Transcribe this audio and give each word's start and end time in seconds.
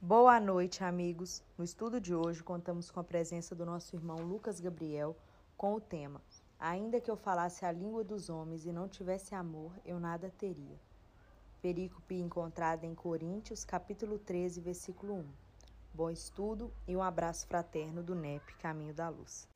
Boa 0.00 0.38
noite, 0.38 0.84
amigos. 0.84 1.42
No 1.58 1.64
estudo 1.64 2.00
de 2.00 2.14
hoje, 2.14 2.40
contamos 2.40 2.88
com 2.88 3.00
a 3.00 3.04
presença 3.04 3.52
do 3.52 3.66
nosso 3.66 3.96
irmão 3.96 4.18
Lucas 4.18 4.60
Gabriel 4.60 5.16
com 5.56 5.74
o 5.74 5.80
tema 5.80 6.20
Ainda 6.60 7.00
que 7.00 7.10
eu 7.10 7.16
falasse 7.16 7.64
a 7.64 7.72
língua 7.72 8.04
dos 8.04 8.28
homens 8.28 8.64
e 8.64 8.72
não 8.72 8.88
tivesse 8.88 9.34
amor, 9.34 9.72
eu 9.84 9.98
nada 9.98 10.32
teria. 10.38 10.78
Perícope 11.60 12.14
encontrada 12.14 12.86
em 12.86 12.94
Coríntios, 12.94 13.64
capítulo 13.64 14.18
13, 14.18 14.60
versículo 14.60 15.14
1. 15.14 15.24
Bom 15.94 16.10
estudo 16.10 16.72
e 16.86 16.96
um 16.96 17.02
abraço 17.02 17.46
fraterno 17.48 18.00
do 18.00 18.14
NEP 18.14 18.54
Caminho 18.60 18.94
da 18.94 19.08
Luz. 19.08 19.48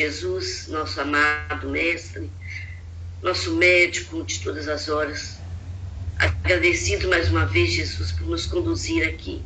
Jesus, 0.00 0.66
nosso 0.68 0.98
amado 0.98 1.68
Mestre, 1.68 2.32
nosso 3.20 3.54
médico 3.56 4.24
de 4.24 4.38
todas 4.38 4.66
as 4.66 4.88
horas, 4.88 5.42
agradecido 6.18 7.06
mais 7.06 7.28
uma 7.30 7.44
vez, 7.44 7.72
Jesus, 7.72 8.10
por 8.10 8.26
nos 8.26 8.46
conduzir 8.46 9.06
aqui. 9.06 9.44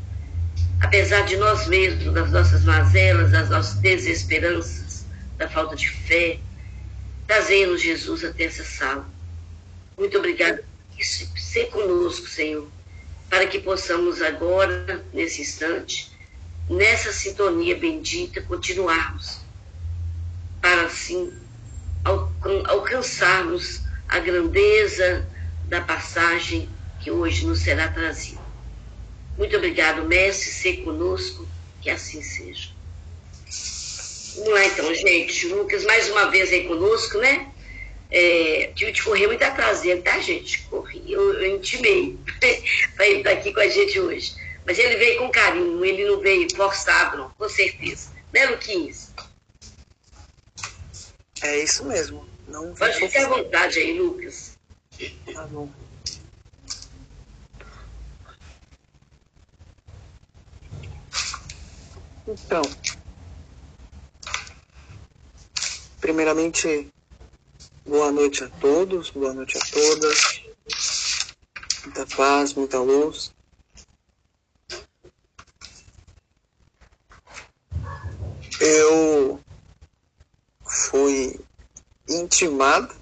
Apesar 0.78 1.22
de 1.22 1.36
nós 1.38 1.66
mesmos, 1.66 2.14
das 2.14 2.30
nossas 2.30 2.62
mazelas, 2.62 3.32
das 3.32 3.50
nossas 3.50 3.80
desesperanças, 3.80 5.06
da 5.36 5.48
falta 5.48 5.74
de 5.74 5.88
fé, 5.88 6.38
trazendo 7.26 7.76
Jesus 7.76 8.22
até 8.22 8.44
essa 8.44 8.62
sala. 8.62 9.10
Muito 9.98 10.16
obrigada 10.18 10.64
por. 10.96 11.02
Ser 11.04 11.66
conosco, 11.70 12.28
Senhor, 12.28 12.70
para 13.28 13.48
que 13.48 13.58
possamos 13.58 14.22
agora, 14.22 15.04
nesse 15.12 15.42
instante, 15.42 16.12
nessa 16.70 17.12
sintonia 17.12 17.76
bendita, 17.76 18.40
continuarmos 18.40 19.43
para 20.64 20.86
assim 20.86 21.30
alcançarmos 22.66 23.82
a 24.08 24.18
grandeza 24.18 25.28
da 25.66 25.82
passagem 25.82 26.70
que 27.00 27.10
hoje 27.10 27.46
nos 27.46 27.58
será 27.58 27.88
trazida. 27.88 28.40
Muito 29.36 29.54
obrigado, 29.58 30.06
mestre, 30.06 30.48
ser 30.48 30.76
conosco, 30.78 31.46
que 31.82 31.90
assim 31.90 32.22
seja. 32.22 32.70
Não 34.38 34.56
é 34.56 34.68
então, 34.68 34.94
gente. 34.94 35.48
Lucas, 35.48 35.84
mais 35.84 36.08
uma 36.08 36.30
vez 36.30 36.50
aí 36.50 36.66
conosco, 36.66 37.18
né? 37.18 37.46
É, 38.10 38.72
tive 38.74 38.92
de 38.92 39.02
correr 39.02 39.26
muito 39.26 39.42
atrás 39.42 39.82
dele, 39.82 40.00
tá, 40.00 40.18
gente? 40.18 40.62
Corri, 40.62 41.12
eu, 41.12 41.40
eu 41.42 41.56
intimei 41.56 42.18
para 42.96 43.06
ele 43.06 43.18
estar 43.18 43.32
aqui 43.32 43.52
com 43.52 43.60
a 43.60 43.68
gente 43.68 44.00
hoje. 44.00 44.34
Mas 44.64 44.78
ele 44.78 44.96
veio 44.96 45.18
com 45.18 45.28
carinho, 45.28 45.84
ele 45.84 46.06
não 46.06 46.20
veio 46.20 46.48
forçado, 46.56 47.18
não, 47.18 47.28
com 47.32 47.48
certeza. 47.50 48.14
Né, 48.32 48.46
Luquinhas? 48.46 49.03
É 51.44 51.62
isso 51.62 51.84
mesmo. 51.84 52.26
Não 52.48 52.74
Pode 52.74 52.96
ficar 52.96 53.26
à 53.26 53.28
vontade 53.28 53.78
aí, 53.78 53.98
Lucas. 53.98 54.56
Tá 55.30 55.46
bom. 55.48 55.68
Então, 62.26 62.62
primeiramente, 66.00 66.88
boa 67.84 68.10
noite 68.10 68.42
a 68.42 68.48
todos, 68.48 69.10
boa 69.10 69.34
noite 69.34 69.58
a 69.58 69.60
todas. 69.70 70.44
Muita 71.84 72.06
paz, 72.16 72.54
muita 72.54 72.78
luz. 72.78 73.30
Eu 78.58 79.43
fui 80.94 81.40
intimado 82.08 82.94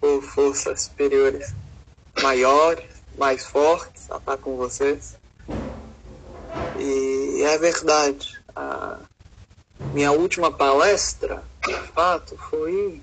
por 0.00 0.20
forças 0.20 0.82
superiores 0.82 1.54
maiores, 2.20 2.90
mais 3.16 3.46
fortes, 3.46 4.10
a 4.10 4.16
estar 4.16 4.36
com 4.38 4.56
vocês. 4.56 5.16
E 6.76 7.42
é 7.44 7.56
verdade. 7.56 8.42
A 8.56 8.98
minha 9.92 10.10
última 10.10 10.50
palestra, 10.50 11.44
de 11.64 11.74
fato, 11.92 12.36
foi 12.36 13.00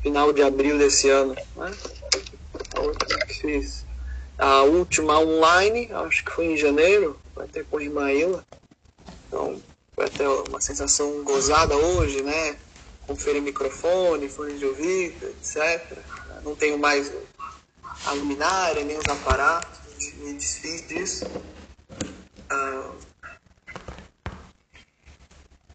final 0.00 0.32
de 0.32 0.42
abril 0.42 0.78
desse 0.78 1.10
ano. 1.10 1.36
Né? 1.54 1.72
A 2.74 2.80
última 2.80 3.18
que 3.26 3.34
fiz. 3.34 3.86
A 4.36 4.62
última 4.62 5.20
online, 5.20 5.88
acho 5.92 6.24
que 6.24 6.32
foi 6.32 6.46
em 6.46 6.56
janeiro, 6.56 7.16
vai 7.36 7.46
ter 7.46 7.64
com 7.66 7.76
a 7.76 7.82
irmã. 7.84 8.44
Então, 9.28 9.62
vai 9.96 10.08
ter 10.08 10.26
uma 10.26 10.60
sensação 10.60 11.22
gozada 11.22 11.76
hoje, 11.76 12.22
né? 12.22 12.56
Conferir 13.06 13.42
microfone, 13.42 14.28
fone 14.28 14.58
de 14.58 14.64
ouvido, 14.64 15.26
etc. 15.26 15.98
Não 16.44 16.54
tenho 16.56 16.78
mais 16.78 17.12
a 18.06 18.12
luminária, 18.12 18.84
nem 18.84 18.96
os 18.96 19.06
aparatos, 19.06 19.80
me 20.16 20.32
desfiz 20.34 20.86
disso. 20.88 21.24
Ah, 22.48 22.90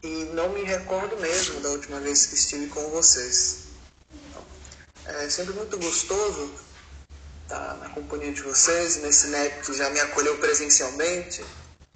e 0.04 0.26
não 0.34 0.50
me 0.50 0.64
recordo 0.64 1.18
mesmo 1.18 1.60
da 1.62 1.70
última 1.70 2.00
vez 2.00 2.26
que 2.26 2.36
estive 2.36 2.68
com 2.68 2.90
vocês. 2.90 3.68
É 5.06 5.30
sempre 5.30 5.54
muito 5.54 5.78
gostoso 5.78 6.52
estar 7.44 7.78
na 7.78 7.90
companhia 7.90 8.34
de 8.34 8.42
vocês, 8.42 8.98
nesse 8.98 9.28
NEP 9.28 9.66
que 9.66 9.74
já 9.74 9.90
me 9.90 10.00
acolheu 10.00 10.38
presencialmente 10.38 11.46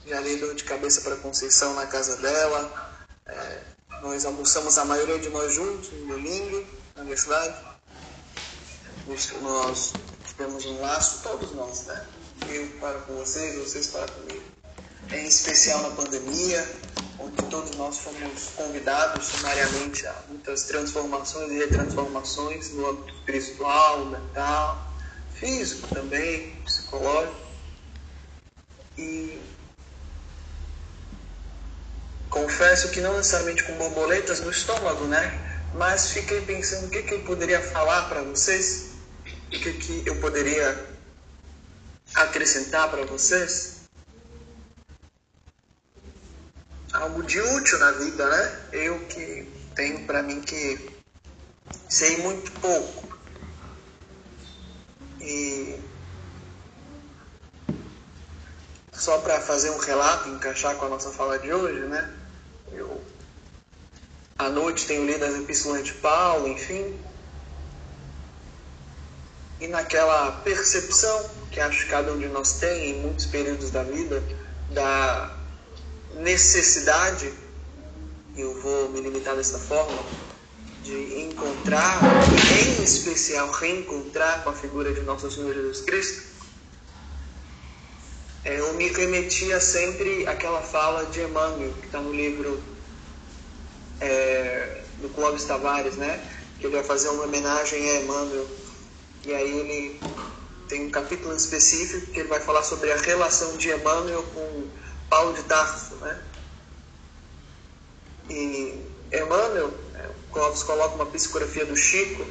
já 0.05 0.21
dei 0.21 0.37
dor 0.37 0.55
de 0.55 0.63
cabeça 0.63 1.01
para 1.01 1.15
Conceição 1.17 1.73
na 1.75 1.85
casa 1.85 2.17
dela. 2.17 2.93
É, 3.25 3.59
nós 4.01 4.25
almoçamos 4.25 4.77
a 4.77 4.85
maioria 4.85 5.19
de 5.19 5.29
nós 5.29 5.53
juntos 5.53 5.91
no 5.91 6.07
domingo, 6.07 6.65
na 6.95 7.01
universidade. 7.01 7.55
Nós 9.41 9.93
tivemos 10.25 10.65
um 10.65 10.81
laço, 10.81 11.21
todos 11.23 11.51
nós, 11.53 11.85
né? 11.85 12.05
Eu 12.49 12.67
para 12.79 12.99
com 13.01 13.15
vocês, 13.15 13.55
vocês 13.57 13.87
para 13.87 14.07
comigo. 14.07 14.43
Em 15.11 15.27
especial 15.27 15.81
na 15.83 15.89
pandemia, 15.91 16.67
onde 17.19 17.35
todos 17.49 17.75
nós 17.75 17.99
fomos 17.99 18.49
convidados 18.55 19.27
sumariamente 19.27 20.07
a 20.07 20.15
muitas 20.29 20.63
transformações 20.63 21.51
e 21.51 21.57
retransformações 21.59 22.71
no 22.71 22.89
âmbito 22.89 23.13
espiritual, 23.15 24.05
mental, 24.05 24.91
físico 25.35 25.87
também, 25.89 26.55
psicológico. 26.63 27.35
E 28.97 29.39
confesso 32.31 32.89
que 32.89 33.01
não 33.01 33.17
necessariamente 33.17 33.63
com 33.65 33.73
borboletas 33.73 34.39
no 34.39 34.49
estômago, 34.49 35.05
né? 35.05 35.39
Mas 35.75 36.11
fiquei 36.11 36.41
pensando 36.41 36.87
o 36.87 36.89
que, 36.89 37.03
que 37.03 37.13
eu 37.13 37.21
poderia 37.23 37.61
falar 37.61 38.07
para 38.09 38.23
vocês, 38.23 38.91
o 39.25 39.49
que, 39.51 39.73
que 39.73 40.03
eu 40.05 40.15
poderia 40.15 40.89
acrescentar 42.15 42.89
para 42.89 43.05
vocês. 43.05 43.81
Algo 46.93 47.21
de 47.23 47.39
útil 47.39 47.79
na 47.79 47.91
vida, 47.91 48.27
né? 48.27 48.59
Eu 48.71 48.99
que 49.05 49.47
tenho 49.75 50.05
para 50.05 50.23
mim 50.23 50.41
que 50.41 50.89
sei 51.89 52.17
muito 52.17 52.51
pouco. 52.59 53.19
E 55.19 55.79
só 58.93 59.19
para 59.19 59.39
fazer 59.41 59.69
um 59.71 59.77
relato, 59.77 60.29
encaixar 60.29 60.75
com 60.75 60.85
a 60.85 60.89
nossa 60.89 61.11
fala 61.11 61.37
de 61.39 61.51
hoje, 61.53 61.87
né? 61.87 62.20
À 64.41 64.49
noite, 64.49 64.87
tenho 64.87 65.05
lido 65.05 65.23
as 65.23 65.35
epístolas 65.35 65.83
de 65.83 65.93
Paulo, 65.93 66.47
enfim. 66.47 66.99
E 69.59 69.67
naquela 69.67 70.31
percepção 70.43 71.29
que 71.51 71.59
acho 71.59 71.83
que 71.83 71.91
cada 71.91 72.11
um 72.11 72.17
de 72.17 72.27
nós 72.27 72.53
tem 72.53 72.89
em 72.89 73.01
muitos 73.01 73.27
períodos 73.27 73.69
da 73.69 73.83
vida, 73.83 74.23
da 74.71 75.37
necessidade, 76.15 77.31
eu 78.35 78.59
vou 78.61 78.89
me 78.89 79.01
limitar 79.01 79.35
dessa 79.35 79.59
forma, 79.59 80.01
de 80.81 81.21
encontrar, 81.21 81.99
em 82.79 82.83
especial 82.83 83.51
reencontrar 83.51 84.43
com 84.43 84.49
a 84.49 84.53
figura 84.53 84.91
de 84.91 85.01
nosso 85.01 85.29
Senhor 85.29 85.53
Jesus 85.53 85.81
Cristo, 85.81 86.23
é, 88.43 88.59
eu 88.59 88.73
me 88.73 88.87
remetia 88.87 89.61
sempre 89.61 90.25
àquela 90.25 90.63
fala 90.63 91.05
de 91.05 91.21
Emmanuel, 91.21 91.73
que 91.73 91.85
está 91.85 92.01
no 92.01 92.11
livro 92.11 92.70
é, 94.01 94.83
do 94.99 95.09
Clóvis 95.09 95.45
Tavares, 95.45 95.95
né? 95.95 96.21
Que 96.59 96.67
ele 96.67 96.75
vai 96.75 96.83
fazer 96.83 97.09
uma 97.09 97.23
homenagem 97.23 97.89
a 97.89 98.01
Emmanuel. 98.01 98.47
E 99.25 99.33
aí 99.33 99.59
ele 99.59 99.99
tem 100.67 100.87
um 100.87 100.91
capítulo 100.91 101.35
específico 101.35 102.11
que 102.11 102.19
ele 102.19 102.29
vai 102.29 102.39
falar 102.39 102.63
sobre 102.63 102.91
a 102.91 102.97
relação 102.97 103.55
de 103.57 103.69
Emmanuel 103.69 104.23
com 104.33 104.67
Paulo 105.09 105.33
de 105.33 105.43
Tarso, 105.43 105.95
né? 105.95 106.21
E 108.29 108.81
Emmanuel, 109.11 109.73
é, 109.95 110.07
o 110.07 110.33
Clóvis 110.33 110.63
coloca 110.63 110.95
uma 110.95 111.05
psicografia 111.05 111.65
do 111.65 111.75
Chico 111.75 112.25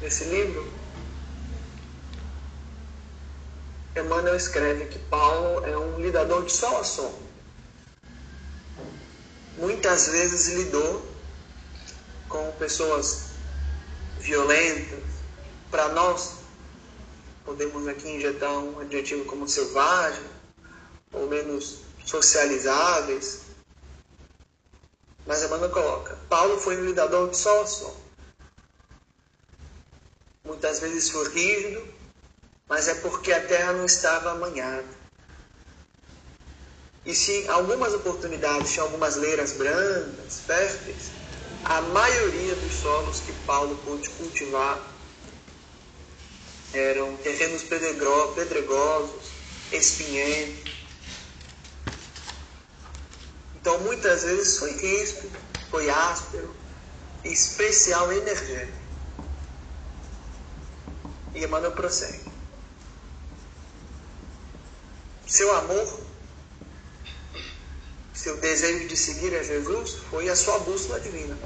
nesse 0.00 0.24
livro, 0.24 0.66
Emmanuel 3.96 4.36
escreve 4.36 4.86
que 4.86 4.98
Paulo 4.98 5.64
é 5.64 5.76
um 5.76 5.98
lidador 5.98 6.44
de 6.44 6.52
sol 6.52 6.76
a 6.78 6.84
sol. 6.84 7.25
Muitas 9.56 10.08
vezes 10.08 10.48
lidou 10.48 11.02
com 12.28 12.52
pessoas 12.52 13.30
violentas. 14.18 15.02
Para 15.70 15.88
nós, 15.90 16.34
podemos 17.44 17.88
aqui 17.88 18.08
injetar 18.08 18.52
um 18.52 18.80
adjetivo 18.80 19.24
como 19.24 19.48
selvagem, 19.48 20.24
ou 21.12 21.26
menos 21.26 21.78
socializáveis. 22.04 23.40
Mas 25.26 25.42
Emmanuel 25.42 25.70
coloca: 25.70 26.18
Paulo 26.28 26.58
foi 26.58 26.76
um 26.76 26.84
lidador 26.84 27.30
de 27.30 27.38
só 27.38 27.62
a 27.62 27.66
só. 27.66 27.96
Muitas 30.44 30.80
vezes 30.80 31.08
foi 31.08 31.28
rígido, 31.30 31.82
mas 32.68 32.88
é 32.88 32.94
porque 32.94 33.32
a 33.32 33.44
terra 33.44 33.72
não 33.72 33.86
estava 33.86 34.32
amanhada. 34.32 34.95
E 37.06 37.14
se 37.14 37.46
algumas 37.48 37.94
oportunidades 37.94 38.72
tinham 38.72 38.86
algumas 38.86 39.14
leiras 39.14 39.52
brancas, 39.52 40.40
férteis, 40.44 41.12
a 41.64 41.80
maioria 41.80 42.56
dos 42.56 42.74
solos 42.74 43.20
que 43.20 43.32
Paulo 43.32 43.76
pôde 43.84 44.10
cultivar 44.10 44.92
eram 46.72 47.16
terrenos 47.18 47.62
pedregosos, 47.62 49.30
espinhentos. 49.70 50.72
Então 53.54 53.78
muitas 53.80 54.24
vezes 54.24 54.58
foi 54.58 54.72
ríspido, 54.72 55.38
foi 55.70 55.88
áspero, 55.88 56.54
especial 57.24 58.12
energético. 58.12 58.78
E 61.36 61.44
Emmanuel 61.44 61.72
prossegue. 61.72 62.32
Seu 65.26 65.54
amor, 65.54 66.00
seu 68.26 68.36
desejo 68.38 68.88
de 68.88 68.96
seguir 68.96 69.32
a 69.36 69.42
Jesus 69.44 69.98
foi 70.10 70.28
a 70.28 70.34
sua 70.34 70.58
bússola 70.58 70.98
divina. 70.98 71.38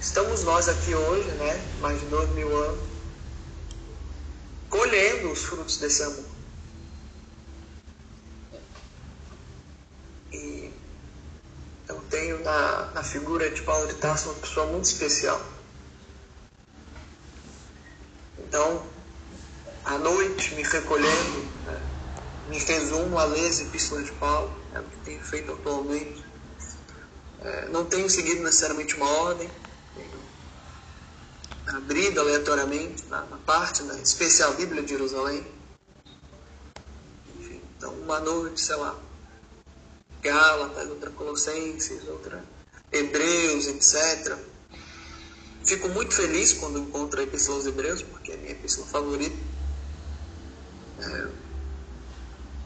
Estamos 0.00 0.42
nós 0.42 0.68
aqui 0.68 0.92
hoje, 0.92 1.30
né, 1.36 1.64
mais 1.80 2.00
de 2.00 2.06
dois 2.06 2.28
mil 2.30 2.52
anos, 2.56 2.80
colhendo 4.68 5.30
os 5.30 5.44
frutos 5.44 5.76
desse 5.76 6.02
amor. 6.02 6.24
E 10.32 10.72
eu 11.88 12.00
tenho 12.10 12.42
na, 12.42 12.86
na 12.86 13.04
figura 13.04 13.48
de 13.48 13.62
Paulo 13.62 13.86
de 13.86 13.94
Tarso 13.94 14.30
uma 14.30 14.40
pessoa 14.40 14.66
muito 14.66 14.86
especial. 14.86 15.40
Então, 18.40 18.84
à 19.84 19.98
noite, 19.98 20.52
me 20.56 20.64
recolhendo, 20.64 21.48
né, 21.64 21.91
me 22.48 22.58
resumo 22.58 23.18
a 23.18 23.24
ler 23.24 23.48
as 23.48 23.60
epístolas 23.60 24.06
de 24.06 24.12
Paulo, 24.12 24.52
é 24.74 24.80
o 24.80 24.84
que 24.84 24.96
tenho 25.04 25.20
feito 25.22 25.52
atualmente. 25.52 26.24
É, 27.40 27.68
não 27.68 27.84
tenho 27.84 28.08
seguido 28.08 28.42
necessariamente 28.42 28.96
uma 28.96 29.08
ordem, 29.08 29.50
abrido 31.66 32.20
aleatoriamente 32.20 33.04
na, 33.06 33.22
na 33.22 33.36
parte 33.38 33.82
da 33.84 33.94
especial 33.98 34.54
Bíblia 34.54 34.82
de 34.82 34.90
Jerusalém. 34.90 35.46
Enfim, 37.38 37.60
então, 37.76 37.92
uma 37.94 38.20
noite, 38.20 38.60
sei 38.60 38.76
lá, 38.76 38.96
Gálatas, 40.20 40.88
outra 40.88 41.10
Colossenses, 41.10 42.06
outra 42.08 42.44
Hebreus, 42.92 43.66
etc. 43.66 44.36
Fico 45.64 45.88
muito 45.88 46.14
feliz 46.14 46.52
quando 46.52 46.78
encontro 46.78 47.20
a 47.20 47.22
Epístola 47.22 47.58
aos 47.58 47.66
Hebreus, 47.66 48.02
porque 48.02 48.32
é 48.32 48.34
a 48.34 48.38
minha 48.38 48.52
epístola 48.52 48.86
favorita. 48.86 49.36
É, 51.00 51.41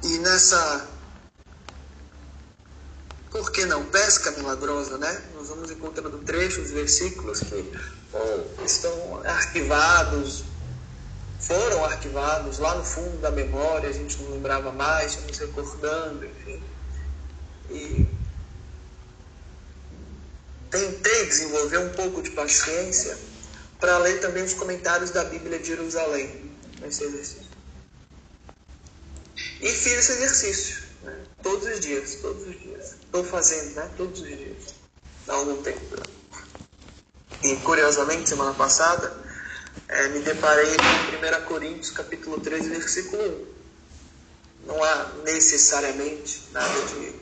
e 0.02 0.18
nessa, 0.18 0.88
por 3.30 3.50
que 3.50 3.64
não, 3.66 3.84
pesca 3.86 4.30
milagrosa, 4.32 4.98
né? 4.98 5.22
Nós 5.34 5.48
vamos 5.48 5.70
encontrando 5.70 6.18
trechos, 6.18 6.70
versículos 6.70 7.40
que 7.40 7.72
estão 8.64 9.22
arquivados, 9.24 10.44
foram 11.40 11.84
arquivados 11.84 12.58
lá 12.58 12.74
no 12.74 12.84
fundo 12.84 13.18
da 13.20 13.30
memória, 13.30 13.88
a 13.88 13.92
gente 13.92 14.20
não 14.22 14.32
lembrava 14.32 14.72
mais, 14.72 15.12
estamos 15.12 15.38
recordando, 15.38 16.24
enfim. 16.24 16.62
E 17.70 18.06
tentei 20.70 21.26
desenvolver 21.26 21.78
um 21.78 21.90
pouco 21.90 22.22
de 22.22 22.30
paciência 22.30 23.18
para 23.78 23.98
ler 23.98 24.20
também 24.20 24.44
os 24.44 24.54
comentários 24.54 25.10
da 25.10 25.24
Bíblia 25.24 25.58
de 25.58 25.66
Jerusalém 25.66 26.50
nesse 26.80 27.04
exercício. 27.04 27.45
E 29.60 29.68
fiz 29.68 29.92
esse 29.92 30.12
exercício 30.12 30.82
né? 31.02 31.16
todos 31.42 31.66
os 31.66 31.80
dias, 31.80 32.16
todos 32.16 32.46
os 32.46 32.60
dias. 32.60 32.96
Estou 33.02 33.24
fazendo, 33.24 33.74
né? 33.74 33.90
Todos 33.96 34.20
os 34.20 34.26
dias. 34.26 34.74
Há 35.28 35.32
algum 35.32 35.62
tempo. 35.62 35.80
E 37.42 37.56
curiosamente, 37.56 38.28
semana 38.28 38.54
passada, 38.54 39.16
é, 39.88 40.08
me 40.08 40.20
deparei 40.20 40.76
com 40.76 41.42
1 41.42 41.44
Coríntios 41.46 41.90
capítulo 41.90 42.40
13, 42.40 42.68
versículo 42.68 43.22
1. 43.22 44.66
Não 44.66 44.82
há 44.82 45.12
necessariamente 45.24 46.42
nada 46.52 46.82
de 46.86 47.14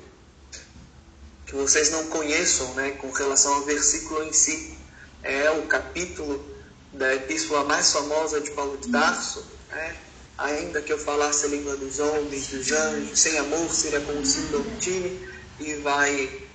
que 1.46 1.54
vocês 1.54 1.90
não 1.90 2.06
conheçam 2.06 2.72
né, 2.74 2.92
com 2.92 3.10
relação 3.10 3.54
ao 3.54 3.62
versículo 3.64 4.22
em 4.24 4.32
si. 4.32 4.76
É 5.22 5.50
o 5.50 5.66
capítulo 5.66 6.44
da 6.92 7.14
epístola 7.14 7.64
mais 7.64 7.92
famosa 7.92 8.40
de 8.40 8.50
Paulo 8.52 8.76
de 8.78 8.90
Tarso. 8.90 9.44
Né? 9.70 9.96
Ainda 10.36 10.82
que 10.82 10.92
eu 10.92 10.98
falasse 10.98 11.46
a 11.46 11.48
língua 11.48 11.76
dos 11.76 11.98
homens, 12.00 12.48
dos 12.48 12.72
anjos, 12.72 13.18
sem 13.18 13.38
amor 13.38 13.70
seria 13.70 14.00
como 14.00 14.24
se 14.24 14.40
time. 14.80 15.28
E 15.60 15.74
vai 15.76 16.48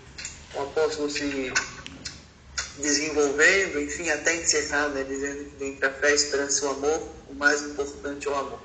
o 0.56 0.62
apóstolo 0.62 1.10
se 1.10 1.54
desenvolvendo, 2.80 3.80
enfim, 3.80 4.10
até 4.10 4.36
encerrar, 4.36 4.90
né, 4.90 5.04
dizendo 5.04 5.46
que 5.46 5.56
dentre 5.58 5.86
a 5.86 5.94
fé, 5.94 6.08
a 6.08 6.14
esperança 6.14 6.66
e 6.66 6.68
o 6.68 6.72
amor, 6.72 7.10
o 7.30 7.34
mais 7.34 7.62
importante 7.62 8.28
é 8.28 8.32
o 8.32 8.36
amor. 8.36 8.60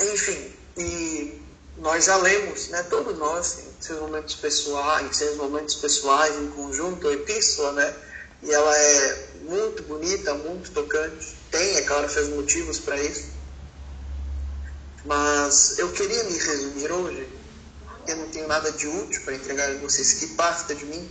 Enfim, 0.00 0.52
e 0.76 1.42
nós 1.78 2.04
já 2.04 2.16
lemos, 2.16 2.68
né, 2.68 2.82
todos 2.84 3.16
nós, 3.18 3.58
em 3.58 3.82
seus 3.82 4.00
momentos 4.00 4.34
pessoais, 4.36 5.06
em 5.06 5.12
seus 5.12 5.36
momentos 5.36 5.74
pessoais, 5.76 6.36
em 6.36 6.50
conjunto, 6.50 7.08
a 7.08 7.12
epístola, 7.12 7.72
né, 7.72 7.96
e 8.42 8.52
ela 8.52 8.76
é 8.76 9.28
muito 9.42 9.82
bonita, 9.84 10.34
muito 10.34 10.70
tocante, 10.70 11.37
tem, 11.50 11.76
é 11.76 11.82
claro, 11.82 12.08
seus 12.10 12.28
motivos 12.28 12.78
para 12.78 13.00
isso, 13.02 13.28
mas 15.04 15.78
eu 15.78 15.90
queria 15.92 16.24
me 16.24 16.38
resumir 16.38 16.90
hoje, 16.90 17.28
eu 18.06 18.16
não 18.16 18.28
tenho 18.28 18.48
nada 18.48 18.72
de 18.72 18.86
útil 18.86 19.22
para 19.22 19.34
entregar 19.34 19.70
a 19.70 19.78
vocês 19.78 20.14
que 20.14 20.28
parta 20.28 20.74
de 20.74 20.84
mim, 20.84 21.10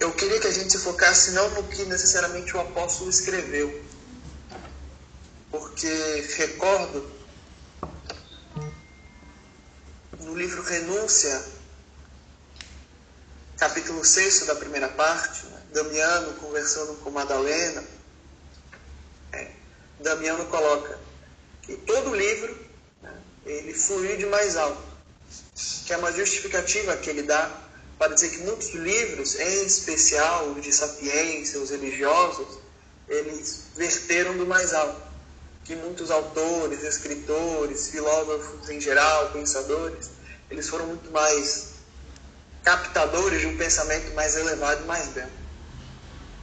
eu 0.00 0.12
queria 0.12 0.40
que 0.40 0.48
a 0.48 0.52
gente 0.52 0.72
se 0.72 0.78
focasse 0.78 1.30
não 1.30 1.48
no 1.50 1.64
que 1.64 1.84
necessariamente 1.84 2.56
o 2.56 2.60
apóstolo 2.60 3.08
escreveu, 3.08 3.82
porque 5.50 6.26
recordo 6.36 7.10
no 10.20 10.34
livro 10.34 10.62
Renúncia, 10.62 11.44
capítulo 13.58 14.04
6 14.04 14.46
da 14.46 14.54
primeira 14.54 14.88
parte, 14.88 15.46
né? 15.46 15.62
Damiano 15.72 16.34
conversando 16.34 16.94
com 16.96 17.10
Madalena, 17.10 17.84
Damiano 20.02 20.44
coloca 20.46 20.98
que 21.62 21.76
todo 21.76 22.14
livro 22.14 22.56
né, 23.02 23.12
ele 23.46 23.72
fluiu 23.72 24.16
de 24.16 24.26
mais 24.26 24.56
alto, 24.56 24.82
que 25.86 25.92
é 25.92 25.96
uma 25.96 26.12
justificativa 26.12 26.96
que 26.96 27.10
ele 27.10 27.22
dá 27.22 27.50
para 27.98 28.14
dizer 28.14 28.30
que 28.30 28.38
muitos 28.38 28.70
livros, 28.70 29.38
em 29.38 29.64
especial 29.64 30.48
os 30.48 30.62
de 30.62 30.72
sapiência, 30.72 31.60
os 31.60 31.70
religiosos, 31.70 32.58
eles 33.08 33.66
verteram 33.76 34.36
do 34.36 34.46
mais 34.46 34.72
alto. 34.74 35.12
Que 35.64 35.76
muitos 35.76 36.10
autores, 36.10 36.82
escritores, 36.82 37.90
filósofos 37.90 38.68
em 38.68 38.80
geral, 38.80 39.30
pensadores, 39.30 40.10
eles 40.50 40.68
foram 40.68 40.86
muito 40.86 41.10
mais 41.12 41.74
captadores 42.64 43.40
de 43.40 43.46
um 43.46 43.56
pensamento 43.56 44.12
mais 44.14 44.34
elevado 44.36 44.84
mais 44.86 45.08
belo. 45.08 45.30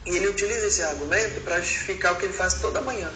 E 0.06 0.16
ele 0.16 0.30
utiliza 0.30 0.68
esse 0.68 0.82
argumento 0.82 1.42
para 1.42 1.60
justificar 1.60 2.14
o 2.14 2.16
que 2.16 2.26
ele 2.26 2.34
faz 2.34 2.56
toda 2.56 2.82
manhã. 2.82 3.12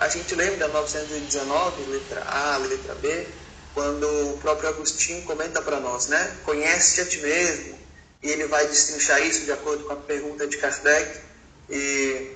A 0.00 0.08
gente 0.08 0.34
lembra 0.34 0.66
da 0.66 0.68
919, 0.68 1.82
letra 1.90 2.24
A, 2.24 2.56
letra 2.56 2.94
B, 2.94 3.26
quando 3.74 4.08
o 4.32 4.38
próprio 4.38 4.70
Agostinho 4.70 5.22
comenta 5.24 5.60
para 5.60 5.78
nós, 5.78 6.06
né? 6.06 6.38
Conhece 6.42 7.02
a 7.02 7.04
ti 7.04 7.18
mesmo. 7.18 7.78
E 8.22 8.30
ele 8.30 8.46
vai 8.46 8.66
destrinchar 8.66 9.20
isso 9.20 9.44
de 9.44 9.52
acordo 9.52 9.84
com 9.84 9.92
a 9.92 9.96
pergunta 9.96 10.46
de 10.46 10.56
Kardec. 10.56 11.20
E 11.68 12.30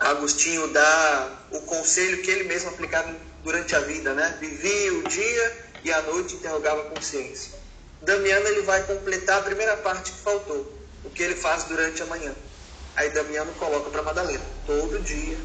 Agostinho 0.00 0.66
dá 0.66 1.46
o 1.52 1.60
conselho 1.60 2.22
que 2.22 2.30
ele 2.32 2.42
mesmo 2.42 2.70
aplicava 2.70 3.14
durante 3.44 3.76
a 3.76 3.80
vida, 3.82 4.12
né? 4.12 4.36
Vivia 4.40 4.92
o 4.94 5.04
dia 5.04 5.64
e 5.84 5.92
à 5.92 6.02
noite 6.02 6.34
interrogava 6.34 6.80
a 6.80 6.90
consciência. 6.90 7.52
Damiano 8.02 8.48
ele 8.48 8.62
vai 8.62 8.82
completar 8.82 9.38
a 9.38 9.42
primeira 9.42 9.76
parte 9.76 10.10
que 10.10 10.18
faltou, 10.18 10.76
o 11.04 11.10
que 11.10 11.22
ele 11.22 11.36
faz 11.36 11.62
durante 11.64 12.02
a 12.02 12.06
manhã. 12.06 12.34
Aí 12.96 13.10
Damiano 13.10 13.52
coloca 13.52 13.90
para 13.90 14.02
Madalena, 14.02 14.44
todo 14.66 14.98
dia, 14.98 15.38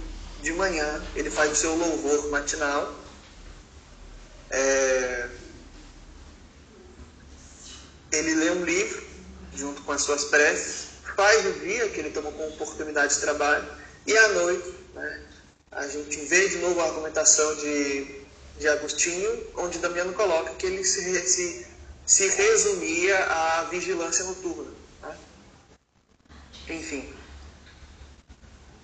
de 0.46 0.54
manhã, 0.54 1.04
ele 1.16 1.32
faz 1.32 1.52
o 1.52 1.56
seu 1.56 1.75
louvor 1.75 2.30
matinal. 2.30 2.94
É... 4.52 5.28
ele 8.12 8.36
lê 8.36 8.52
um 8.52 8.64
livro 8.64 9.04
junto 9.56 9.82
com 9.82 9.92
as 9.92 10.04
suas 10.04 10.25
preces, 10.25 10.90
faz 11.16 11.46
o 11.48 11.54
dia 11.62 11.90
que 11.90 12.00
ele 12.00 12.12
tomou 12.12 12.32
como 12.32 12.50
oportunidade 12.50 13.16
de 13.16 13.22
trabalho 13.22 13.68
e 14.06 14.16
à 14.16 14.28
noite 14.30 14.75
né, 14.94 15.24
a 15.72 15.88
gente 15.88 16.16
vê 16.25 16.48
de 16.48 16.58
novo 16.60 16.80
a 16.80 16.86
argumentação 16.86 17.56
de, 17.56 18.22
de 18.60 18.68
Agostinho, 18.68 19.48
onde 19.58 19.80
Damiano 19.80 20.14
coloca 20.14 20.54
que 20.54 20.68
ele 20.68 20.84
se, 20.86 21.28
se, 21.28 21.66
se 22.06 22.28
resumia 22.28 23.18
à 23.18 23.64
vigilância 23.64 24.24
noturna. 24.25 24.72
Né? 25.02 25.18
Enfim. 26.70 27.14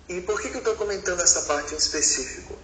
E 0.08 0.20
por 0.20 0.40
que, 0.40 0.48
que 0.48 0.56
eu 0.56 0.58
estou 0.58 0.74
comentando 0.76 1.20
essa 1.20 1.42
parte 1.42 1.74
em 1.74 1.76
específico? 1.76 2.58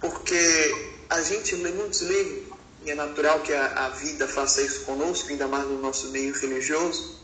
Porque 0.00 0.92
a 1.08 1.22
gente 1.22 1.54
lê 1.56 1.72
muitos 1.72 2.02
livros, 2.02 2.54
e 2.84 2.90
é 2.90 2.94
natural 2.94 3.40
que 3.40 3.52
a, 3.52 3.86
a 3.86 3.88
vida 3.90 4.28
faça 4.28 4.60
isso 4.62 4.80
conosco, 4.80 5.30
ainda 5.30 5.48
mais 5.48 5.64
no 5.64 5.80
nosso 5.80 6.08
meio 6.10 6.34
religioso, 6.34 7.20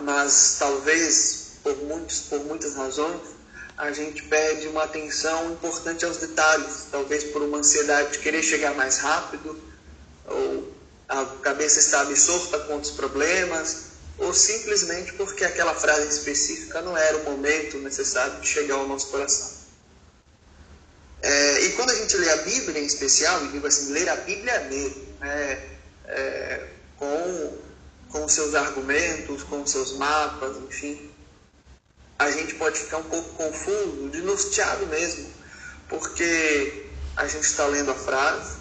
mas 0.00 0.56
talvez 0.58 1.58
por, 1.62 1.76
muitos, 1.78 2.20
por 2.20 2.40
muitas 2.44 2.74
razões 2.74 3.40
a 3.76 3.92
gente 3.92 4.22
perde 4.24 4.68
uma 4.68 4.84
atenção 4.84 5.52
importante 5.52 6.04
aos 6.04 6.18
detalhes, 6.18 6.86
talvez 6.90 7.24
por 7.24 7.40
uma 7.40 7.58
ansiedade 7.58 8.12
de 8.12 8.18
querer 8.18 8.42
chegar 8.42 8.74
mais 8.74 8.98
rápido, 8.98 9.58
ou 10.26 10.70
a 11.08 11.24
cabeça 11.42 11.80
está 11.80 12.02
absorta 12.02 12.58
com 12.60 12.74
outros 12.74 12.92
problemas, 12.92 13.89
ou 14.20 14.34
simplesmente 14.34 15.14
porque 15.14 15.44
aquela 15.44 15.74
frase 15.74 16.08
específica 16.08 16.82
não 16.82 16.96
era 16.96 17.16
o 17.16 17.24
momento 17.24 17.78
necessário 17.78 18.38
de 18.40 18.46
chegar 18.46 18.74
ao 18.74 18.86
nosso 18.86 19.08
coração. 19.08 19.58
É, 21.22 21.60
e 21.64 21.72
quando 21.72 21.90
a 21.90 21.94
gente 21.94 22.16
lê 22.16 22.30
a 22.30 22.36
Bíblia 22.36 22.80
em 22.80 22.86
especial, 22.86 23.44
e 23.46 23.48
digo 23.48 23.66
assim, 23.66 23.92
ler 23.92 24.08
a 24.08 24.16
Bíblia 24.16 24.60
mesmo, 24.64 25.06
né, 25.20 25.68
é, 26.06 26.68
com, 26.98 27.58
com 28.10 28.28
seus 28.28 28.54
argumentos, 28.54 29.42
com 29.44 29.66
seus 29.66 29.96
mapas, 29.96 30.56
enfim, 30.68 31.10
a 32.18 32.30
gente 32.30 32.54
pode 32.54 32.78
ficar 32.78 32.98
um 32.98 33.04
pouco 33.04 33.30
confuso, 33.30 34.10
desnorteado 34.10 34.86
mesmo, 34.86 35.30
porque 35.88 36.86
a 37.16 37.26
gente 37.26 37.44
está 37.44 37.66
lendo 37.66 37.90
a 37.90 37.94
frase, 37.94 38.60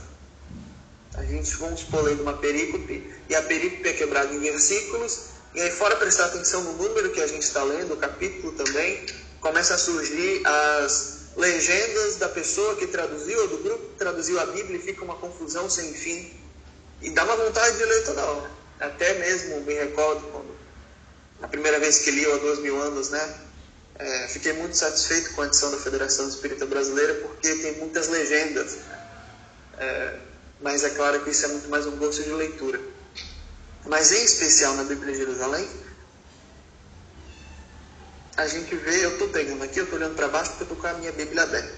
a 1.16 1.24
gente, 1.24 1.54
vamos 1.58 1.82
supor, 1.82 2.04
lendo 2.04 2.22
uma 2.22 2.38
perícope, 2.38 3.14
e 3.28 3.36
a 3.36 3.42
perícope 3.42 3.90
é 3.90 3.94
quebrada 3.94 4.34
em 4.34 4.40
versículos, 4.40 5.39
e 5.54 5.62
aí 5.62 5.72
fora 5.72 5.96
prestar 5.96 6.26
atenção 6.26 6.64
no 6.64 6.74
número 6.74 7.12
que 7.12 7.22
a 7.22 7.28
gente 7.28 7.44
está 7.44 7.64
lendo, 7.64 7.94
o 7.94 7.98
capítulo 7.98 8.54
também, 8.54 9.06
começa 9.42 9.74
a 9.74 9.78
surgir 9.78 10.46
as 10.46 11.20
legendas 11.36 12.18
da 12.18 12.30
pessoa 12.30 12.76
que 12.76 12.88
traduziu, 12.88 13.40
ou 13.42 13.48
do 13.48 13.58
grupo 13.60 13.90
que 13.90 13.96
traduziu 13.96 14.40
a 14.40 14.46
Bíblia, 14.46 14.78
e 14.78 14.82
fica 14.82 15.04
uma 15.04 15.16
confusão 15.16 15.70
sem 15.70 15.94
fim. 15.94 16.34
E 17.02 17.10
dá 17.12 17.24
uma 17.24 17.36
vontade 17.36 17.78
de 17.78 17.86
ler 17.86 18.04
toda 18.04 18.22
hora. 18.22 18.52
Até 18.80 19.14
mesmo 19.20 19.62
me 19.62 19.74
recordo 19.74 20.22
quando, 20.32 20.56
a 21.42 21.48
primeira 21.48 21.80
vez 21.80 22.00
que 22.00 22.12
li 22.12 22.26
há 22.26 22.38
dois 22.38 22.60
mil 22.60 22.80
anos, 22.82 23.10
né? 23.10 23.36
É, 23.96 24.28
fiquei 24.28 24.54
muito 24.54 24.78
satisfeito 24.78 25.34
com 25.34 25.42
a 25.42 25.48
edição 25.48 25.72
da 25.72 25.78
Federação 25.78 26.28
Espírita 26.28 26.66
Brasileira, 26.66 27.16
porque 27.16 27.56
tem 27.56 27.78
muitas 27.78 28.08
legendas. 28.08 28.78
É, 29.78 30.16
mas 30.62 30.84
é 30.84 30.90
claro 30.90 31.22
que 31.24 31.30
isso 31.32 31.46
é 31.46 31.48
muito 31.50 31.70
mais 31.70 31.86
um 31.86 31.96
gosto 31.98 32.24
de 32.24 32.30
leitura. 32.30 32.80
Mas 33.90 34.12
em 34.12 34.24
especial 34.24 34.76
na 34.76 34.84
Bíblia 34.84 35.12
de 35.12 35.18
Jerusalém, 35.18 35.68
a 38.38 38.48
gente 38.48 38.76
vê, 38.76 39.04
eu 39.04 39.14
estou 39.14 39.30
pegando 39.30 39.64
aqui, 39.64 39.80
eu 39.80 39.86
estou 39.86 39.98
olhando 39.98 40.16
para 40.16 40.28
baixo 40.28 40.52
porque 40.52 40.64
eu 40.64 40.68
estou 40.68 40.78
com 40.78 40.88
a 40.88 41.00
minha 41.00 41.12
Bíblia 41.12 41.42
aberta. 41.42 41.74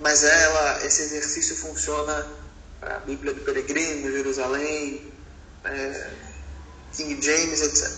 Mas 0.00 0.22
ela, 0.22 0.84
esse 0.84 1.00
exercício 1.00 1.56
funciona 1.56 2.28
para 2.78 2.96
a 2.96 2.98
Bíblia 3.00 3.32
do 3.32 3.40
Peregrino, 3.40 4.12
Jerusalém, 4.12 5.10
é, 5.64 6.10
King 6.94 7.20
James, 7.24 7.62
etc. 7.62 7.90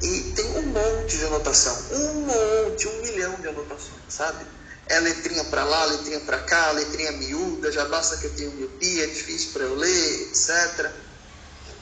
E 0.00 0.32
tem 0.36 0.46
um 0.58 0.62
monte 0.62 1.18
de 1.18 1.24
anotação, 1.24 1.76
um 1.90 2.14
monte, 2.26 2.86
um 2.86 3.02
milhão 3.02 3.34
de 3.40 3.48
anotações, 3.48 4.02
sabe? 4.08 4.46
É 4.86 5.00
letrinha 5.00 5.44
para 5.44 5.64
lá, 5.64 5.84
letrinha 5.86 6.20
para 6.20 6.38
cá, 6.42 6.70
letrinha 6.70 7.10
miúda, 7.12 7.72
já 7.72 7.84
basta 7.86 8.16
que 8.18 8.26
eu 8.26 8.34
tenha 8.34 8.50
miopia, 8.50 9.02
é 9.02 9.06
difícil 9.08 9.50
para 9.52 9.64
eu 9.64 9.74
ler, 9.74 10.22
etc. 10.28 10.92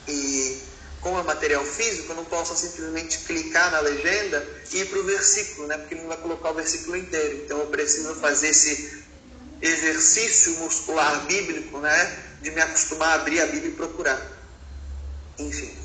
E 0.07 0.70
como 1.01 1.19
é 1.19 1.23
material 1.23 1.65
físico, 1.65 2.11
eu 2.11 2.15
não 2.15 2.25
posso 2.25 2.55
simplesmente 2.55 3.17
clicar 3.19 3.71
na 3.71 3.79
legenda 3.79 4.47
e 4.71 4.77
ir 4.81 4.85
para 4.85 4.99
o 4.99 5.03
versículo, 5.03 5.67
né? 5.67 5.77
porque 5.77 5.95
não 5.95 6.07
vai 6.07 6.17
colocar 6.17 6.51
o 6.51 6.53
versículo 6.53 6.95
inteiro. 6.95 7.41
Então 7.43 7.59
eu 7.59 7.67
preciso 7.67 8.13
fazer 8.15 8.49
esse 8.49 9.03
exercício 9.61 10.53
muscular 10.59 11.25
bíblico 11.25 11.79
né? 11.79 12.23
de 12.41 12.51
me 12.51 12.61
acostumar 12.61 13.09
a 13.09 13.13
abrir 13.15 13.41
a 13.41 13.47
Bíblia 13.47 13.69
e 13.69 13.73
procurar. 13.73 14.21
Enfim. 15.39 15.75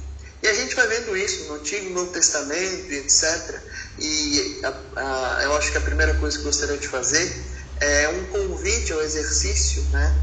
E 0.42 0.48
a 0.48 0.52
gente 0.52 0.74
vai 0.76 0.86
vendo 0.86 1.16
isso 1.16 1.44
no 1.44 1.54
Antigo 1.54 1.86
e 1.86 1.92
Novo 1.94 2.12
Testamento 2.12 2.92
etc. 2.92 3.58
E 3.98 4.60
a, 4.62 5.38
a, 5.38 5.44
eu 5.44 5.56
acho 5.56 5.72
que 5.72 5.78
a 5.78 5.80
primeira 5.80 6.14
coisa 6.14 6.36
que 6.36 6.42
eu 6.42 6.46
gostaria 6.46 6.76
de 6.76 6.88
fazer 6.88 7.42
é 7.80 8.08
um 8.10 8.26
convite 8.26 8.92
ao 8.92 9.00
exercício, 9.00 9.82
né? 9.84 10.14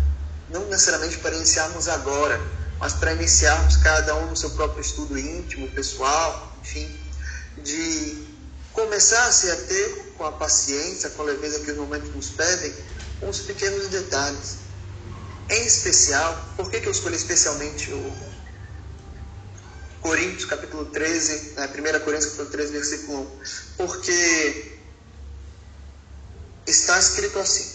não 0.51 0.67
necessariamente 0.67 1.17
para 1.17 1.35
iniciarmos 1.35 1.87
agora, 1.87 2.39
mas 2.83 2.91
para 2.91 3.13
iniciarmos 3.13 3.77
cada 3.77 4.13
um 4.17 4.25
no 4.25 4.35
seu 4.35 4.49
próprio 4.49 4.81
estudo 4.81 5.17
íntimo, 5.17 5.69
pessoal, 5.69 6.53
enfim, 6.61 6.93
de 7.59 8.27
começar 8.73 9.25
a 9.25 9.31
se 9.31 9.49
ater 9.49 10.11
com 10.17 10.25
a 10.25 10.33
paciência, 10.33 11.09
com 11.11 11.21
a 11.21 11.25
leveza 11.27 11.61
que 11.61 11.71
os 11.71 11.77
momentos 11.77 12.13
nos 12.13 12.31
pedem, 12.31 12.73
os 13.21 13.39
pequenos 13.39 13.87
detalhes. 13.87 14.57
Em 15.49 15.65
especial, 15.65 16.45
por 16.57 16.69
que, 16.69 16.81
que 16.81 16.87
eu 16.89 16.91
escolhi 16.91 17.15
especialmente 17.15 17.89
o 17.89 18.33
Coríntios 20.01 20.43
capítulo 20.43 20.83
13, 20.87 21.53
né, 21.55 21.67
1 21.67 21.99
Coríntios 22.03 22.25
capítulo 22.25 22.49
13, 22.49 22.71
versículo 22.73 23.21
1? 23.21 23.27
Porque 23.77 24.77
está 26.67 26.99
escrito 26.99 27.39
assim, 27.39 27.65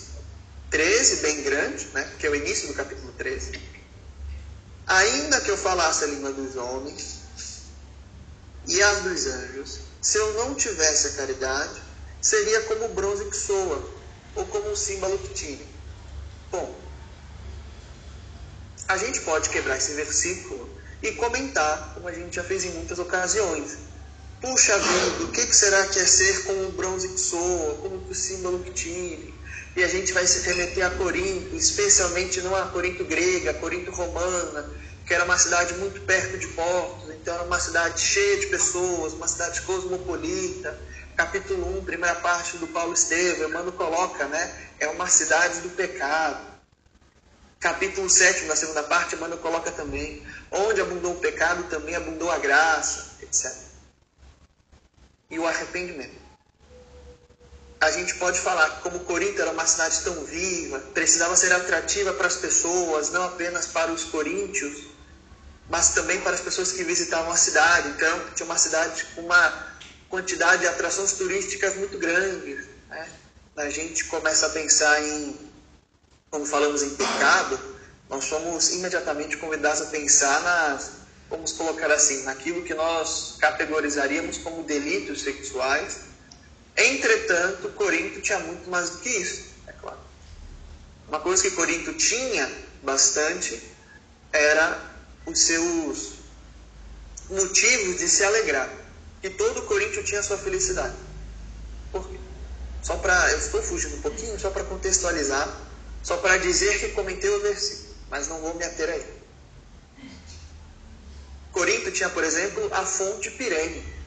13 0.68 1.16
bem 1.22 1.42
grande, 1.44 1.86
né, 1.94 2.06
que 2.18 2.26
é 2.26 2.30
o 2.30 2.34
início 2.34 2.68
do 2.68 2.74
capítulo 2.74 3.10
13, 3.12 3.67
Ainda 4.88 5.40
que 5.42 5.50
eu 5.50 5.56
falasse 5.58 6.04
a 6.04 6.06
língua 6.06 6.32
dos 6.32 6.56
homens 6.56 7.20
e 8.66 8.82
as 8.82 9.00
dos 9.00 9.26
anjos, 9.26 9.80
se 10.00 10.16
eu 10.16 10.32
não 10.32 10.54
tivesse 10.54 11.08
a 11.08 11.10
caridade, 11.10 11.82
seria 12.22 12.62
como 12.62 12.86
o 12.86 12.94
bronze 12.94 13.26
que 13.26 13.36
soa, 13.36 13.84
ou 14.34 14.46
como 14.46 14.70
um 14.70 14.76
símbolo 14.76 15.18
que 15.18 15.34
tire. 15.34 15.68
Bom, 16.50 16.74
a 18.88 18.96
gente 18.96 19.20
pode 19.20 19.50
quebrar 19.50 19.76
esse 19.76 19.92
versículo 19.92 20.78
e 21.02 21.12
comentar, 21.12 21.92
como 21.92 22.08
a 22.08 22.12
gente 22.12 22.36
já 22.36 22.44
fez 22.44 22.64
em 22.64 22.70
muitas 22.70 22.98
ocasiões. 22.98 23.76
Puxa 24.40 24.78
vida, 24.78 25.24
o 25.24 25.32
que 25.32 25.54
será 25.54 25.86
que 25.86 25.98
é 25.98 26.06
ser 26.06 26.44
como 26.44 26.68
o 26.68 26.72
bronze 26.72 27.08
que 27.08 27.20
soa, 27.20 27.74
como 27.76 27.96
o 28.08 28.14
símbolo 28.14 28.60
que 28.60 28.70
tire? 28.70 29.37
E 29.78 29.84
a 29.84 29.86
gente 29.86 30.12
vai 30.12 30.26
se 30.26 30.40
remeter 30.40 30.84
a 30.84 30.90
Corinto, 30.90 31.54
especialmente 31.54 32.40
não 32.40 32.52
a 32.56 32.66
Corinto 32.66 33.04
grega, 33.04 33.52
a 33.52 33.54
Corinto 33.54 33.92
romana, 33.92 34.68
que 35.06 35.14
era 35.14 35.24
uma 35.24 35.38
cidade 35.38 35.72
muito 35.74 36.00
perto 36.00 36.36
de 36.36 36.48
portos, 36.48 37.08
então 37.10 37.32
era 37.32 37.44
uma 37.44 37.60
cidade 37.60 38.00
cheia 38.00 38.40
de 38.40 38.48
pessoas, 38.48 39.12
uma 39.12 39.28
cidade 39.28 39.62
cosmopolita. 39.62 40.76
Capítulo 41.14 41.78
1, 41.78 41.84
primeira 41.84 42.16
parte 42.16 42.56
do 42.56 42.66
Paulo 42.66 42.92
Estevam, 42.92 43.50
Emmanuel 43.50 43.70
coloca, 43.70 44.26
né? 44.26 44.52
É 44.80 44.88
uma 44.88 45.06
cidade 45.06 45.60
do 45.60 45.68
pecado. 45.68 46.44
Capítulo 47.60 48.10
7, 48.10 48.46
na 48.46 48.56
segunda 48.56 48.82
parte, 48.82 49.14
Emmanuel 49.14 49.38
coloca 49.38 49.70
também, 49.70 50.26
onde 50.50 50.80
abundou 50.80 51.12
o 51.12 51.20
pecado, 51.20 51.62
também 51.70 51.94
abundou 51.94 52.32
a 52.32 52.38
graça, 52.38 53.14
etc. 53.22 53.54
E 55.30 55.38
o 55.38 55.46
arrependimento 55.46 56.27
a 57.80 57.90
gente 57.92 58.14
pode 58.16 58.40
falar 58.40 58.68
que 58.70 58.82
como 58.82 59.00
Corinto 59.00 59.40
era 59.40 59.50
uma 59.52 59.66
cidade 59.66 60.00
tão 60.02 60.24
viva, 60.24 60.80
precisava 60.92 61.36
ser 61.36 61.52
atrativa 61.52 62.12
para 62.12 62.26
as 62.26 62.36
pessoas, 62.36 63.10
não 63.10 63.22
apenas 63.22 63.66
para 63.66 63.92
os 63.92 64.04
coríntios, 64.04 64.84
mas 65.70 65.90
também 65.90 66.20
para 66.20 66.32
as 66.32 66.40
pessoas 66.40 66.72
que 66.72 66.82
visitavam 66.82 67.30
a 67.30 67.36
cidade. 67.36 67.88
Então, 67.90 68.20
tinha 68.34 68.46
uma 68.46 68.58
cidade 68.58 69.04
com 69.14 69.20
uma 69.20 69.68
quantidade 70.08 70.62
de 70.62 70.68
atrações 70.68 71.12
turísticas 71.12 71.76
muito 71.76 71.98
grande. 71.98 72.66
Né? 72.88 73.08
A 73.56 73.70
gente 73.70 74.04
começa 74.06 74.46
a 74.46 74.50
pensar 74.50 75.00
em, 75.02 75.38
quando 76.30 76.46
falamos 76.46 76.82
em 76.82 76.90
pecado, 76.96 77.60
nós 78.08 78.24
somos 78.24 78.70
imediatamente 78.72 79.36
convidados 79.36 79.82
a 79.82 79.86
pensar 79.86 80.40
nas, 80.42 80.90
vamos 81.30 81.52
colocar 81.52 81.92
assim, 81.92 82.22
naquilo 82.24 82.64
que 82.64 82.74
nós 82.74 83.36
categorizaríamos 83.38 84.38
como 84.38 84.64
delitos 84.64 85.22
sexuais 85.22 86.07
Entretanto, 86.78 87.68
Corinto 87.70 88.20
tinha 88.20 88.38
muito 88.38 88.70
mais 88.70 88.90
do 88.90 88.98
que 88.98 89.08
isso, 89.08 89.46
é 89.66 89.72
claro. 89.72 89.98
Uma 91.08 91.18
coisa 91.18 91.42
que 91.42 91.50
Corinto 91.50 91.92
tinha 91.94 92.48
bastante 92.84 93.60
era 94.32 94.80
os 95.26 95.40
seus 95.40 96.12
motivos 97.28 97.98
de 97.98 98.08
se 98.08 98.22
alegrar. 98.22 98.70
E 99.24 99.28
todo 99.28 99.62
Corinto 99.62 100.04
tinha 100.04 100.22
sua 100.22 100.38
felicidade. 100.38 100.94
Por 101.90 102.08
quê? 102.08 102.16
Só 102.80 102.96
para. 102.96 103.32
Eu 103.32 103.38
estou 103.38 103.60
fugindo 103.60 103.96
um 103.96 104.00
pouquinho, 104.00 104.38
só 104.38 104.50
para 104.50 104.62
contextualizar, 104.62 105.52
só 106.04 106.16
para 106.18 106.36
dizer 106.36 106.78
que 106.78 106.90
comentei 106.90 107.28
o 107.28 107.40
versículo, 107.40 107.96
mas 108.08 108.28
não 108.28 108.40
vou 108.40 108.54
me 108.54 108.64
ater 108.64 108.88
aí. 108.88 109.18
Corinto 111.50 111.90
tinha, 111.90 112.08
por 112.08 112.22
exemplo, 112.22 112.72
a 112.72 112.86
fonte 112.86 113.32
Pirene? 113.32 113.97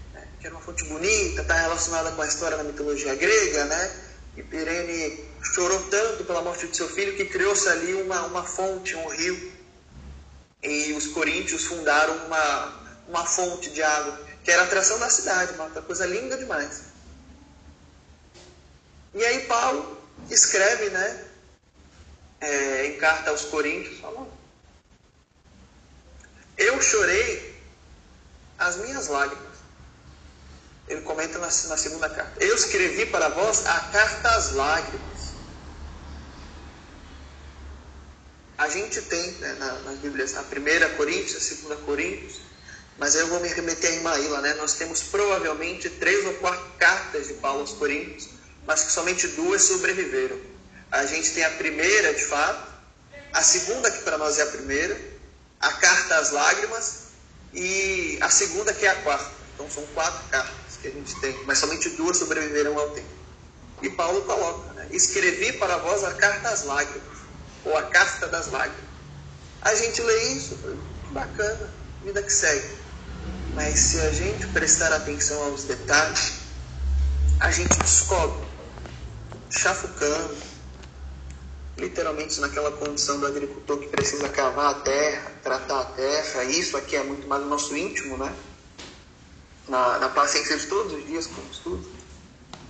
Que 0.41 0.47
era 0.47 0.55
uma 0.55 0.63
fonte 0.63 0.83
bonita, 0.85 1.43
está 1.43 1.53
relacionada 1.53 2.11
com 2.11 2.21
a 2.23 2.27
história 2.27 2.57
da 2.57 2.63
mitologia 2.63 3.13
grega, 3.13 3.65
né? 3.65 3.95
E 4.35 4.41
Pirene 4.41 5.23
chorou 5.53 5.79
tanto 5.83 6.25
pela 6.25 6.41
morte 6.41 6.67
de 6.67 6.75
seu 6.75 6.89
filho 6.89 7.15
que 7.15 7.25
criou-se 7.25 7.69
ali 7.69 7.93
uma, 8.01 8.25
uma 8.25 8.43
fonte, 8.43 8.95
um 8.95 9.07
rio. 9.07 9.51
E 10.63 10.93
os 10.93 11.07
coríntios 11.07 11.65
fundaram 11.65 12.25
uma, 12.25 12.73
uma 13.07 13.25
fonte 13.25 13.69
de 13.69 13.83
água, 13.83 14.19
que 14.43 14.49
era 14.49 14.63
a 14.63 14.65
atração 14.65 14.97
da 14.97 15.09
cidade, 15.09 15.53
uma 15.53 15.69
coisa 15.69 16.07
linda 16.07 16.35
demais. 16.35 16.85
E 19.13 19.23
aí 19.23 19.45
Paulo 19.45 20.01
escreve, 20.29 20.89
né, 20.89 21.25
é, 22.39 22.85
em 22.87 22.97
carta 22.97 23.29
aos 23.29 23.43
Coríntios, 23.45 23.99
falando: 23.99 24.31
Eu 26.57 26.81
chorei 26.81 27.61
as 28.57 28.77
minhas 28.77 29.07
lágrimas. 29.07 29.50
Ele 30.91 31.01
comenta 31.03 31.39
na, 31.39 31.47
na 31.47 31.77
segunda 31.77 32.09
carta: 32.09 32.33
Eu 32.43 32.53
escrevi 32.53 33.05
para 33.05 33.29
vós 33.29 33.65
a 33.65 33.79
carta 33.79 34.29
às 34.35 34.51
lágrimas. 34.51 35.31
A 38.57 38.67
gente 38.67 39.01
tem 39.03 39.31
né, 39.31 39.53
na, 39.53 39.73
nas 39.79 39.99
Bíblias 39.99 40.35
a 40.35 40.43
primeira 40.43 40.89
Coríntios, 40.89 41.37
a 41.37 41.39
segunda 41.39 41.77
Coríntios, 41.77 42.41
mas 42.97 43.15
eu 43.15 43.25
vou 43.27 43.39
me 43.39 43.47
remeter 43.47 43.89
a 43.89 43.95
Irmaíla, 43.95 44.41
né? 44.41 44.53
Nós 44.55 44.73
temos 44.73 45.01
provavelmente 45.03 45.89
três 45.91 46.25
ou 46.25 46.33
quatro 46.35 46.69
cartas 46.77 47.29
de 47.29 47.35
Paulo 47.35 47.61
aos 47.61 47.71
Coríntios, 47.71 48.27
mas 48.67 48.83
que 48.83 48.91
somente 48.91 49.27
duas 49.29 49.63
sobreviveram. 49.63 50.37
A 50.91 51.05
gente 51.05 51.31
tem 51.31 51.45
a 51.45 51.51
primeira, 51.51 52.13
de 52.13 52.25
fato, 52.25 52.69
a 53.31 53.41
segunda, 53.41 53.89
que 53.89 54.03
para 54.03 54.17
nós 54.17 54.37
é 54.37 54.41
a 54.41 54.47
primeira, 54.47 54.99
a 55.61 55.71
carta 55.71 56.17
às 56.17 56.31
lágrimas, 56.31 57.11
e 57.53 58.17
a 58.19 58.29
segunda, 58.29 58.73
que 58.73 58.85
é 58.85 58.89
a 58.89 58.95
quarta. 58.95 59.31
Então 59.55 59.69
são 59.69 59.85
quatro 59.87 60.29
cartas 60.29 60.60
que 60.81 60.87
a 60.87 60.91
gente 60.91 61.19
tem, 61.21 61.37
mas 61.45 61.59
somente 61.59 61.89
duas 61.89 62.17
sobreviveram 62.17 62.77
ao 62.77 62.89
tempo. 62.89 63.07
E 63.81 63.89
Paulo 63.89 64.21
coloca: 64.23 64.73
né? 64.73 64.87
Escrevi 64.91 65.53
para 65.53 65.77
vós 65.77 66.03
a 66.03 66.13
carta 66.13 66.49
às 66.49 66.63
lágrimas, 66.65 67.17
ou 67.63 67.77
a 67.77 67.83
carta 67.83 68.27
das 68.27 68.51
lágrimas. 68.51 68.91
A 69.61 69.75
gente 69.75 70.01
lê 70.01 70.23
isso, 70.33 70.57
bacana, 71.11 71.69
vida 72.03 72.21
que 72.21 72.31
segue. 72.31 72.81
Mas 73.53 73.79
se 73.79 73.99
a 73.99 74.11
gente 74.11 74.47
prestar 74.47 74.91
atenção 74.93 75.43
aos 75.43 75.65
detalhes, 75.65 76.33
a 77.39 77.51
gente 77.51 77.77
descobre, 77.79 78.47
chafucando, 79.49 80.37
literalmente 81.77 82.39
naquela 82.39 82.71
condição 82.71 83.19
do 83.19 83.27
agricultor 83.27 83.79
que 83.79 83.87
precisa 83.87 84.29
cavar 84.29 84.71
a 84.71 84.79
terra, 84.81 85.31
tratar 85.43 85.81
a 85.81 85.85
terra, 85.85 86.43
isso 86.45 86.77
aqui 86.77 86.95
é 86.95 87.03
muito 87.03 87.27
mais 87.27 87.43
o 87.43 87.47
nosso 87.47 87.75
íntimo, 87.75 88.17
né? 88.17 88.33
Na, 89.67 89.99
na 89.99 90.09
paciência 90.09 90.57
de 90.57 90.67
todos 90.67 90.93
os 90.93 91.05
dias, 91.05 91.27
como 91.27 91.49
estudo, 91.51 91.89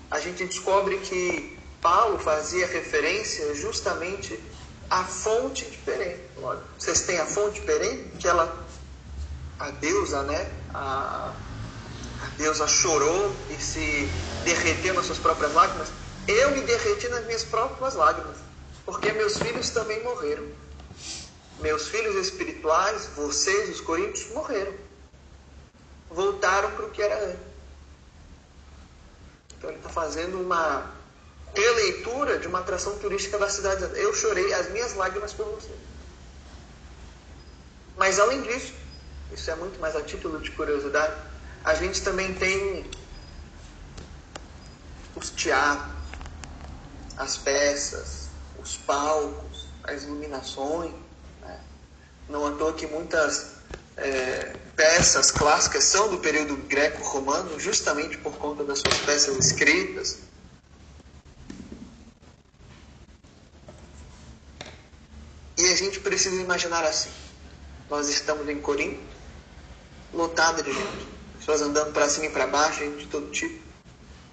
a 0.09 0.19
gente 0.19 0.45
descobre 0.45 0.97
que 0.99 1.57
Paulo 1.81 2.19
fazia 2.19 2.67
referência 2.67 3.55
justamente 3.55 4.39
à 4.89 5.03
fonte 5.03 5.65
de 5.65 5.77
Perém. 5.77 6.17
Vocês 6.77 7.01
têm 7.01 7.17
a 7.19 7.25
fonte 7.25 7.59
de 7.59 7.65
Perém, 7.65 8.07
que 8.19 8.27
ela, 8.27 8.65
a 9.59 9.71
deusa, 9.71 10.23
né? 10.23 10.51
A, 10.73 11.33
a 12.21 12.25
deusa 12.37 12.67
chorou 12.67 13.35
e 13.49 13.55
se 13.61 14.07
derreteu 14.43 14.93
nas 14.93 15.05
suas 15.05 15.17
próprias 15.17 15.53
lágrimas. 15.53 15.87
Eu 16.27 16.51
me 16.51 16.61
derreti 16.61 17.07
nas 17.07 17.25
minhas 17.25 17.43
próprias 17.43 17.95
lágrimas 17.95 18.37
porque 18.85 19.11
meus 19.13 19.37
filhos 19.37 19.69
também 19.69 20.03
morreram. 20.03 20.45
Meus 21.59 21.87
filhos 21.87 22.15
espirituais, 22.15 23.09
vocês, 23.15 23.69
os 23.69 23.81
coríntios, 23.81 24.31
morreram. 24.33 24.73
Voltaram 26.11 26.71
para 26.71 26.85
o 26.85 26.91
que 26.91 27.01
era 27.01 27.25
antes. 27.25 27.51
Então 29.57 29.69
ele 29.69 29.79
está 29.79 29.89
fazendo 29.89 30.41
uma 30.41 30.91
releitura 31.55 32.39
de 32.39 32.47
uma 32.47 32.59
atração 32.59 32.97
turística 32.99 33.37
da 33.37 33.49
cidade. 33.49 33.83
Eu 33.99 34.13
chorei 34.13 34.53
as 34.53 34.69
minhas 34.71 34.93
lágrimas 34.95 35.33
por 35.33 35.45
você. 35.45 35.71
Mas 37.97 38.19
além 38.19 38.41
disso, 38.41 38.73
isso 39.31 39.49
é 39.51 39.55
muito 39.55 39.79
mais 39.79 39.95
a 39.95 40.01
título 40.01 40.39
de 40.39 40.51
curiosidade, 40.51 41.15
a 41.63 41.75
gente 41.75 42.01
também 42.01 42.33
tem 42.33 42.89
os 45.15 45.29
teatros, 45.29 45.93
as 47.17 47.37
peças, 47.37 48.29
os 48.61 48.77
palcos, 48.77 49.67
as 49.83 50.03
iluminações. 50.03 50.93
Né? 51.41 51.59
Não 52.27 52.47
à 52.47 52.51
toa 52.51 52.73
que 52.73 52.87
muitas 52.87 53.60
é, 53.97 54.55
peças 54.75 55.31
clássicas 55.31 55.83
são 55.83 56.09
do 56.09 56.17
período 56.17 56.55
greco-romano, 56.67 57.59
justamente 57.59 58.17
por 58.17 58.33
conta 58.37 58.63
das 58.63 58.79
suas 58.79 58.97
peças 58.99 59.37
escritas. 59.37 60.19
E 65.57 65.71
a 65.71 65.75
gente 65.75 65.99
precisa 65.99 66.41
imaginar 66.41 66.83
assim: 66.83 67.11
nós 67.89 68.09
estamos 68.09 68.49
em 68.49 68.59
Corinto, 68.59 68.99
lotado 70.13 70.63
de 70.63 70.73
gente, 70.73 71.07
pessoas 71.37 71.61
andando 71.61 71.93
para 71.93 72.09
cima 72.09 72.25
e 72.25 72.29
para 72.29 72.47
baixo, 72.47 72.79
gente 72.79 72.97
de 72.97 73.07
todo 73.07 73.29
tipo, 73.29 73.61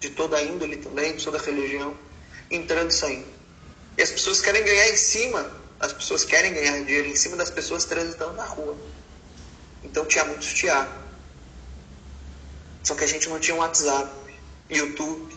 de 0.00 0.10
toda 0.10 0.40
índole 0.40 0.78
também, 0.78 1.16
de 1.16 1.24
toda 1.24 1.38
religião, 1.38 1.94
entrando 2.50 2.90
e 2.90 2.94
saindo. 2.94 3.26
E 3.98 4.02
as 4.02 4.10
pessoas 4.10 4.40
querem 4.40 4.64
ganhar 4.64 4.88
em 4.88 4.96
cima, 4.96 5.50
as 5.80 5.92
pessoas 5.92 6.24
querem 6.24 6.54
ganhar 6.54 6.82
dinheiro 6.84 7.08
em 7.08 7.16
cima 7.16 7.36
das 7.36 7.50
pessoas 7.50 7.84
transitando 7.84 8.34
na 8.34 8.44
rua. 8.44 8.76
Então 9.82 10.04
tinha 10.04 10.24
muitos 10.24 10.52
teatros. 10.52 11.08
Só 12.82 12.94
que 12.94 13.04
a 13.04 13.06
gente 13.06 13.28
não 13.28 13.38
tinha 13.38 13.54
um 13.54 13.60
WhatsApp, 13.60 14.10
YouTube, 14.70 15.36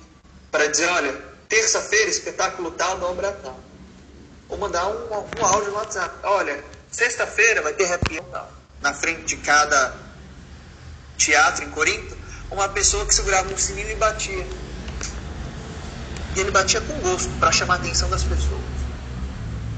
para 0.52 0.68
dizer, 0.68 0.88
olha, 0.88 1.14
terça-feira, 1.48 2.10
espetáculo 2.10 2.72
tal, 2.72 2.98
na 2.98 3.08
obra 3.08 3.32
tal. 3.44 3.60
Ou 4.50 4.58
mandar 4.58 4.88
um, 4.88 5.14
um 5.14 5.46
áudio 5.46 5.72
no 5.72 5.78
WhatsApp. 5.78 6.16
Olha, 6.24 6.64
sexta-feira 6.90 7.62
vai 7.62 7.74
ter 7.74 7.92
happy 7.92 8.22
tal. 8.32 8.52
Na 8.82 8.94
frente 8.94 9.24
de 9.24 9.38
cada 9.38 9.96
teatro 11.18 11.66
em 11.66 11.70
Corinto, 11.70 12.18
uma 12.50 12.68
pessoa 12.70 13.06
que 13.06 13.14
segurava 13.14 13.52
um 13.54 13.58
sininho 13.58 13.92
e 13.92 13.96
batia. 13.96 14.48
E 16.36 16.40
ele 16.40 16.52
batia 16.52 16.82
com 16.82 17.00
gosto 17.00 17.30
para 17.40 17.52
chamar 17.52 17.76
a 17.76 17.78
atenção 17.78 18.10
das 18.10 18.24
pessoas. 18.24 18.62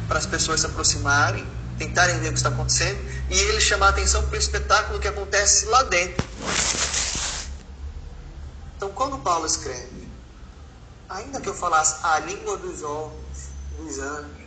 Para 0.08 0.20
as 0.20 0.26
pessoas 0.26 0.62
se 0.62 0.66
aproximarem, 0.66 1.46
tentarem 1.78 2.20
ver 2.20 2.30
o 2.30 2.32
que 2.32 2.38
está 2.38 2.50
acontecendo. 2.50 3.00
E 3.30 3.40
ele 3.40 3.62
chamar 3.62 3.88
a 3.88 3.90
atenção 3.90 4.24
para 4.24 4.36
o 4.36 4.40
espetáculo 4.40 5.00
que 5.00 5.08
acontece 5.08 5.66
lá 5.66 5.84
dentro. 5.84 6.24
Então, 8.76 8.90
quando 8.92 9.18
Paulo 9.20 9.46
escreve, 9.46 10.08
ainda 11.10 11.40
que 11.40 11.48
eu 11.48 11.54
falasse 11.54 12.06
a 12.06 12.20
língua 12.20 12.58
dos 12.58 12.82
homens, 12.84 13.50
dos 13.78 14.00
anjos, 14.00 14.44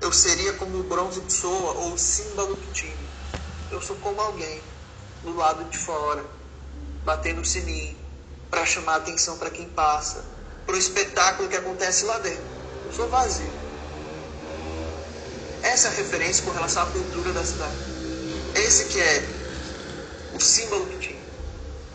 eu 0.00 0.12
seria 0.12 0.52
como 0.54 0.78
o 0.78 0.82
bronze 0.84 1.20
que 1.20 1.32
soa 1.32 1.72
ou 1.72 1.94
o 1.94 1.98
símbolo 1.98 2.56
que 2.56 2.72
tinha. 2.72 3.06
Eu 3.70 3.80
sou 3.80 3.96
como 3.96 4.20
alguém 4.20 4.62
do 5.22 5.34
lado 5.34 5.64
de 5.64 5.78
fora, 5.78 6.24
batendo 7.04 7.40
o 7.40 7.44
sininho 7.44 7.96
para 8.50 8.64
chamar 8.64 8.94
a 8.94 8.96
atenção 8.96 9.38
para 9.38 9.50
quem 9.50 9.68
passa, 9.68 10.24
para 10.64 10.74
o 10.74 10.78
espetáculo 10.78 11.48
que 11.48 11.56
acontece 11.56 12.04
lá 12.04 12.18
dentro. 12.18 12.46
Eu 12.84 12.92
sou 12.92 13.08
vazio. 13.08 13.65
Essa 15.66 15.88
é 15.88 15.90
a 15.90 15.94
referência 15.94 16.44
com 16.44 16.52
relação 16.52 16.84
à 16.84 16.86
cultura 16.86 17.32
da 17.32 17.44
cidade. 17.44 17.74
Esse 18.54 18.84
que 18.86 19.00
é 19.00 19.28
o 20.32 20.40
símbolo 20.40 20.86
que 20.86 20.98
tinha. 20.98 21.26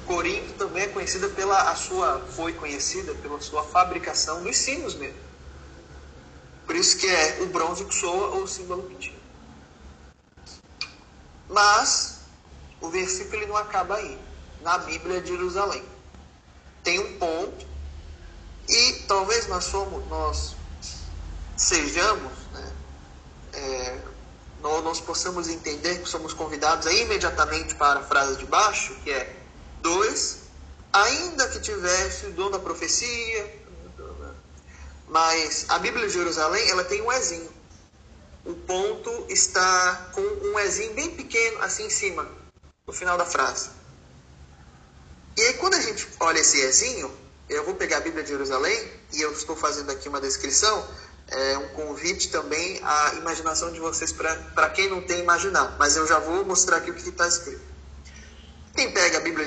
Corinto 0.06 0.54
também 0.56 0.84
é 0.84 0.88
conhecida 0.88 1.30
pela 1.30 1.72
a 1.72 1.76
sua 1.76 2.20
foi 2.36 2.52
conhecida 2.52 3.14
pela 3.16 3.40
sua 3.40 3.64
fabricação 3.64 4.44
dos 4.44 4.58
sinos 4.58 4.96
mesmo. 4.96 5.18
Por 6.66 6.76
isso 6.76 6.98
que 6.98 7.08
é 7.08 7.40
o 7.44 7.46
bronze 7.48 7.86
que 7.86 7.96
soa 7.96 8.36
ou 8.36 8.44
o 8.44 8.48
símbolo 8.48 8.84
que 8.90 8.96
tinha. 8.96 9.20
Mas 11.50 12.20
o 12.82 12.90
versículo 12.90 13.48
não 13.48 13.56
acaba 13.56 13.96
aí. 13.96 14.20
Na 14.62 14.80
Bíblia 14.80 15.22
de 15.22 15.30
Jerusalém. 15.30 15.84
Tem 16.84 17.00
um 17.00 17.18
ponto 17.18 17.66
e 18.68 18.94
talvez 19.08 19.48
nós, 19.48 19.64
somos, 19.64 20.06
nós 20.10 20.56
sejamos, 21.56 22.34
né, 22.52 22.81
é, 23.54 23.98
nós, 24.62 24.84
nós 24.84 25.00
possamos 25.02 25.48
entender 25.48 26.00
que 26.00 26.10
somos 26.10 26.34
convidados 26.34 26.88
a 26.88 26.94
imediatamente 26.94 27.76
para 27.76 28.00
a 28.00 28.04
frase 28.04 28.38
de 28.38 28.46
baixo, 28.46 28.96
que 29.04 29.12
é 29.12 29.36
dois, 29.82 30.40
ainda 30.94 31.48
que 31.50 31.60
tivesse 31.60 32.28
o 32.28 32.32
dom 32.32 32.52
da 32.52 32.60
profecia, 32.60 33.62
mas 35.08 35.66
a 35.68 35.78
Bíblia 35.80 36.08
de 36.08 36.14
Jerusalém 36.14 36.70
ela 36.70 36.84
tem 36.84 37.02
um 37.02 37.12
ezinho. 37.12 37.50
O 38.46 38.54
ponto 38.54 39.26
está 39.30 40.10
com 40.14 40.22
um 40.22 40.60
ezinho 40.60 40.94
bem 40.94 41.12
pequeno 41.12 41.62
assim 41.62 41.86
em 41.86 41.90
cima, 41.90 42.28
no 42.88 42.94
final 42.94 43.18
da 43.18 43.26
frase. 43.26 43.70
E 45.38 45.42
aí 45.42 45.54
quando 45.56 45.76
a 45.76 45.82
gente 45.82 46.08
olha 46.20 46.40
esse 46.40 46.60
ezinho, 46.62 47.12
eu 47.50 47.66
vou 47.66 47.76
pegar 47.76 47.98
a 47.98 48.02
Bíblia 48.02 48.24
de 48.24 48.30
Jerusalém 48.30 48.92
e 49.12 49.22
eu 49.22 49.34
estou 49.34 49.56
fazendo 49.56 49.92
aqui 49.92 50.08
uma 50.08 50.22
descrição, 50.22 50.88
é 51.32 51.58
um 51.58 51.70
convite 51.70 52.30
também 52.30 52.80
à 52.84 53.13
imaginação 53.15 53.72
de 53.72 53.80
vocês 53.80 54.12
para 54.12 54.70
quem 54.70 54.89
não 54.89 55.02
tem 55.02 55.22
imaginar, 55.22 55.76
mas 55.80 55.96
eu 55.96 56.06
já 56.06 56.20
vou 56.20 56.46
mostrar 56.46 56.78
aqui 56.78 56.91
o 56.91 56.94
que 56.94 57.08
está 57.08 57.26
escrito. 57.28 57.62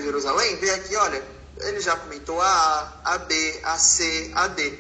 Jerusalém, 0.03 0.57
vê 0.57 0.71
aqui, 0.71 0.97
olha, 0.97 1.23
ele 1.61 1.81
já 1.81 1.97
comentou 1.97 2.41
a 2.41 2.47
A, 2.47 3.15
a 3.15 3.19
B, 3.19 3.61
a 3.63 3.77
C, 3.79 4.33
a 4.35 4.49
D. 4.49 4.79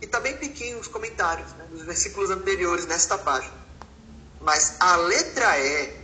E 0.00 0.04
está 0.04 0.18
bem 0.18 0.36
pequeno 0.36 0.80
os 0.80 0.88
comentários 0.88 1.52
né, 1.52 1.66
dos 1.70 1.82
versículos 1.82 2.30
anteriores 2.30 2.86
nesta 2.86 3.16
página. 3.16 3.54
Mas 4.40 4.76
a 4.80 4.96
letra 4.96 5.58
E, 5.58 5.94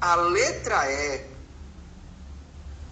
a 0.00 0.16
letra 0.16 0.90
E 0.90 1.24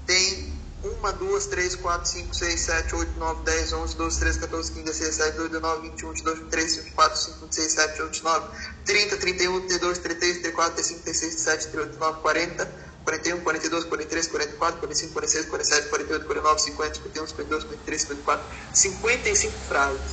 tem 0.06 0.59
1, 0.82 1.12
2, 1.18 1.46
3, 1.46 1.76
4, 1.76 2.06
5, 2.06 2.34
6, 2.34 2.60
7, 2.60 2.94
8, 2.94 3.18
9, 3.18 3.44
10, 3.44 3.72
11, 3.74 3.96
12, 3.96 4.18
13, 4.18 4.38
14, 4.40 4.72
15, 4.72 4.84
16, 4.86 5.10
17, 5.10 5.32
18, 5.32 5.52
19, 5.52 5.82
21, 5.90 6.12
22, 6.12 6.38
23, 6.40 6.76
24, 6.76 7.16
25, 7.16 7.40
26, 7.40 7.66
27, 7.66 8.02
28, 8.02 8.12
29, 8.12 8.48
30, 8.86 9.16
31, 9.18 9.60
32, 9.60 9.98
33, 9.98 10.38
34, 10.40 10.74
35, 10.74 11.02
36, 11.02 11.34
37, 11.44 11.68
38, 11.68 11.90
39, 11.98 12.20
40, 12.22 12.68
41, 13.04 13.40
42, 13.40 13.84
43, 13.84 14.26
44, 14.28 14.80
45, 14.80 15.12
46, 15.12 15.46
47, 15.46 15.88
48, 15.90 16.26
49, 16.26 16.60
50, 16.60 16.94
51, 16.94 17.26
52, 17.26 17.62
53, 17.62 18.00
54, 18.00 18.46
55 18.72 19.52
frases. 19.68 20.12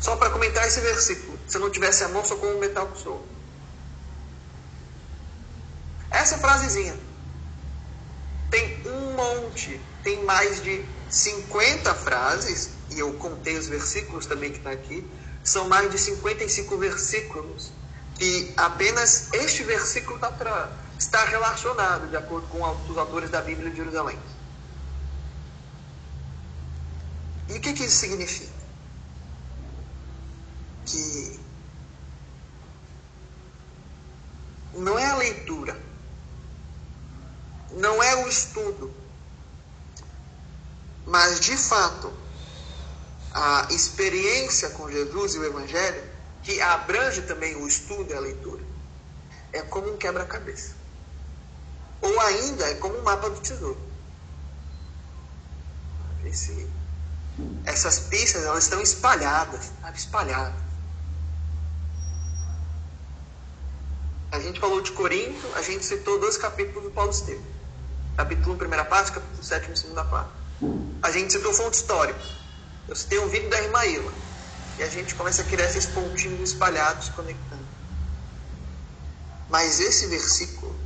Só 0.00 0.16
para 0.16 0.30
comentar 0.30 0.66
esse 0.66 0.80
versículo. 0.80 1.38
Se 1.46 1.56
eu 1.56 1.60
não 1.60 1.70
tivesse 1.70 2.02
amor, 2.02 2.26
sou 2.26 2.38
como 2.38 2.54
o 2.54 2.58
metal 2.58 2.86
que 2.88 2.98
sou. 3.00 3.24
Essa 6.10 6.38
frasezinha 6.38 7.07
tem 8.50 8.82
um 8.86 9.14
monte, 9.14 9.80
tem 10.02 10.24
mais 10.24 10.62
de 10.62 10.84
50 11.10 11.94
frases, 11.94 12.70
e 12.90 12.98
eu 12.98 13.12
contei 13.14 13.56
os 13.56 13.68
versículos 13.68 14.26
também 14.26 14.50
que 14.50 14.58
está 14.58 14.70
aqui, 14.70 15.06
são 15.44 15.68
mais 15.68 15.90
de 15.90 15.98
55 15.98 16.76
versículos, 16.76 17.72
que 18.14 18.52
apenas 18.56 19.32
este 19.32 19.62
versículo 19.62 20.16
está 20.16 20.30
para 20.30 20.70
está 20.98 21.24
relacionado, 21.24 22.08
de 22.08 22.16
acordo 22.16 22.48
com 22.48 22.60
os 22.90 22.98
autores 22.98 23.30
da 23.30 23.40
Bíblia 23.40 23.70
de 23.70 23.76
Jerusalém. 23.76 24.18
E 27.48 27.52
o 27.52 27.60
que, 27.60 27.72
que 27.72 27.84
isso 27.84 27.96
significa? 27.96 28.52
Que 30.84 31.40
não 34.74 34.98
é 34.98 35.06
a 35.06 35.16
leitura, 35.16 35.80
não 37.72 38.02
é 38.02 38.24
o 38.24 38.28
estudo, 38.28 38.92
mas 41.06 41.40
de 41.40 41.56
fato 41.56 42.12
a 43.32 43.66
experiência 43.70 44.70
com 44.70 44.90
Jesus 44.90 45.34
e 45.34 45.38
o 45.38 45.44
Evangelho, 45.44 46.02
que 46.42 46.60
abrange 46.60 47.22
também 47.22 47.56
o 47.56 47.68
estudo 47.68 48.10
e 48.10 48.14
a 48.14 48.20
leitura, 48.20 48.64
é 49.52 49.62
como 49.62 49.92
um 49.92 49.96
quebra-cabeça. 49.96 50.74
Ou 52.00 52.20
ainda 52.20 52.68
é 52.68 52.74
como 52.76 52.98
um 52.98 53.02
mapa 53.02 53.28
do 53.28 53.40
tesouro. 53.40 53.80
Esse, 56.24 56.68
essas 57.64 58.00
pistas 58.00 58.44
elas 58.44 58.64
estão 58.64 58.80
espalhadas, 58.80 59.70
espalhadas. 59.94 60.68
A 64.30 64.38
gente 64.40 64.60
falou 64.60 64.80
de 64.80 64.92
Corinto, 64.92 65.46
a 65.54 65.62
gente 65.62 65.84
citou 65.84 66.20
dois 66.20 66.36
capítulos 66.36 66.84
do 66.84 66.90
Paulo 66.90 67.10
Estevam. 67.10 67.57
Capítulo 68.18 68.54
1, 68.56 68.58
primeira 68.58 68.84
parte, 68.84 69.12
capítulo 69.12 69.42
7, 69.42 69.78
segunda 69.78 70.04
parte. 70.04 70.30
A 71.02 71.10
gente 71.10 71.32
citou 71.32 71.54
fonte 71.54 71.76
histórica. 71.76 72.20
Eu 72.86 72.94
citei 72.94 73.18
um 73.18 73.28
vídeo 73.28 73.48
da 73.48 73.62
irmã. 73.62 73.80
E 74.78 74.82
a 74.82 74.88
gente 74.88 75.14
começa 75.14 75.40
a 75.40 75.44
criar 75.46 75.64
esses 75.64 75.86
pontinhos 75.86 76.50
espalhados, 76.50 77.08
conectando. 77.08 77.66
Mas 79.48 79.80
esse 79.80 80.06
versículo 80.08 80.76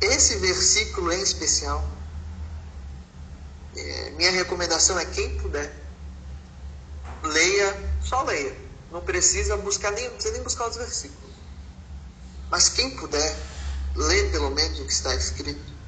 esse 0.00 0.36
versículo 0.38 1.12
em 1.12 1.20
especial, 1.20 1.86
é, 3.76 4.10
minha 4.12 4.30
recomendação 4.30 4.98
é 4.98 5.04
quem 5.04 5.36
puder, 5.38 5.70
leia, 7.22 7.92
só 8.02 8.22
leia. 8.22 8.56
Não 8.90 9.02
precisa 9.02 9.56
buscar 9.58 9.92
nem, 9.92 10.08
precisa 10.10 10.32
nem 10.32 10.42
buscar 10.42 10.68
os 10.68 10.76
versículos. 10.76 11.34
Mas 12.50 12.70
quem 12.70 12.96
puder, 12.96 13.36
lê 13.94 14.30
pelo 14.30 14.50
menos 14.50 14.80
o 14.80 14.86
que 14.86 14.92
está 14.92 15.14
escrito. 15.14 15.79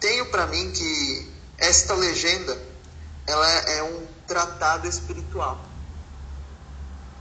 Tenho 0.00 0.26
para 0.26 0.46
mim 0.46 0.70
que 0.72 1.32
esta 1.58 1.94
legenda 1.94 2.56
ela 3.26 3.46
é 3.46 3.82
um 3.82 4.06
tratado 4.26 4.86
espiritual. 4.86 5.60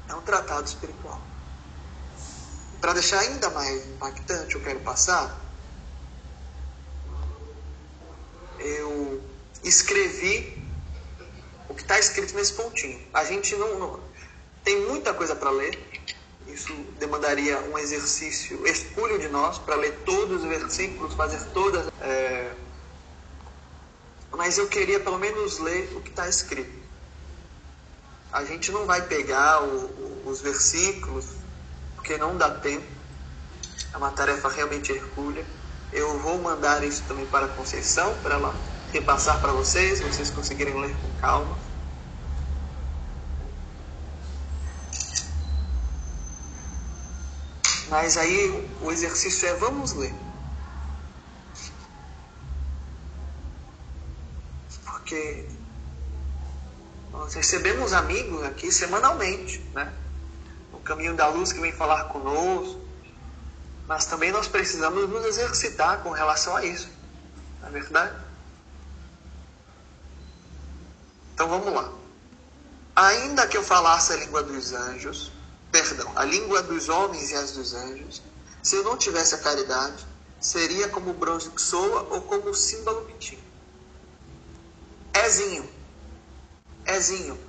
É 0.08 0.14
um 0.14 0.22
tratado 0.22 0.66
espiritual. 0.68 1.20
Para 2.80 2.94
deixar 2.94 3.20
ainda 3.20 3.50
mais 3.50 3.86
impactante, 3.88 4.56
eu 4.56 4.62
quero 4.62 4.80
passar. 4.82 5.36
Eu 8.60 9.22
escrevi 9.64 10.64
o 11.68 11.74
que 11.74 11.82
está 11.82 12.00
escrito 12.00 12.36
nesse 12.36 12.54
pontinho. 12.54 13.02
A 13.14 13.24
gente 13.24 13.56
não, 13.56 13.80
não 13.80 14.00
tem 14.64 14.82
muita 14.88 15.14
coisa 15.14 15.36
para 15.36 15.50
ler. 15.50 15.78
Isso 16.48 16.74
demandaria 17.00 17.60
um 17.60 17.78
exercício 17.78 18.66
espúrio 18.66 19.20
de 19.20 19.28
nós 19.28 19.58
para 19.58 19.76
ler 19.76 19.94
todos 20.06 20.44
os 20.44 20.48
versículos, 20.48 21.14
fazer 21.16 21.44
todas. 21.54 21.88
É... 22.02 22.54
Mas 24.38 24.60
eu 24.60 24.68
queria 24.68 25.00
pelo 25.00 25.18
menos 25.18 25.58
ler 25.58 25.92
o 25.96 26.02
que 26.02 26.12
está 26.12 26.30
escrito. 26.30 26.72
A 28.32 28.46
gente 28.46 28.72
não 28.72 28.86
vai 28.86 29.02
pegar 29.02 29.64
o, 29.64 29.86
o, 29.88 30.30
os 30.30 30.42
versículos 30.42 31.26
porque 31.96 32.18
não 32.20 32.38
dá 32.38 32.52
tempo. 32.52 32.86
É 33.92 33.98
uma 33.98 34.12
tarefa 34.12 34.48
realmente 34.48 34.92
hercúlea. 34.92 35.44
Eu 35.92 36.20
vou 36.20 36.38
mandar 36.38 36.84
isso 36.84 37.04
também 37.08 37.26
para 37.26 37.48
a 37.48 37.50
Conceição, 37.50 38.14
para 38.22 38.36
ela 38.36 38.56
repassar 38.94 39.42
para 39.42 39.52
vocês, 39.54 40.02
vocês 40.02 40.30
conseguirem 40.30 40.80
ler 40.80 40.96
com 40.98 41.20
calma. 41.20 41.58
Mas 47.90 48.18
aí 48.18 48.70
o 48.82 48.92
exercício 48.92 49.48
é 49.48 49.54
vamos 49.56 49.94
ler. 49.94 50.27
Porque 55.08 55.48
nós 57.14 57.34
recebemos 57.34 57.94
amigos 57.94 58.44
aqui 58.44 58.70
semanalmente, 58.70 59.60
né? 59.74 59.94
caminho 60.88 61.16
da 61.16 61.28
luz 61.28 61.52
que 61.52 61.60
vem 61.60 61.72
falar 61.74 62.06
conosco, 62.06 62.80
mas 63.88 64.06
também 64.06 64.32
nós 64.32 64.48
precisamos 64.48 65.10
nos 65.10 65.26
exercitar 65.26 66.02
com 66.02 66.12
relação 66.12 66.56
a 66.56 66.66
isso. 66.66 66.90
Não 67.62 67.68
é 67.68 67.72
verdade? 67.72 68.16
Então 71.34 71.48
vamos 71.50 71.74
lá. 71.74 71.92
Ainda 72.96 73.46
que 73.48 73.58
eu 73.58 73.64
falasse 73.64 74.14
a 74.14 74.16
língua 74.16 74.44
dos 74.44 74.72
anjos, 74.72 75.32
perdão, 75.72 76.12
a 76.16 76.24
língua 76.24 76.64
dos 76.64 76.88
homens 76.90 77.32
e 77.32 77.36
as 77.36 77.52
dos 77.52 77.74
anjos, 77.74 78.22
se 78.64 78.76
eu 78.76 78.84
não 78.84 78.98
tivesse 78.98 79.36
a 79.36 79.40
caridade, 79.40 80.06
seria 80.40 80.88
como 80.88 81.12
o 81.12 81.14
bronze 81.14 81.50
que 81.50 81.62
soa 81.62 82.08
ou 82.10 82.22
como 82.22 82.50
o 82.50 82.56
símbolo 82.56 83.06
que 83.06 83.14
tinha. 83.14 83.47
Ezinho. 85.26 85.70
Ezinho. 86.86 87.40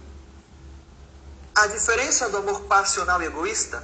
A 1.54 1.66
diferença 1.66 2.28
do 2.28 2.38
amor 2.38 2.62
passional 2.62 3.20
e 3.20 3.26
egoísta, 3.26 3.82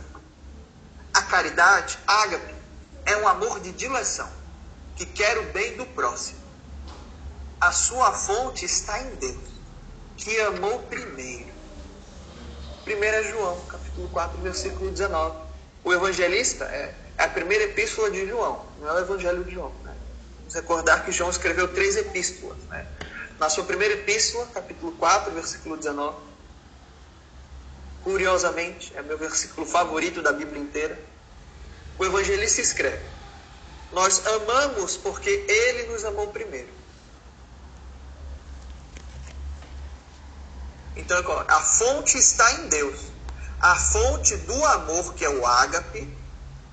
a 1.12 1.22
caridade, 1.22 1.98
ágape, 2.06 2.54
é 3.04 3.16
um 3.16 3.28
amor 3.28 3.60
de 3.60 3.72
dileção, 3.72 4.28
que 4.96 5.04
quer 5.04 5.38
o 5.38 5.52
bem 5.52 5.76
do 5.76 5.84
próximo. 5.86 6.38
A 7.60 7.72
sua 7.72 8.12
fonte 8.12 8.64
está 8.64 9.00
em 9.00 9.14
Deus, 9.16 9.48
que 10.16 10.40
amou 10.40 10.80
primeiro. 10.84 11.52
1 12.86 13.30
João, 13.30 13.60
capítulo 13.66 14.08
4, 14.10 14.38
versículo 14.38 14.90
19. 14.90 15.36
O 15.82 15.92
evangelista 15.92 16.64
é, 16.66 16.94
é 17.16 17.24
a 17.24 17.28
primeira 17.28 17.64
epístola 17.64 18.10
de 18.10 18.26
João, 18.26 18.64
não 18.80 18.88
é 18.88 18.92
o 18.92 18.98
evangelho 18.98 19.44
de 19.44 19.54
João. 19.54 19.72
Né? 19.82 19.94
Vamos 20.38 20.54
recordar 20.54 21.04
que 21.04 21.12
João 21.12 21.30
escreveu 21.30 21.68
três 21.68 21.96
epístolas. 21.96 22.58
Né? 22.68 22.86
Na 23.38 23.48
sua 23.50 23.64
primeira 23.64 23.94
epístola, 23.94 24.46
capítulo 24.46 24.92
4, 24.92 25.32
versículo 25.32 25.76
19, 25.76 26.16
Curiosamente, 28.04 28.94
é 28.94 29.02
meu 29.02 29.16
versículo 29.16 29.66
favorito 29.66 30.20
da 30.20 30.30
Bíblia 30.30 30.60
inteira. 30.60 31.00
O 31.98 32.04
evangelista 32.04 32.60
escreve: 32.60 33.02
Nós 33.92 34.24
amamos 34.26 34.98
porque 34.98 35.30
ele 35.30 35.84
nos 35.90 36.04
amou 36.04 36.28
primeiro. 36.28 36.68
Então, 40.94 41.18
a 41.48 41.60
fonte 41.60 42.18
está 42.18 42.52
em 42.52 42.68
Deus. 42.68 43.00
A 43.58 43.74
fonte 43.74 44.36
do 44.36 44.64
amor, 44.66 45.14
que 45.14 45.24
é 45.24 45.28
o 45.30 45.46
ágape, 45.46 46.06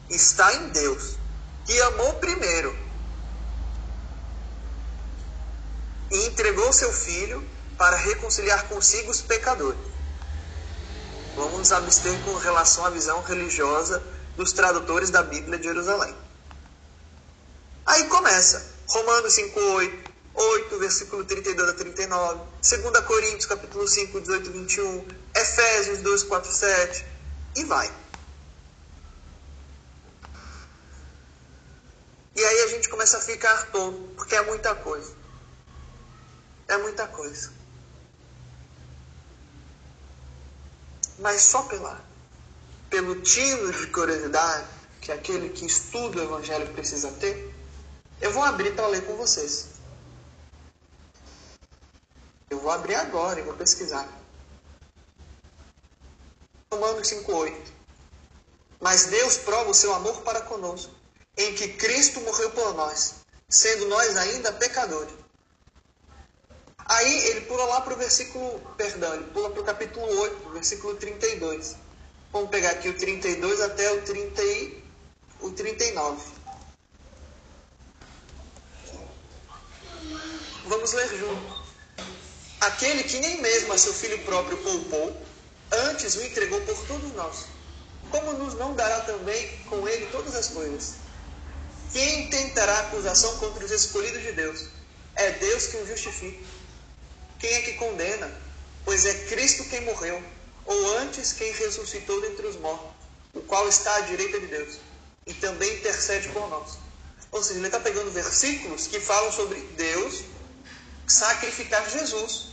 está 0.10 0.54
em 0.54 0.69
Deus, 0.69 1.15
que 1.65 1.82
amou 1.82 2.15
primeiro. 2.15 2.78
E 6.12 6.26
entregou 6.28 6.71
seu 6.74 6.91
filho 6.91 7.43
para 7.78 7.95
reconciliar 7.95 8.67
consigo 8.67 9.10
os 9.10 9.21
pecadores. 9.21 9.80
Vamos 11.36 11.60
nos 11.60 11.71
abster 11.71 12.19
com 12.24 12.36
relação 12.36 12.86
à 12.86 12.89
visão 12.89 13.21
religiosa 13.24 14.04
dos 14.36 14.52
tradutores 14.52 15.10
da 15.10 15.24
Bíblia 15.24 15.58
de 15.58 15.63
Jerusalém. 15.63 16.13
começa 18.10 18.69
Romanos 18.88 19.34
5, 19.34 19.60
8, 19.60 20.12
8, 20.34 20.80
versículo 20.80 21.24
32 21.24 21.69
a 21.69 21.74
39, 21.74 22.41
2 22.62 23.06
Coríntios, 23.06 23.45
capítulo 23.45 23.88
5, 23.88 24.19
18 24.19 24.50
a 24.50 24.54
21, 24.54 25.08
Efésios 25.36 26.00
2, 26.00 26.24
4, 26.24 26.52
7, 26.52 27.06
e 27.56 27.63
vai. 27.63 27.91
E 32.36 32.43
aí 32.43 32.62
a 32.63 32.67
gente 32.67 32.89
começa 32.89 33.17
a 33.17 33.21
ficar 33.21 33.71
todo, 33.71 34.13
porque 34.15 34.36
é 34.36 34.41
muita 34.43 34.76
coisa. 34.76 35.20
É 36.71 36.77
muita 36.77 37.05
coisa. 37.05 37.51
Mas 41.19 41.41
só 41.41 41.63
pela, 41.63 42.01
pelo 42.89 43.21
tino 43.21 43.73
de 43.73 43.88
curiosidade 43.88 44.69
que 45.01 45.12
aquele 45.12 45.49
que 45.49 45.65
estuda 45.65 46.19
o 46.19 46.23
Evangelho 46.23 46.71
precisa 46.71 47.12
ter, 47.12 47.53
eu 48.21 48.31
vou 48.31 48.41
abrir 48.41 48.73
para 48.73 48.88
ler 48.88 49.05
com 49.05 49.17
vocês. 49.17 49.67
Eu 52.49 52.62
vou 52.62 52.71
abrir 52.71 52.95
agora 52.95 53.41
e 53.41 53.43
vou 53.43 53.53
pesquisar. 53.53 54.07
Romanos 56.71 57.05
5,8. 57.05 57.53
Mas 58.79 59.07
Deus 59.07 59.36
prova 59.39 59.71
o 59.71 59.73
seu 59.73 59.93
amor 59.93 60.21
para 60.21 60.39
conosco, 60.43 60.95
em 61.36 61.53
que 61.53 61.73
Cristo 61.73 62.21
morreu 62.21 62.49
por 62.51 62.73
nós, 62.75 63.15
sendo 63.49 63.89
nós 63.89 64.15
ainda 64.15 64.53
pecadores. 64.53 65.20
Aí 66.91 67.27
ele 67.30 67.41
pula 67.41 67.63
lá 67.63 67.80
para 67.80 67.93
o 67.93 67.97
versículo, 67.97 68.60
perdão, 68.75 69.13
ele 69.13 69.23
pula 69.27 69.49
para 69.49 69.62
o 69.62 69.63
capítulo 69.63 70.06
8, 70.06 70.49
versículo 70.49 70.95
32. 70.95 71.77
Vamos 72.34 72.49
pegar 72.49 72.71
aqui 72.71 72.89
o 72.89 72.97
32 72.97 73.62
até 73.62 73.89
o, 73.93 74.01
30 74.01 74.43
e, 74.43 74.84
o 75.39 75.51
39. 75.51 76.21
Vamos 80.65 80.91
ler 80.91 81.17
junto. 81.17 81.62
Aquele 82.60 83.04
que 83.06 83.19
nem 83.19 83.41
mesmo 83.41 83.71
a 83.71 83.77
seu 83.77 83.93
filho 83.93 84.19
próprio 84.25 84.58
poupou, 84.58 85.15
antes 85.71 86.15
o 86.15 86.23
entregou 86.23 86.60
por 86.60 86.88
todos 86.88 87.13
nós. 87.13 87.45
Como 88.10 88.34
nos 88.34 88.56
não 88.56 88.73
dará 88.73 88.99
também 89.01 89.58
com 89.69 89.88
ele 89.88 90.08
todas 90.08 90.36
as 90.36 90.49
coisas? 90.49 90.95
Quem 91.93 92.30
tentará 92.30 92.80
acusação 92.80 93.38
contra 93.38 93.63
os 93.63 93.71
escolhidos 93.71 94.21
de 94.23 94.34
Deus? 94.34 94.67
É 95.15 95.32
Deus 95.32 95.67
que 95.67 95.77
o 95.77 95.88
justifica. 95.88 96.61
Quem 97.41 97.51
é 97.56 97.62
que 97.63 97.73
condena? 97.73 98.32
Pois 98.86 99.04
é 99.04 99.13
Cristo 99.25 99.65
quem 99.65 99.82
morreu, 99.82 100.23
ou 100.63 100.97
antes 100.99 101.34
quem 101.34 101.51
ressuscitou 101.54 102.21
dentre 102.21 102.45
os 102.45 102.56
mortos, 102.58 102.91
o 103.34 103.41
qual 103.41 103.67
está 103.67 103.95
à 103.95 104.01
direita 104.01 104.39
de 104.39 104.45
Deus, 104.45 104.77
e 105.25 105.34
também 105.34 105.75
intercede 105.77 106.30
por 106.30 106.47
nós. 106.47 106.77
Ou 107.32 107.41
seja, 107.41 107.58
ele 107.58 107.65
está 107.65 107.80
pegando 107.80 108.12
versículos 108.12 108.86
que 108.86 108.99
falam 108.99 109.32
sobre 109.32 109.60
Deus 109.75 110.21
sacrificar 111.08 111.89
Jesus 111.89 112.49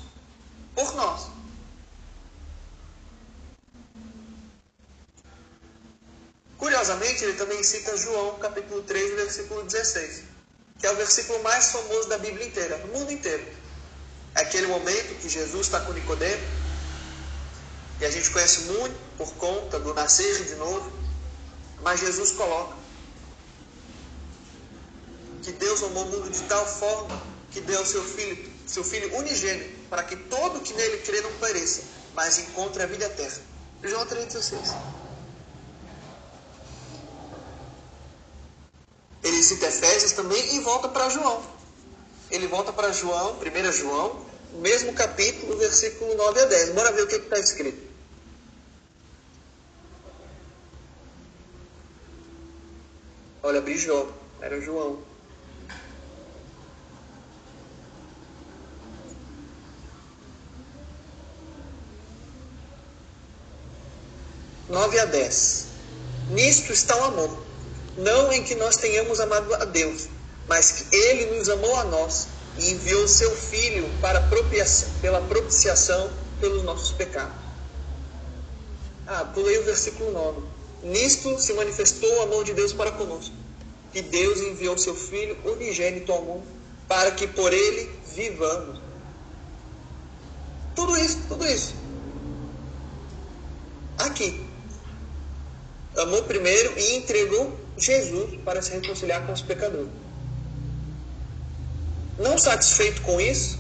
por 0.74 0.94
nós. 0.94 1.26
Curiosamente, 6.56 7.24
ele 7.24 7.34
também 7.34 7.62
cita 7.62 7.94
João, 7.96 8.38
capítulo 8.38 8.82
3, 8.82 9.16
versículo 9.16 9.64
16, 9.64 10.22
que 10.78 10.86
é 10.86 10.90
o 10.90 10.96
versículo 10.96 11.42
mais 11.42 11.72
famoso 11.72 12.08
da 12.08 12.16
Bíblia 12.16 12.46
inteira, 12.46 12.78
no 12.78 12.88
mundo 12.88 13.12
inteiro. 13.12 13.67
É 14.34 14.40
aquele 14.40 14.66
momento 14.66 15.20
que 15.20 15.28
Jesus 15.28 15.66
está 15.66 15.80
com 15.80 15.92
Nicodemo, 15.92 16.42
e 18.00 18.04
a 18.04 18.10
gente 18.10 18.30
conhece 18.30 18.60
muito 18.72 18.96
por 19.16 19.32
conta 19.34 19.80
do 19.80 19.92
nascer 19.92 20.44
de 20.44 20.54
novo, 20.54 20.92
mas 21.82 22.00
Jesus 22.00 22.32
coloca 22.32 22.76
que 25.42 25.52
Deus 25.52 25.82
amou 25.82 26.04
o 26.04 26.10
mundo 26.10 26.30
de 26.30 26.42
tal 26.42 26.64
forma 26.66 27.20
que 27.50 27.60
deu 27.60 27.84
seu 27.84 28.04
filho, 28.04 28.52
seu 28.66 28.84
filho 28.84 29.16
unigênito, 29.16 29.88
para 29.88 30.02
que 30.04 30.14
todo 30.14 30.60
que 30.60 30.72
nele 30.74 30.98
crê 30.98 31.20
não 31.20 31.32
pereça, 31.34 31.82
mas 32.14 32.38
encontre 32.38 32.82
a 32.82 32.86
vida 32.86 33.06
eterna. 33.06 33.42
João 33.82 34.06
3,16. 34.06 34.76
Ele 39.22 39.42
cita 39.42 39.66
Efésios 39.66 40.12
também 40.12 40.54
e 40.54 40.60
volta 40.60 40.88
para 40.88 41.08
João. 41.08 41.57
Ele 42.30 42.46
volta 42.46 42.72
para 42.72 42.92
João, 42.92 43.36
1 43.36 43.72
João, 43.72 44.24
mesmo 44.54 44.92
capítulo, 44.92 45.56
versículo 45.56 46.14
9 46.14 46.40
a 46.40 46.44
10. 46.44 46.70
Bora 46.70 46.92
ver 46.92 47.02
o 47.02 47.06
que 47.06 47.16
está 47.16 47.38
escrito. 47.38 47.88
Olha, 53.42 53.60
abri 53.60 53.78
Jó, 53.78 54.06
era 54.40 54.60
João. 54.60 54.98
Nove 64.68 64.98
a 64.98 65.06
dez. 65.06 65.68
Nisto 66.30 66.72
está 66.74 66.94
o 66.94 67.04
amor, 67.04 67.42
não 67.96 68.30
em 68.30 68.44
que 68.44 68.54
nós 68.54 68.76
tenhamos 68.76 69.18
amado 69.18 69.54
a 69.54 69.64
Deus, 69.64 70.08
mas 70.48 70.72
que 70.72 70.96
Ele 70.96 71.36
nos 71.36 71.48
amou 71.48 71.76
a 71.76 71.84
nós 71.84 72.28
e 72.58 72.70
enviou 72.70 73.06
seu 73.06 73.30
Filho 73.36 73.88
para 74.00 74.20
propiciação, 74.22 74.88
pela 75.00 75.20
propiciação 75.20 76.10
pelos 76.40 76.62
nossos 76.62 76.92
pecados. 76.92 77.34
Ah, 79.06 79.24
pulei 79.24 79.58
o 79.58 79.64
versículo 79.64 80.10
9. 80.12 80.42
Nisto 80.82 81.38
se 81.40 81.52
manifestou 81.52 82.10
o 82.18 82.22
amor 82.22 82.44
de 82.44 82.54
Deus 82.54 82.72
para 82.72 82.92
conosco, 82.92 83.34
que 83.92 84.02
Deus 84.02 84.40
enviou 84.40 84.78
seu 84.78 84.94
Filho 84.94 85.36
unigênito 85.44 86.12
ao 86.12 86.22
mundo, 86.22 86.46
para 86.86 87.10
que 87.10 87.26
por 87.26 87.52
ele 87.52 87.90
vivamos. 88.14 88.80
Tudo 90.74 90.96
isso, 90.96 91.18
tudo 91.28 91.46
isso. 91.46 91.74
Aqui. 93.98 94.46
Amou 95.96 96.22
primeiro 96.22 96.78
e 96.78 96.96
entregou 96.96 97.58
Jesus 97.76 98.38
para 98.44 98.62
se 98.62 98.70
reconciliar 98.70 99.26
com 99.26 99.32
os 99.32 99.42
pecadores. 99.42 99.88
Não 102.18 102.36
satisfeito 102.36 103.00
com 103.02 103.20
isso, 103.20 103.58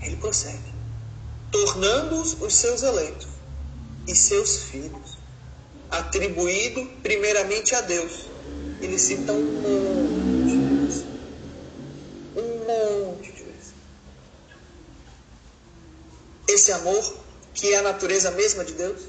ele 0.00 0.16
prossegue, 0.16 0.72
tornando-os 1.52 2.40
os 2.40 2.54
seus 2.54 2.82
eleitos 2.82 3.28
e 4.06 4.14
seus 4.14 4.62
filhos, 4.62 5.18
atribuído 5.90 6.86
primeiramente 7.02 7.74
a 7.74 7.82
Deus. 7.82 8.26
Ele 8.80 8.98
cita 8.98 9.32
um 9.32 9.44
monte 9.44 10.46
de 10.46 10.86
vezes. 10.86 11.04
Um 12.34 13.04
monte 13.04 13.32
de 13.32 13.42
vezes. 13.42 13.74
Esse 16.48 16.72
amor, 16.72 17.14
que 17.52 17.74
é 17.74 17.78
a 17.78 17.82
natureza 17.82 18.30
mesma 18.30 18.64
de 18.64 18.72
Deus, 18.72 19.02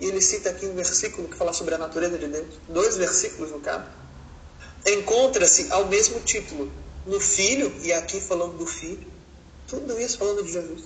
e 0.00 0.06
ele 0.06 0.22
cita 0.22 0.48
aqui 0.48 0.64
um 0.64 0.74
versículo 0.74 1.28
que 1.28 1.36
fala 1.36 1.52
sobre 1.52 1.74
a 1.74 1.78
natureza 1.78 2.16
de 2.16 2.26
Deus, 2.26 2.54
dois 2.70 2.96
versículos 2.96 3.50
no 3.50 3.60
caso, 3.60 3.84
encontra-se 4.86 5.70
ao 5.70 5.86
mesmo 5.86 6.18
título 6.20 6.72
no 7.06 7.20
Filho, 7.20 7.72
e 7.82 7.92
aqui 7.92 8.20
falando 8.20 8.56
do 8.56 8.66
Filho, 8.66 9.06
tudo 9.66 10.00
isso 10.00 10.18
falando 10.18 10.44
de 10.44 10.52
Jesus. 10.52 10.84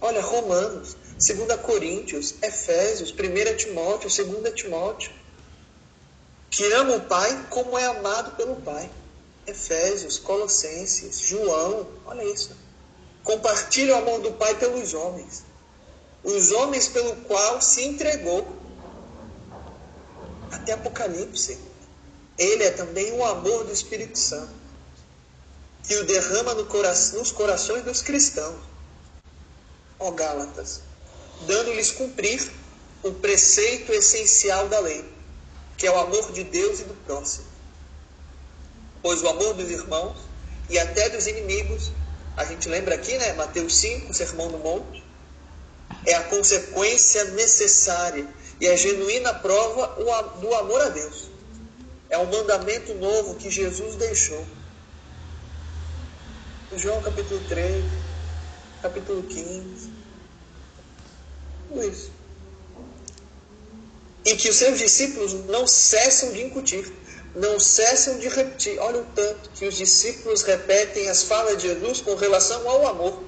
Olha, 0.00 0.20
Romanos, 0.20 0.96
2 1.18 1.60
Coríntios, 1.60 2.34
Efésios, 2.42 3.10
1 3.10 3.56
Timóteo, 3.56 4.08
2 4.08 4.54
Timóteo, 4.54 5.10
que 6.50 6.72
ama 6.72 6.96
o 6.96 7.00
Pai 7.00 7.46
como 7.50 7.76
é 7.76 7.84
amado 7.86 8.36
pelo 8.36 8.56
Pai. 8.56 8.88
Efésios, 9.46 10.18
Colossenses, 10.18 11.20
João, 11.20 11.86
olha 12.06 12.22
isso. 12.22 12.50
Compartilha 13.24 13.94
o 13.94 13.98
amor 13.98 14.20
do 14.20 14.32
Pai 14.32 14.54
pelos 14.56 14.94
homens. 14.94 15.42
Os 16.22 16.52
homens 16.52 16.88
pelo 16.88 17.16
qual 17.22 17.60
se 17.60 17.84
entregou. 17.84 18.46
Até 20.50 20.72
Apocalipse. 20.72 21.58
Ele 22.38 22.62
é 22.62 22.70
também 22.70 23.12
o 23.12 23.24
amor 23.24 23.64
do 23.64 23.72
Espírito 23.72 24.18
Santo 24.18 24.57
que 25.88 25.96
o 25.96 26.04
derrama 26.04 26.52
no 26.52 26.66
coração, 26.66 27.18
nos 27.18 27.32
corações 27.32 27.82
dos 27.82 28.02
cristãos, 28.02 28.60
ó 29.98 30.10
Gálatas, 30.10 30.82
dando-lhes 31.46 31.90
cumprir 31.92 32.52
o 33.02 33.12
preceito 33.12 33.90
essencial 33.94 34.68
da 34.68 34.80
lei, 34.80 35.02
que 35.78 35.86
é 35.86 35.90
o 35.90 35.98
amor 35.98 36.30
de 36.32 36.44
Deus 36.44 36.80
e 36.80 36.84
do 36.84 36.94
próximo. 37.06 37.46
Pois 39.00 39.22
o 39.22 39.28
amor 39.28 39.54
dos 39.54 39.70
irmãos 39.70 40.18
e 40.68 40.78
até 40.78 41.08
dos 41.08 41.26
inimigos, 41.26 41.90
a 42.36 42.44
gente 42.44 42.68
lembra 42.68 42.94
aqui, 42.94 43.16
né, 43.16 43.32
Mateus 43.32 43.78
5, 43.78 44.12
Sermão 44.12 44.50
do 44.50 44.58
Monte, 44.58 45.02
é 46.04 46.12
a 46.12 46.24
consequência 46.24 47.24
necessária 47.30 48.28
e 48.60 48.68
a 48.68 48.76
genuína 48.76 49.32
prova 49.32 49.86
do 50.38 50.54
amor 50.54 50.82
a 50.82 50.90
Deus. 50.90 51.30
É 52.10 52.18
um 52.18 52.26
mandamento 52.26 52.92
novo 52.94 53.36
que 53.36 53.50
Jesus 53.50 53.96
deixou 53.96 54.57
João 56.76 57.00
capítulo 57.02 57.40
3, 57.48 57.84
capítulo 58.82 59.22
15. 59.22 59.90
Tudo 61.68 61.82
isso. 61.84 62.18
e 64.24 64.36
que 64.36 64.50
os 64.50 64.56
seus 64.56 64.78
discípulos 64.78 65.32
não 65.46 65.66
cessam 65.66 66.32
de 66.32 66.42
incutir, 66.42 66.92
não 67.34 67.58
cessam 67.58 68.18
de 68.18 68.28
repetir. 68.28 68.78
Olha 68.78 69.00
o 69.00 69.06
tanto 69.14 69.48
que 69.50 69.66
os 69.66 69.74
discípulos 69.74 70.42
repetem 70.42 71.08
as 71.08 71.22
falas 71.22 71.56
de 71.56 71.68
Jesus 71.68 72.02
com 72.02 72.14
relação 72.14 72.68
ao 72.68 72.86
amor. 72.86 73.22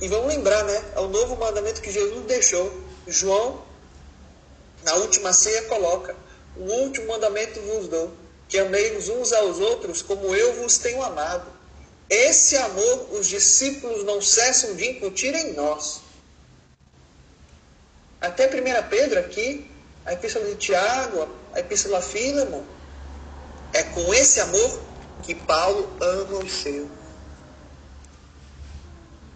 E 0.00 0.08
vamos 0.08 0.26
lembrar, 0.26 0.62
né? 0.64 0.84
É 0.94 1.00
o 1.00 1.08
novo 1.08 1.36
mandamento 1.36 1.80
que 1.80 1.90
Jesus 1.90 2.26
deixou. 2.26 2.70
João, 3.06 3.62
na 4.84 4.94
última 4.96 5.32
ceia, 5.32 5.62
coloca: 5.62 6.14
O 6.56 6.64
último 6.64 7.06
mandamento 7.06 7.60
vos 7.60 7.88
dou, 7.88 8.12
que 8.52 8.58
ameis 8.58 9.08
uns 9.08 9.32
aos 9.32 9.58
outros 9.58 10.02
como 10.02 10.34
eu 10.34 10.52
vos 10.56 10.76
tenho 10.76 11.02
amado. 11.02 11.50
Esse 12.10 12.54
amor 12.58 13.08
os 13.12 13.26
discípulos 13.26 14.04
não 14.04 14.20
cessam 14.20 14.74
de 14.74 14.90
incutir 14.90 15.34
em 15.34 15.54
nós. 15.54 16.02
Até 18.20 18.48
1 18.48 18.88
Pedro 18.90 19.18
aqui, 19.20 19.66
a 20.04 20.12
epístola 20.12 20.44
de 20.44 20.56
Tiago, 20.56 21.26
a 21.54 21.60
epístola 21.60 22.00
a 22.00 22.02
Fílamo, 22.02 22.62
é 23.72 23.84
com 23.84 24.12
esse 24.12 24.38
amor 24.38 24.82
que 25.22 25.34
Paulo 25.34 25.90
ama 25.98 26.44
os 26.44 26.52
seus. 26.52 26.90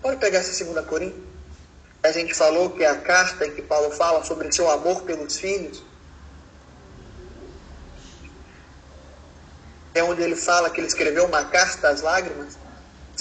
Pode 0.03 0.19
pegar 0.19 0.41
essa 0.41 0.53
segunda 0.53 0.83
Coríntios? 0.83 1.25
A 2.03 2.13
gente 2.13 2.35
falou 2.35 2.69
que 2.69 2.85
é 2.85 2.91
a 2.91 3.01
carta 3.01 3.47
em 3.47 3.55
que 3.55 3.63
Paulo 3.63 3.91
fala 3.93 4.23
sobre 4.27 4.53
seu 4.53 4.71
amor 4.71 5.05
pelos 5.05 5.39
filhos. 5.39 5.83
É 9.97 10.05
onde 10.05 10.23
ele 10.23 10.37
fala 10.37 10.71
que 10.71 10.81
ele 10.81 10.87
escreveu 10.87 11.25
uma 11.27 11.45
carta 11.45 11.89
às 11.89 12.03
lágrimas. 12.03 12.59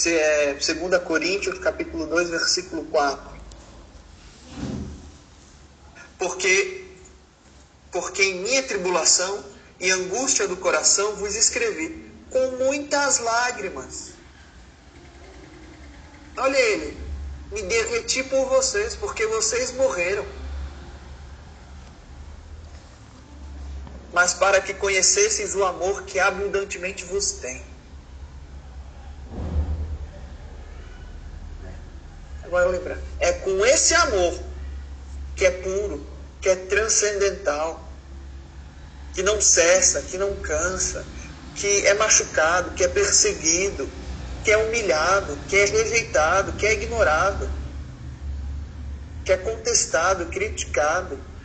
É 0.04 0.52
2 0.52 1.02
Coríntios, 1.02 1.58
capítulo 1.58 2.06
2, 2.06 2.28
versículo 2.30 2.84
4 2.84 3.36
porque 6.18 6.84
porque 7.90 8.22
em 8.22 8.40
minha 8.40 8.62
tribulação 8.62 9.44
e 9.80 9.90
angústia 9.90 10.46
do 10.46 10.56
coração 10.56 11.16
vos 11.16 11.34
escrevi 11.34 12.10
com 12.30 12.50
muitas 12.52 13.20
lágrimas. 13.20 14.10
Olha 16.36 16.58
ele, 16.58 16.98
me 17.50 17.62
derreti 17.62 18.22
por 18.24 18.46
vocês, 18.48 18.94
porque 18.96 19.26
vocês 19.26 19.72
morreram. 19.72 20.26
Mas 24.16 24.32
para 24.32 24.62
que 24.62 24.72
conhecesseis 24.72 25.54
o 25.54 25.62
amor 25.62 26.04
que 26.04 26.18
abundantemente 26.18 27.04
vos 27.04 27.32
tem. 27.32 27.62
Agora 32.42 32.66
lembrar, 32.70 32.96
é 33.20 33.32
com 33.34 33.66
esse 33.66 33.92
amor 33.94 34.40
que 35.36 35.44
é 35.44 35.50
puro, 35.50 36.06
que 36.40 36.48
é 36.48 36.56
transcendental, 36.56 37.86
que 39.12 39.22
não 39.22 39.38
cessa, 39.38 40.00
que 40.00 40.16
não 40.16 40.34
cansa, 40.36 41.04
que 41.54 41.86
é 41.86 41.92
machucado, 41.92 42.70
que 42.70 42.84
é 42.84 42.88
perseguido, 42.88 43.86
que 44.42 44.50
é 44.50 44.56
humilhado, 44.56 45.36
que 45.46 45.56
é 45.56 45.66
rejeitado, 45.66 46.54
que 46.54 46.64
é 46.64 46.72
ignorado, 46.72 47.50
que 49.26 49.32
é 49.32 49.36
contestado, 49.36 50.24
criticado. 50.30 51.35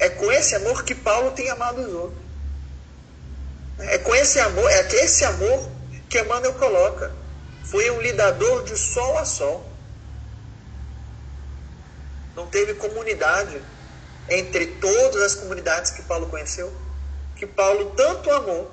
É 0.00 0.08
com 0.08 0.32
esse 0.32 0.56
amor 0.56 0.82
que 0.84 0.94
Paulo 0.94 1.30
tem 1.30 1.48
amado 1.50 1.80
os 1.80 1.92
outros. 1.92 2.24
É 3.78 3.98
com 3.98 4.14
esse 4.14 4.40
amor, 4.40 4.68
é 4.70 4.80
esse 4.96 5.24
amor 5.24 5.70
que 6.08 6.18
Emmanuel 6.18 6.54
coloca. 6.54 7.14
Foi 7.64 7.88
um 7.90 8.00
lidador 8.00 8.64
de 8.64 8.76
sol 8.76 9.16
a 9.18 9.24
sol 9.24 9.70
não 12.40 12.46
teve 12.46 12.74
comunidade 12.74 13.62
entre 14.28 14.66
todas 14.66 15.20
as 15.22 15.34
comunidades 15.34 15.90
que 15.90 16.02
Paulo 16.02 16.28
conheceu, 16.28 16.72
que 17.36 17.46
Paulo 17.46 17.90
tanto 17.96 18.30
amou 18.30 18.70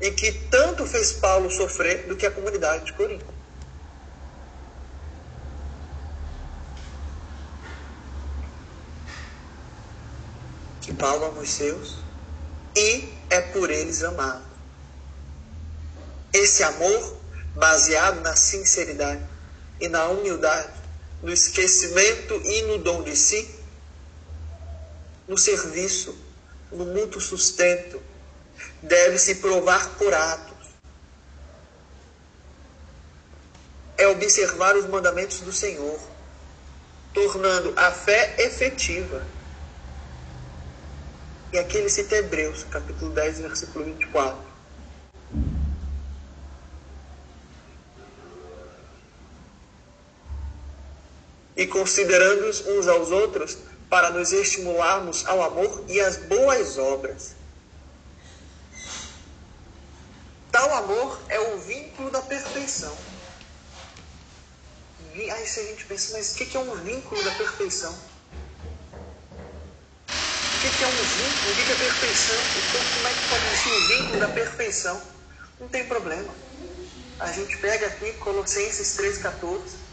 e 0.00 0.10
que 0.10 0.32
tanto 0.32 0.86
fez 0.86 1.12
Paulo 1.12 1.50
sofrer 1.50 2.06
do 2.06 2.16
que 2.16 2.24
a 2.24 2.30
comunidade 2.30 2.86
de 2.86 2.92
Corinto. 2.94 3.35
Paulo 10.96 11.26
ama 11.26 11.40
os 11.40 11.50
seus 11.50 11.96
e 12.74 13.08
é 13.30 13.40
por 13.40 13.70
eles 13.70 14.02
amado. 14.02 14.44
Esse 16.32 16.62
amor, 16.62 17.16
baseado 17.54 18.20
na 18.20 18.36
sinceridade 18.36 19.22
e 19.80 19.88
na 19.88 20.06
humildade, 20.08 20.72
no 21.22 21.32
esquecimento 21.32 22.34
e 22.44 22.62
no 22.62 22.78
dom 22.78 23.02
de 23.02 23.16
si, 23.16 23.54
no 25.26 25.38
serviço, 25.38 26.16
no 26.70 26.84
mútuo 26.84 27.20
sustento, 27.20 28.02
deve 28.82 29.18
se 29.18 29.36
provar 29.36 29.88
por 29.96 30.12
atos. 30.12 30.56
É 33.98 34.06
observar 34.08 34.76
os 34.76 34.86
mandamentos 34.86 35.40
do 35.40 35.52
Senhor, 35.52 35.98
tornando 37.14 37.72
a 37.76 37.90
fé 37.90 38.34
efetiva. 38.38 39.26
E 41.56 41.58
aqui 41.58 41.78
ele 41.78 41.88
cita 41.88 42.14
Hebreus, 42.16 42.64
capítulo 42.64 43.10
10, 43.12 43.38
versículo 43.38 43.86
24. 43.86 44.36
e 51.56 51.66
considerando-os 51.66 52.60
uns 52.66 52.86
aos 52.86 53.10
outros 53.10 53.56
para 53.88 54.10
nos 54.10 54.34
estimularmos 54.34 55.24
ao 55.24 55.42
amor 55.42 55.82
e 55.88 55.98
às 55.98 56.18
boas 56.18 56.76
obras. 56.76 57.34
Tal 60.52 60.74
amor 60.74 61.18
é 61.30 61.40
o 61.40 61.58
vínculo 61.60 62.10
da 62.10 62.20
perfeição. 62.20 62.94
Aí 65.14 65.46
se 65.46 65.60
a 65.60 65.62
gente 65.62 65.86
pensa, 65.86 66.14
mas 66.18 66.34
o 66.34 66.36
que 66.36 66.54
é 66.54 66.60
um 66.60 66.74
vínculo 66.74 67.24
da 67.24 67.30
perfeição? 67.30 68.15
É 70.86 70.88
um 70.88 71.04
vínculo? 71.04 71.50
O 71.50 71.54
que 71.56 71.62
é 71.62 71.74
perfeição? 71.74 72.36
Então, 72.54 72.80
como 72.94 73.08
é 73.08 73.12
que 73.12 73.28
pode 73.28 73.56
ser 73.56 73.72
o 73.72 73.88
vínculo 73.88 74.20
da 74.20 74.28
perfeição? 74.28 75.02
Não 75.58 75.66
tem 75.68 75.84
problema. 75.84 76.32
A 77.18 77.32
gente 77.32 77.56
pega 77.56 77.88
aqui 77.88 78.12
Colossenses 78.14 78.96
3,14 78.96 79.86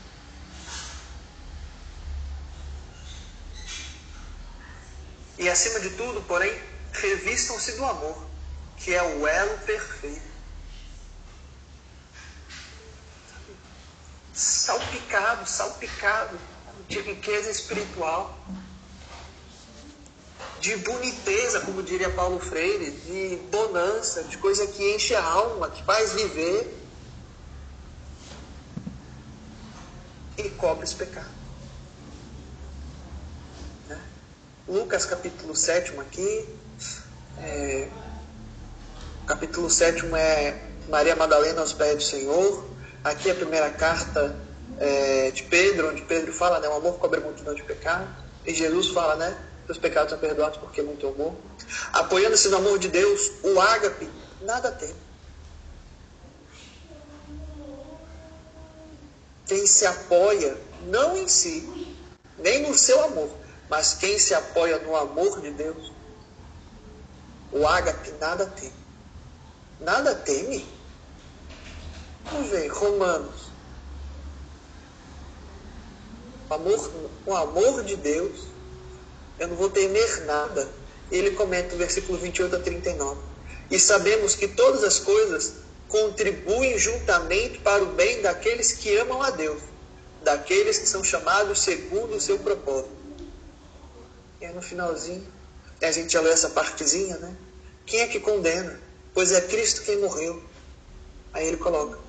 E 5.39 5.49
acima 5.49 5.79
de 5.79 5.89
tudo, 5.91 6.21
porém, 6.21 6.53
revistam-se 6.91 7.71
do 7.71 7.85
amor, 7.85 8.29
que 8.77 8.93
é 8.93 9.01
o 9.01 9.27
elo 9.27 9.57
perfeito. 9.65 10.21
Salpicado, 14.31 15.49
salpicado 15.49 16.39
de 16.87 16.99
riqueza 16.99 17.49
espiritual, 17.49 18.37
de 20.63 20.77
boniteza, 20.77 21.59
como 21.59 21.83
diria 21.83 22.09
Paulo 22.09 22.39
Freire, 22.39 22.89
de 22.89 23.35
bonança, 23.51 24.23
de 24.23 24.37
coisa 24.37 24.65
que 24.65 24.95
enche 24.95 25.13
a 25.13 25.21
alma, 25.21 25.69
que 25.69 25.83
faz 25.83 26.13
viver 26.13 26.73
e 30.37 30.49
cobre 30.51 30.85
os 30.85 30.93
pecados. 30.93 31.33
Lucas 34.65 35.05
capítulo 35.05 35.53
7 35.53 35.99
aqui. 35.99 36.45
É, 37.39 37.89
capítulo 39.27 39.69
7 39.69 40.05
é 40.15 40.61
Maria 40.87 41.17
Madalena 41.17 41.59
aos 41.59 41.73
pés 41.73 41.95
do 41.97 42.03
Senhor. 42.03 42.65
Aqui 43.03 43.29
a 43.29 43.35
primeira 43.35 43.69
carta 43.69 44.33
é, 44.79 45.29
de 45.29 45.43
Pedro, 45.43 45.89
onde 45.89 46.03
Pedro 46.03 46.31
fala, 46.31 46.61
né, 46.61 46.69
o 46.69 46.75
amor 46.75 46.97
cobre 46.99 47.19
a 47.19 47.23
multidão 47.23 47.53
de 47.53 47.63
pecados. 47.63 48.07
E 48.45 48.55
Jesus 48.55 48.87
fala, 48.87 49.17
né, 49.17 49.37
os 49.67 49.77
pecados 49.77 50.11
são 50.11 50.19
perdoados 50.19 50.57
porque 50.57 50.81
é 50.81 50.83
muito 50.83 51.07
amor. 51.07 51.33
Apoiando-se 51.93 52.49
no 52.49 52.57
amor 52.57 52.79
de 52.79 52.89
Deus, 52.89 53.31
o 53.43 53.59
ágape 53.59 54.09
nada 54.41 54.71
tem. 54.71 54.93
Quem 59.45 59.65
se 59.67 59.85
apoia 59.85 60.57
não 60.87 61.17
em 61.17 61.27
si, 61.27 61.95
nem 62.37 62.67
no 62.67 62.73
seu 62.73 63.03
amor, 63.03 63.29
mas 63.69 63.93
quem 63.93 64.17
se 64.17 64.33
apoia 64.33 64.79
no 64.79 64.95
amor 64.95 65.41
de 65.41 65.51
Deus, 65.51 65.91
o 67.51 67.67
ágape 67.67 68.11
nada 68.19 68.45
teme. 68.45 68.73
Nada 69.79 70.15
teme? 70.15 70.65
Vamos 72.25 72.49
ver, 72.49 72.67
Romanos. 72.69 73.43
O 76.49 76.53
amor, 76.53 76.91
o 77.25 77.35
amor 77.35 77.83
de 77.83 77.95
Deus, 77.95 78.52
eu 79.43 79.49
não 79.49 79.55
vou 79.57 79.69
temer 79.69 80.25
nada. 80.25 80.69
Ele 81.11 81.31
comenta 81.31 81.73
no 81.73 81.77
versículo 81.77 82.17
28 82.17 82.55
a 82.55 82.59
39. 82.59 83.19
E 83.69 83.77
sabemos 83.77 84.35
que 84.35 84.47
todas 84.47 84.83
as 84.83 84.99
coisas 84.99 85.53
contribuem 85.89 86.77
juntamente 86.77 87.59
para 87.59 87.83
o 87.83 87.87
bem 87.87 88.21
daqueles 88.21 88.71
que 88.71 88.95
amam 88.97 89.21
a 89.21 89.29
Deus, 89.29 89.61
daqueles 90.23 90.79
que 90.79 90.87
são 90.87 91.03
chamados 91.03 91.59
segundo 91.59 92.15
o 92.15 92.21
seu 92.21 92.39
propósito. 92.39 92.89
E 94.39 94.45
aí 94.45 94.53
no 94.53 94.61
finalzinho, 94.61 95.27
a 95.81 95.91
gente 95.91 96.13
já 96.13 96.21
leu 96.21 96.31
essa 96.31 96.49
partezinha, 96.49 97.17
né? 97.17 97.35
Quem 97.85 97.99
é 97.99 98.07
que 98.07 98.21
condena? 98.21 98.79
Pois 99.13 99.33
é 99.33 99.41
Cristo 99.41 99.81
quem 99.83 99.99
morreu. 99.99 100.41
Aí 101.33 101.47
ele 101.47 101.57
coloca. 101.57 101.99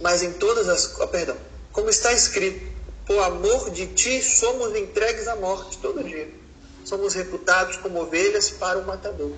Mas 0.00 0.22
em 0.22 0.32
todas 0.34 0.68
as. 0.68 0.98
Oh, 1.00 1.08
perdão. 1.08 1.36
Como 1.72 1.90
está 1.90 2.12
escrito, 2.12 2.64
por 3.06 3.18
amor 3.18 3.70
de 3.70 3.88
ti 3.88 4.22
somos 4.22 4.74
entregues 4.76 5.26
à 5.26 5.34
morte 5.34 5.78
todo 5.78 6.04
dia. 6.04 6.39
Somos 6.84 7.14
reputados 7.14 7.76
como 7.76 8.00
ovelhas 8.00 8.50
para 8.50 8.78
o 8.78 8.86
matador. 8.86 9.32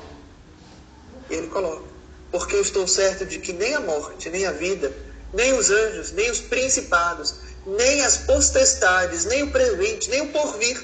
E 1.29 1.35
ele 1.35 1.49
coloca. 1.49 1.85
Porque 2.31 2.57
eu 2.57 2.63
estou 2.63 2.87
certo 2.89 3.27
de 3.27 3.39
que 3.39 3.53
nem 3.53 3.75
a 3.75 3.81
morte, 3.81 4.31
nem 4.31 4.47
a 4.47 4.53
vida, 4.53 4.93
nem 5.33 5.53
os 5.53 5.71
anjos, 5.71 6.13
nem 6.13 6.31
os 6.31 6.41
principados, 6.41 7.35
nem 7.67 8.03
as 8.03 8.19
potestades, 8.19 9.25
nem 9.25 9.43
o 9.43 9.51
presente, 9.51 10.11
nem 10.11 10.23
o 10.23 10.33
porvir, 10.33 10.83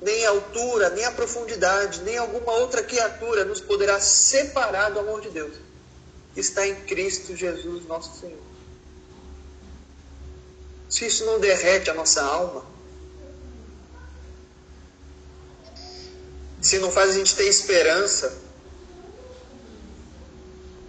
nem 0.00 0.26
a 0.26 0.30
altura, 0.30 0.90
nem 0.90 1.04
a 1.04 1.10
profundidade, 1.10 2.02
nem 2.02 2.16
alguma 2.16 2.52
outra 2.52 2.82
criatura 2.82 3.44
nos 3.44 3.60
poderá 3.60 3.98
separar 4.00 4.90
do 4.90 5.00
amor 5.00 5.20
de 5.20 5.30
Deus, 5.30 5.54
está 6.36 6.66
em 6.66 6.74
Cristo 6.74 7.36
Jesus, 7.36 7.84
nosso 7.86 8.20
Senhor. 8.20 8.38
Se 10.88 11.06
isso 11.06 11.24
não 11.26 11.38
derrete 11.38 11.90
a 11.90 11.94
nossa 11.94 12.22
alma, 12.22 12.64
se 16.60 16.78
não 16.78 16.90
faz 16.90 17.10
a 17.10 17.14
gente 17.14 17.34
ter 17.34 17.44
esperança, 17.44 18.36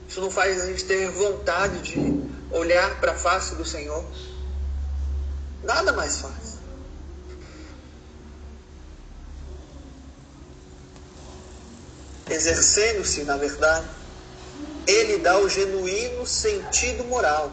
isso 0.08 0.20
não 0.22 0.32
faz 0.32 0.62
a 0.62 0.66
gente 0.66 0.86
ter 0.86 1.10
vontade 1.12 1.82
de 1.82 2.30
olhar 2.52 3.00
para 3.00 3.12
a 3.12 3.16
face 3.16 3.56
do 3.56 3.64
Senhor, 3.64 4.04
nada 5.64 5.94
mais 5.94 6.18
faz. 6.18 6.58
Exercendo-se, 12.30 13.24
na 13.24 13.38
verdade, 13.38 13.88
ele 14.88 15.18
dá 15.18 15.38
o 15.40 15.50
genuíno 15.50 16.26
sentido 16.26 17.04
moral 17.06 17.52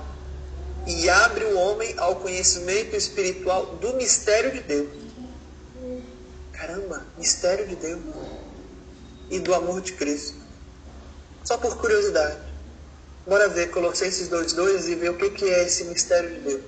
e 0.87 1.09
abre 1.11 1.45
o 1.45 1.59
homem 1.59 1.95
ao 1.99 2.17
conhecimento 2.17 2.95
espiritual 2.95 3.77
do 3.77 3.95
mistério 3.95 4.53
de 4.53 4.61
Deus. 4.61 5.06
Caramba, 6.57 7.07
mistério 7.19 7.67
de 7.67 7.77
Deus. 7.77 8.01
E 9.31 9.39
do 9.41 9.55
amor 9.55 9.81
de 9.83 9.93
Cristo. 9.93 10.37
Só 11.45 11.59
por 11.59 11.77
curiosidade. 11.79 12.41
Bora 13.27 13.49
ver 13.49 13.71
Colossenses 13.71 14.29
2,2 14.29 14.89
e 14.89 14.95
ver 14.95 15.11
o 15.11 15.17
que 15.17 15.45
é 15.45 15.65
esse 15.65 15.85
mistério 15.85 16.31
de 16.31 16.41
Deus. 16.41 16.63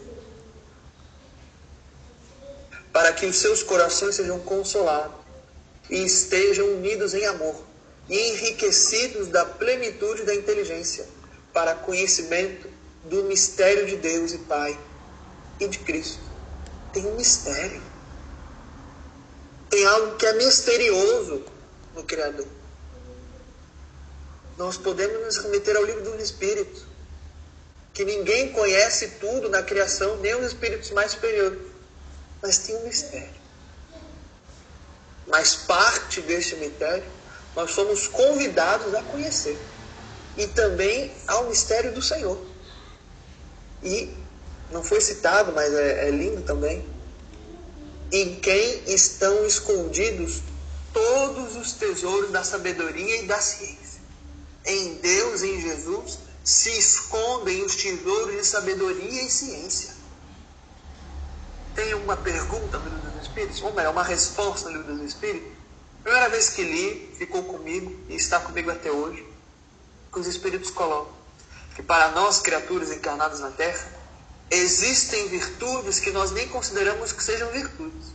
Para 2.93 3.13
que 3.13 3.27
os 3.27 3.37
seus 3.39 3.63
corações 3.63 4.17
sejam 4.17 4.41
consolados 4.41 5.17
e 5.89 6.05
estejam 6.05 6.67
unidos 6.75 7.15
em 7.15 7.25
amor 7.27 7.65
e 8.09 8.33
enriquecidos 8.33 9.29
da 9.29 9.45
plenitude 9.45 10.25
da 10.25 10.35
inteligência 10.35 11.07
para 11.53 11.75
conhecimento 11.75 12.69
do 13.05 13.25
mistério 13.25 13.87
de 13.87 13.97
Deus 13.97 14.33
e 14.33 14.39
Pai 14.39 14.79
e 15.61 15.69
de 15.69 15.79
Cristo. 15.79 16.21
Tem 16.93 17.07
um 17.07 17.17
mistério. 17.17 17.81
Tem 19.71 19.85
algo 19.87 20.17
que 20.17 20.27
é 20.27 20.33
misterioso 20.35 21.45
no 21.95 22.03
Criador. 22.05 22.47
Nós 24.57 24.77
podemos 24.77 25.25
nos 25.25 25.37
remeter 25.39 25.77
ao 25.77 25.85
livro 25.85 26.03
do 26.03 26.23
Espírito, 26.23 26.87
que 27.93 28.05
ninguém 28.05 28.53
conhece 28.53 29.09
tudo 29.21 29.49
na 29.49 29.63
criação, 29.63 30.17
nem 30.19 30.35
os 30.35 30.47
espíritos 30.47 30.91
mais 30.91 31.13
superiores. 31.13 31.59
Mas 32.43 32.59
tem 32.59 32.77
um 32.77 32.85
mistério. 32.85 33.39
Mas 35.27 35.55
parte 35.55 36.21
deste 36.23 36.57
mistério 36.57 37.05
nós 37.55 37.73
somos 37.73 38.07
convidados 38.09 38.95
a 38.95 39.03
conhecer. 39.03 39.59
E 40.37 40.47
também 40.47 41.13
ao 41.27 41.49
mistério 41.49 41.93
do 41.93 42.01
Senhor. 42.01 42.41
E 43.83 44.17
não 44.71 44.83
foi 44.83 45.01
citado, 45.01 45.53
mas 45.53 45.73
é, 45.75 46.09
é 46.09 46.11
lindo 46.11 46.43
também. 46.43 46.87
Em 48.11 48.37
quem 48.37 48.83
estão 48.87 49.45
escondidos 49.47 50.43
todos 50.93 51.57
os 51.57 51.73
tesouros 51.73 52.31
da 52.31 52.43
sabedoria 52.43 53.23
e 53.23 53.27
da 53.27 53.41
ciência. 53.41 54.01
Em 54.65 54.95
Deus, 54.95 55.43
em 55.43 55.61
Jesus, 55.61 56.19
se 56.43 56.71
escondem 56.79 57.63
os 57.63 57.77
tesouros 57.77 58.37
de 58.37 58.45
sabedoria 58.45 59.23
e 59.23 59.31
ciência. 59.31 59.95
Tem 61.75 61.95
uma 61.95 62.17
pergunta 62.17 62.79
no 62.79 62.91
livro 62.91 63.11
dos 63.11 63.23
Espíritos? 63.23 63.63
Ou 63.63 63.73
melhor, 63.75 63.93
uma 63.93 64.03
resposta 64.03 64.71
no 64.71 64.79
livro 64.79 64.95
dos 64.95 65.07
Espíritos? 65.07 65.53
Primeira 66.03 66.29
vez 66.29 66.51
que 66.51 66.63
li, 66.63 67.15
ficou 67.17 67.45
comigo 67.45 67.95
e 68.09 68.17
está 68.17 68.41
comigo 68.41 68.71
até 68.71 68.91
hoje. 68.91 69.27
Que 70.13 70.19
os 70.19 70.27
Espíritos 70.27 70.71
colocam 70.71 71.19
que 71.79 71.83
para 71.85 72.11
nós, 72.11 72.41
criaturas 72.41 72.91
encarnadas 72.91 73.39
na 73.39 73.53
Terra, 73.53 73.89
existem 74.51 75.29
virtudes 75.29 76.01
que 76.01 76.11
nós 76.11 76.31
nem 76.31 76.49
consideramos 76.49 77.13
que 77.13 77.23
sejam 77.23 77.51
virtudes. 77.51 78.09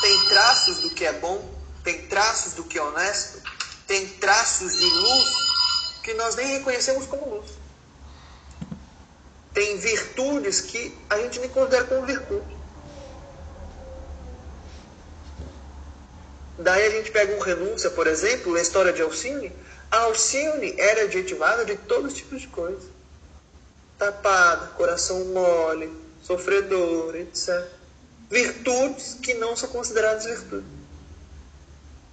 Tem 0.00 0.28
traços 0.28 0.78
do 0.78 0.90
que 0.90 1.04
é 1.04 1.12
bom, 1.12 1.52
tem 1.82 2.06
traços 2.06 2.52
do 2.54 2.64
que 2.64 2.78
é 2.78 2.82
honesto, 2.82 3.42
tem 3.86 4.06
traços 4.06 4.78
de 4.78 4.84
luz 4.84 5.28
que 6.02 6.14
nós 6.14 6.36
nem 6.36 6.46
reconhecemos 6.58 7.06
como 7.06 7.36
luz. 7.36 7.50
Tem 9.52 9.76
virtudes 9.78 10.60
que 10.60 10.96
a 11.10 11.18
gente 11.18 11.40
nem 11.40 11.48
considera 11.48 11.84
como 11.84 12.06
virtude. 12.06 12.56
Daí 16.58 16.86
a 16.86 16.90
gente 16.90 17.10
pega 17.10 17.36
um 17.36 17.40
renúncia, 17.40 17.90
por 17.90 18.06
exemplo, 18.06 18.56
a 18.56 18.60
história 18.60 18.92
de 18.92 19.00
Alcine, 19.00 19.52
a 19.90 19.98
Alcione 20.00 20.74
era 20.78 21.02
adjetivada 21.02 21.64
de 21.64 21.76
todos 21.76 22.12
os 22.12 22.18
tipos 22.18 22.40
de 22.40 22.48
coisa. 22.48 22.97
Tapada, 23.98 24.68
coração 24.68 25.24
mole, 25.26 25.92
sofredor, 26.22 27.16
etc. 27.16 27.66
Virtudes 28.30 29.16
que 29.22 29.34
não 29.34 29.56
são 29.56 29.68
consideradas 29.70 30.24
virtudes. 30.24 30.78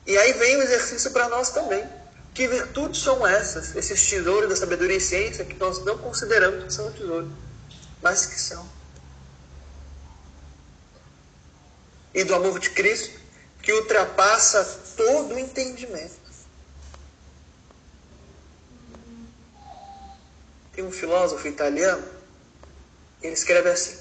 E 0.08 0.18
aí 0.18 0.34
vem 0.34 0.58
o 0.58 0.62
exercício 0.62 1.12
para 1.12 1.28
nós 1.30 1.50
também. 1.50 1.84
Que 2.34 2.48
virtudes 2.48 3.02
são 3.02 3.26
essas, 3.26 3.76
esses 3.76 4.10
tesouros 4.10 4.50
da 4.50 4.56
sabedoria 4.56 4.98
e 4.98 5.02
ciência 5.02 5.46
que 5.46 5.56
nós 5.56 5.84
não 5.86 5.98
consideramos 5.98 6.66
que 6.66 6.74
são 6.74 6.92
tesouros, 6.92 7.30
mas 8.02 8.26
que 8.26 8.40
são? 8.40 8.68
E 12.14 12.24
do 12.24 12.36
amor 12.36 12.60
de 12.60 12.70
Cristo, 12.70 13.20
que 13.62 13.74
ultrapassa 13.74 14.64
todo 14.96 15.34
o 15.34 15.40
entendimento. 15.40 16.25
Tem 20.76 20.84
um 20.84 20.92
filósofo 20.92 21.48
italiano, 21.48 22.06
ele 23.22 23.34
escreve 23.34 23.70
assim. 23.70 23.98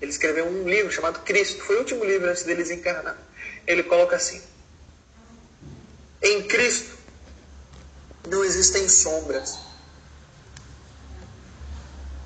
Ele 0.00 0.10
escreveu 0.10 0.46
um 0.46 0.68
livro 0.68 0.92
chamado 0.92 1.20
Cristo, 1.20 1.62
foi 1.62 1.76
o 1.76 1.78
último 1.78 2.04
livro 2.04 2.28
antes 2.28 2.42
deles 2.42 2.68
encarnar. 2.68 3.16
Ele 3.64 3.84
coloca 3.84 4.16
assim: 4.16 4.42
Em 6.20 6.42
Cristo 6.48 6.96
não 8.28 8.44
existem 8.44 8.88
sombras, 8.88 9.56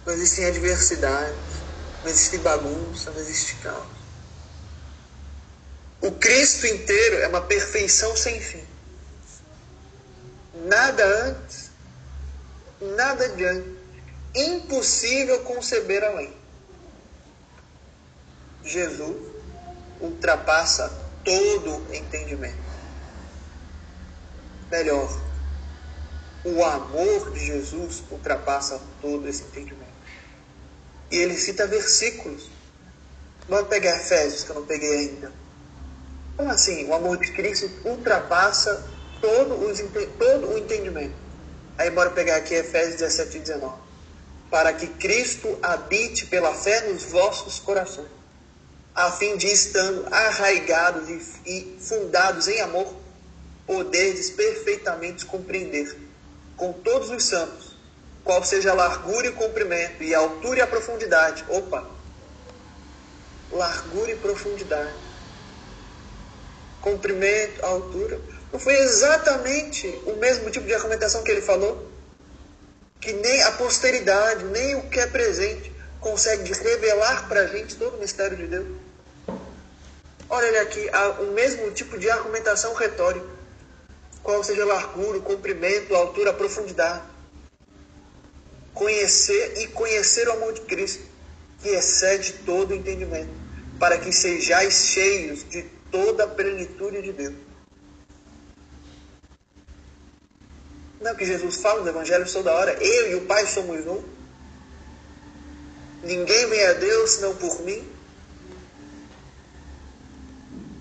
não 0.06 0.14
existem 0.14 0.46
adversidades, 0.46 1.36
não 2.02 2.10
existe 2.10 2.38
bagunça, 2.38 3.10
não 3.10 3.20
existe 3.20 3.54
caos. 3.56 4.00
O 6.00 6.12
Cristo 6.12 6.66
inteiro 6.66 7.16
é 7.18 7.28
uma 7.28 7.42
perfeição 7.42 8.16
sem 8.16 8.40
fim. 8.40 8.64
Nada 10.64 11.04
antes, 11.26 11.70
nada 12.80 13.26
adiante 13.26 13.79
impossível 14.34 15.40
conceber 15.40 16.04
além. 16.04 16.32
Jesus 18.64 19.16
ultrapassa 20.00 20.88
todo 21.24 21.94
entendimento. 21.94 22.70
Melhor, 24.70 25.20
o 26.44 26.64
amor 26.64 27.32
de 27.32 27.46
Jesus 27.46 28.02
ultrapassa 28.10 28.80
todo 29.00 29.28
esse 29.28 29.42
entendimento. 29.42 29.90
E 31.10 31.16
ele 31.16 31.36
cita 31.36 31.66
versículos. 31.66 32.48
Vamos 33.48 33.68
pegar 33.68 33.96
Efésios, 33.96 34.44
que 34.44 34.50
eu 34.50 34.56
não 34.56 34.66
peguei 34.66 34.96
ainda. 34.96 35.32
Como 36.36 36.50
assim? 36.50 36.86
O 36.86 36.94
amor 36.94 37.16
de 37.16 37.32
Cristo 37.32 37.68
ultrapassa 37.84 38.88
todo, 39.20 39.54
os, 39.66 39.80
todo 40.18 40.52
o 40.52 40.58
entendimento. 40.58 41.14
Aí 41.76 41.90
bora 41.90 42.10
pegar 42.10 42.36
aqui 42.36 42.54
Efésios 42.54 42.96
17 42.96 43.38
e 43.38 43.40
19 43.40 43.79
para 44.50 44.72
que 44.72 44.86
Cristo 44.88 45.58
habite 45.62 46.26
pela 46.26 46.52
fé 46.52 46.88
nos 46.88 47.04
vossos 47.04 47.60
corações, 47.60 48.08
a 48.94 49.10
fim 49.12 49.36
de, 49.36 49.46
estando 49.46 50.06
arraigados 50.12 51.08
e 51.46 51.76
fundados 51.80 52.48
em 52.48 52.60
amor, 52.60 52.92
poderes 53.66 54.30
perfeitamente 54.30 55.24
compreender, 55.24 55.96
com 56.56 56.72
todos 56.72 57.08
os 57.10 57.22
santos, 57.24 57.76
qual 58.24 58.42
seja 58.44 58.72
a 58.72 58.74
largura 58.74 59.26
e 59.26 59.30
o 59.30 59.34
comprimento, 59.34 60.02
e 60.02 60.14
a 60.14 60.18
altura 60.18 60.58
e 60.58 60.62
a 60.62 60.66
profundidade. 60.66 61.44
Opa! 61.48 61.88
Largura 63.52 64.10
e 64.12 64.16
profundidade. 64.16 64.94
comprimento, 66.80 67.64
altura. 67.64 68.20
Não 68.52 68.58
foi 68.58 68.74
exatamente 68.74 69.86
o 70.06 70.16
mesmo 70.16 70.50
tipo 70.50 70.66
de 70.66 70.74
argumentação 70.74 71.22
que 71.22 71.30
ele 71.30 71.42
falou? 71.42 71.88
Que 73.00 73.12
nem 73.12 73.42
a 73.44 73.52
posteridade, 73.52 74.44
nem 74.44 74.76
o 74.76 74.88
que 74.90 75.00
é 75.00 75.06
presente 75.06 75.72
consegue 76.00 76.52
revelar 76.52 77.28
para 77.28 77.40
a 77.40 77.46
gente 77.46 77.76
todo 77.76 77.96
o 77.96 78.00
mistério 78.00 78.36
de 78.36 78.46
Deus? 78.46 78.66
Olha 80.28 80.46
ele 80.46 80.58
aqui, 80.58 80.90
o 81.20 81.32
mesmo 81.32 81.70
tipo 81.72 81.98
de 81.98 82.08
argumentação 82.10 82.74
retórica. 82.74 83.26
Qual 84.22 84.44
seja 84.44 84.64
largura, 84.64 85.18
comprimento, 85.20 85.94
altura, 85.94 86.32
profundidade. 86.32 87.02
Conhecer 88.74 89.60
e 89.62 89.66
conhecer 89.68 90.28
o 90.28 90.32
amor 90.32 90.52
de 90.52 90.60
Cristo, 90.60 91.02
que 91.62 91.70
excede 91.70 92.34
todo 92.44 92.74
entendimento, 92.74 93.30
para 93.78 93.98
que 93.98 94.12
sejais 94.12 94.74
cheios 94.86 95.48
de 95.48 95.62
toda 95.90 96.24
a 96.24 96.28
plenitude 96.28 97.02
de 97.02 97.12
Deus. 97.12 97.34
Não 101.00 101.10
é 101.10 101.14
o 101.14 101.16
que 101.16 101.24
Jesus 101.24 101.56
fala 101.56 101.80
no 101.80 101.88
Evangelho 101.88 102.30
toda 102.30 102.52
hora. 102.52 102.72
Eu 102.74 103.12
e 103.12 103.14
o 103.14 103.22
Pai 103.22 103.46
somos 103.46 103.86
um. 103.86 104.02
Ninguém 106.02 106.46
vem 106.46 106.66
a 106.66 106.74
Deus 106.74 107.12
senão 107.12 107.34
por 107.34 107.62
mim. 107.62 107.82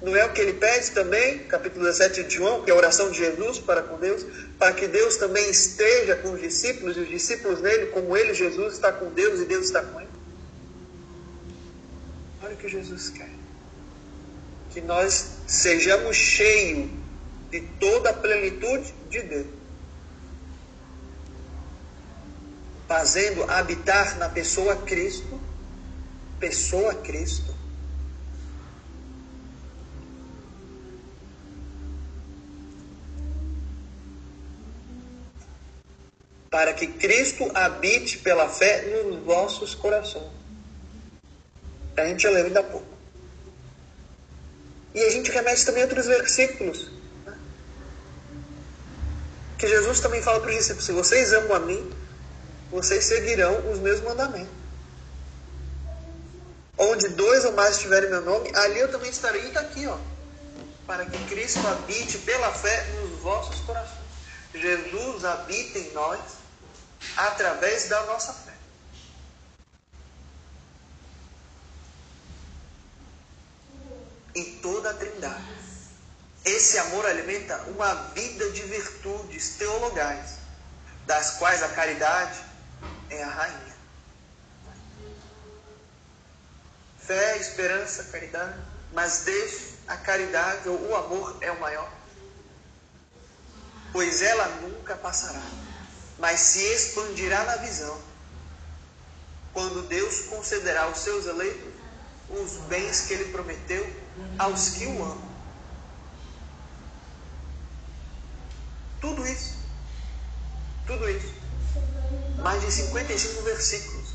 Não 0.01 0.15
é 0.15 0.25
o 0.25 0.33
que 0.33 0.41
ele 0.41 0.53
pede 0.53 0.91
também, 0.91 1.39
capítulo 1.39 1.85
17 1.85 2.23
de 2.23 2.35
João, 2.35 2.63
que 2.63 2.71
é 2.71 2.73
a 2.73 2.77
oração 2.77 3.11
de 3.11 3.17
Jesus 3.17 3.59
para 3.59 3.81
com 3.81 3.97
Deus, 3.97 4.25
para 4.57 4.73
que 4.73 4.87
Deus 4.87 5.17
também 5.17 5.49
esteja 5.49 6.15
com 6.17 6.31
os 6.31 6.41
discípulos 6.41 6.95
e 6.95 7.01
os 7.01 7.09
discípulos 7.09 7.61
nele, 7.61 7.87
como 7.87 8.15
ele, 8.15 8.33
Jesus, 8.33 8.73
está 8.73 8.93
com 8.93 9.09
Deus 9.11 9.41
e 9.41 9.45
Deus 9.45 9.65
está 9.65 9.81
com 9.81 9.99
ele. 9.99 10.09
Olha 12.43 12.53
o 12.53 12.57
que 12.57 12.69
Jesus 12.69 13.09
quer. 13.09 13.29
Que 14.71 14.79
nós 14.81 15.31
sejamos 15.47 16.15
cheios 16.15 16.89
de 17.51 17.61
toda 17.79 18.11
a 18.11 18.13
plenitude 18.13 18.93
de 19.09 19.21
Deus. 19.21 19.58
Fazendo 22.89 23.43
habitar 23.43 24.17
na 24.17 24.27
pessoa 24.27 24.75
Cristo, 24.77 25.39
pessoa 26.39 26.95
Cristo, 26.95 27.55
para 36.49 36.73
que 36.73 36.87
Cristo 36.87 37.51
habite 37.53 38.17
pela 38.17 38.49
fé 38.49 39.03
nos 39.03 39.23
vossos 39.23 39.75
corações. 39.75 40.31
A 41.95 42.05
gente 42.05 42.23
já 42.23 42.31
leu 42.31 42.45
ainda 42.45 42.61
há 42.61 42.63
pouco. 42.63 42.87
E 44.95 45.03
a 45.03 45.09
gente 45.11 45.29
remete 45.29 45.63
também 45.63 45.83
a 45.83 45.85
outros 45.85 46.07
versículos. 46.07 46.89
Né? 47.23 47.37
Que 49.59 49.67
Jesus 49.67 49.99
também 49.99 50.23
fala 50.23 50.39
para 50.39 50.49
os 50.49 50.55
discípulos: 50.55 50.85
se 50.85 50.91
vocês 50.91 51.33
amam 51.33 51.53
a 51.55 51.59
mim, 51.59 51.98
vocês 52.71 53.05
seguirão 53.05 53.71
os 53.71 53.79
meus 53.79 54.01
mandamentos. 54.01 54.59
Onde 56.77 57.09
dois 57.09 57.43
ou 57.43 57.53
mais 57.53 57.79
tiverem 57.79 58.09
meu 58.09 58.21
nome, 58.21 58.51
ali 58.55 58.79
eu 58.79 58.91
também 58.91 59.09
estarei. 59.09 59.43
E 59.43 59.47
está 59.47 59.59
aqui, 59.59 59.85
ó. 59.87 59.97
Para 60.87 61.05
que 61.05 61.17
Cristo 61.25 61.65
habite 61.67 62.17
pela 62.19 62.53
fé 62.53 62.85
nos 62.93 63.19
vossos 63.19 63.59
corações. 63.61 63.99
Jesus 64.53 65.25
habita 65.25 65.77
em 65.77 65.91
nós 65.91 66.19
através 67.17 67.89
da 67.89 68.01
nossa 68.05 68.33
fé. 68.33 68.53
Em 74.35 74.55
toda 74.59 74.91
a 74.91 74.93
trindade. 74.93 75.59
Esse 76.45 76.77
amor 76.79 77.05
alimenta 77.05 77.57
uma 77.67 77.93
vida 78.13 78.49
de 78.51 78.61
virtudes 78.63 79.55
teologais, 79.57 80.37
das 81.05 81.31
quais 81.31 81.61
a 81.61 81.67
caridade 81.69 82.48
é 83.09 83.23
a 83.23 83.29
rainha. 83.29 83.79
Fé, 86.99 87.37
esperança, 87.37 88.03
caridade, 88.05 88.59
mas 88.93 89.19
deixe 89.19 89.73
a 89.87 89.97
caridade 89.97 90.69
ou 90.69 90.89
o 90.89 90.95
amor 90.95 91.37
é 91.41 91.51
o 91.51 91.59
maior, 91.59 91.91
pois 93.91 94.21
ela 94.21 94.47
nunca 94.61 94.95
passará 94.95 95.41
mas 96.19 96.39
se 96.41 96.59
expandirá 96.59 97.43
na 97.45 97.55
visão 97.57 97.97
quando 99.53 99.87
Deus 99.87 100.21
concederá 100.23 100.83
aos 100.83 100.99
seus 100.99 101.25
eleitos 101.25 101.73
os 102.29 102.57
bens 102.67 103.01
que 103.01 103.13
ele 103.13 103.31
prometeu 103.31 103.89
aos 104.37 104.69
que 104.69 104.85
o 104.85 105.03
amam. 105.03 105.29
Tudo 109.01 109.25
isso, 109.25 109.57
tudo 110.85 111.09
isso, 111.09 111.33
mais 112.41 112.61
de 112.61 112.71
55 112.71 113.41
versículos. 113.43 114.09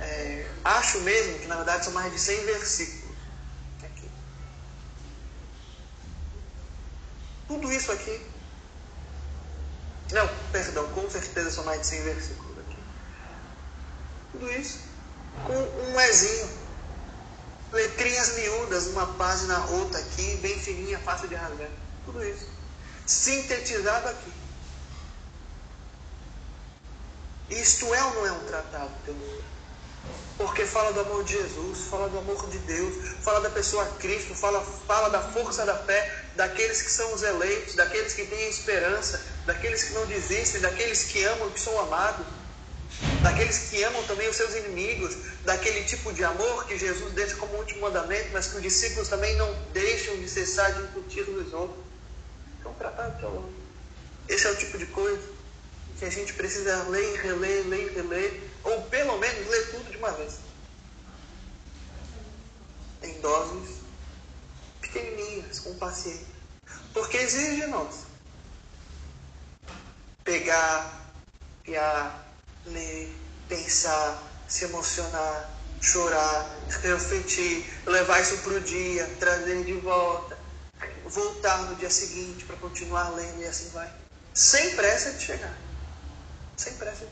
É, 0.00 0.46
acho 0.64 1.00
mesmo 1.00 1.38
que 1.38 1.46
na 1.46 1.56
verdade 1.56 1.84
são 1.84 1.92
mais 1.92 2.12
de 2.12 2.18
100 2.18 2.44
versículos. 2.46 3.16
Aqui. 3.82 4.10
Tudo 7.48 7.72
isso 7.72 7.92
aqui 7.92 8.36
não, 10.12 10.28
perdão, 10.52 10.88
com 10.90 11.10
certeza 11.10 11.50
são 11.50 11.64
mais 11.64 11.80
de 11.80 11.86
100 11.88 12.02
versículos 12.02 12.58
aqui. 12.58 12.78
Tudo 14.32 14.52
isso 14.52 14.78
com 15.44 15.54
um 15.54 16.00
ezinho. 16.00 16.66
Letrinhas 17.72 18.36
miúdas, 18.36 18.86
uma 18.86 19.06
página 19.14 19.66
outra 19.66 19.98
aqui, 19.98 20.36
bem 20.36 20.58
fininha, 20.58 20.98
fácil 21.00 21.28
de 21.28 21.34
rasgar. 21.34 21.68
Tudo 22.04 22.24
isso. 22.24 22.46
Sintetizado 23.04 24.08
aqui. 24.08 24.32
Isto 27.50 27.94
é 27.94 28.04
ou 28.04 28.14
não 28.14 28.26
é 28.26 28.32
um 28.32 28.40
tratado 28.40 28.90
teológico? 29.04 29.56
Porque 30.36 30.66
fala 30.66 30.92
do 30.92 31.00
amor 31.00 31.24
de 31.24 31.32
Jesus, 31.32 31.86
fala 31.88 32.08
do 32.08 32.18
amor 32.18 32.48
de 32.50 32.58
Deus, 32.58 32.94
fala 33.22 33.40
da 33.40 33.48
pessoa 33.48 33.86
Cristo, 33.98 34.34
fala, 34.34 34.60
fala 34.86 35.08
da 35.08 35.20
força 35.20 35.64
da 35.64 35.74
fé 35.74 36.24
daqueles 36.34 36.82
que 36.82 36.90
são 36.90 37.14
os 37.14 37.22
eleitos, 37.22 37.74
daqueles 37.74 38.12
que 38.12 38.26
têm 38.26 38.50
esperança, 38.50 39.24
daqueles 39.46 39.84
que 39.84 39.94
não 39.94 40.04
desistem, 40.06 40.60
daqueles 40.60 41.04
que 41.04 41.24
amam, 41.24 41.50
que 41.50 41.60
são 41.60 41.78
amados, 41.80 42.26
daqueles 43.22 43.70
que 43.70 43.82
amam 43.84 44.02
também 44.02 44.28
os 44.28 44.36
seus 44.36 44.54
inimigos, 44.54 45.16
daquele 45.44 45.84
tipo 45.84 46.12
de 46.12 46.22
amor 46.24 46.66
que 46.66 46.76
Jesus 46.76 47.14
deixa 47.14 47.36
como 47.36 47.56
último 47.56 47.82
mandamento, 47.82 48.28
mas 48.32 48.48
que 48.48 48.56
os 48.56 48.62
discípulos 48.62 49.08
também 49.08 49.36
não 49.36 49.50
deixam 49.72 50.16
de 50.16 50.28
cessar 50.28 50.70
de 50.74 50.82
incutir 50.82 51.26
nos 51.28 51.50
outros. 51.54 51.84
É 52.62 52.68
um 52.68 52.74
tratado 52.74 53.18
teológico. 53.18 53.54
Esse 54.28 54.46
é 54.46 54.50
o 54.50 54.56
tipo 54.56 54.76
de 54.76 54.86
coisa 54.86 55.35
que 55.98 56.04
a 56.04 56.10
gente 56.10 56.34
precisa 56.34 56.82
ler 56.84 57.14
e 57.14 57.16
reler, 57.18 57.66
ler 57.66 57.90
e 57.90 57.94
reler, 57.94 58.42
ou 58.64 58.82
pelo 58.82 59.18
menos 59.18 59.48
ler 59.48 59.70
tudo 59.70 59.90
de 59.90 59.96
uma 59.96 60.10
vez. 60.12 60.38
Em 63.02 63.20
doses 63.20 63.76
pequenininhas, 64.80 65.60
com 65.60 65.74
paciência. 65.76 66.26
Porque 66.92 67.16
exige 67.16 67.62
de 67.62 67.66
nós 67.68 68.06
pegar, 70.24 71.12
piar, 71.62 72.26
ler, 72.66 73.14
pensar, 73.48 74.22
se 74.48 74.64
emocionar, 74.64 75.50
chorar, 75.80 76.50
refletir, 76.82 77.64
levar 77.86 78.20
isso 78.20 78.38
para 78.38 78.54
o 78.54 78.60
dia, 78.60 79.06
trazer 79.20 79.64
de 79.64 79.74
volta, 79.74 80.36
voltar 81.04 81.58
no 81.62 81.76
dia 81.76 81.90
seguinte 81.90 82.44
para 82.44 82.56
continuar 82.56 83.10
lendo 83.10 83.40
e 83.40 83.46
assim 83.46 83.68
vai. 83.70 83.90
Sem 84.34 84.74
pressa 84.74 85.12
de 85.12 85.24
chegar. 85.24 85.65
Sem 86.56 86.74
pressa. 86.74 87.06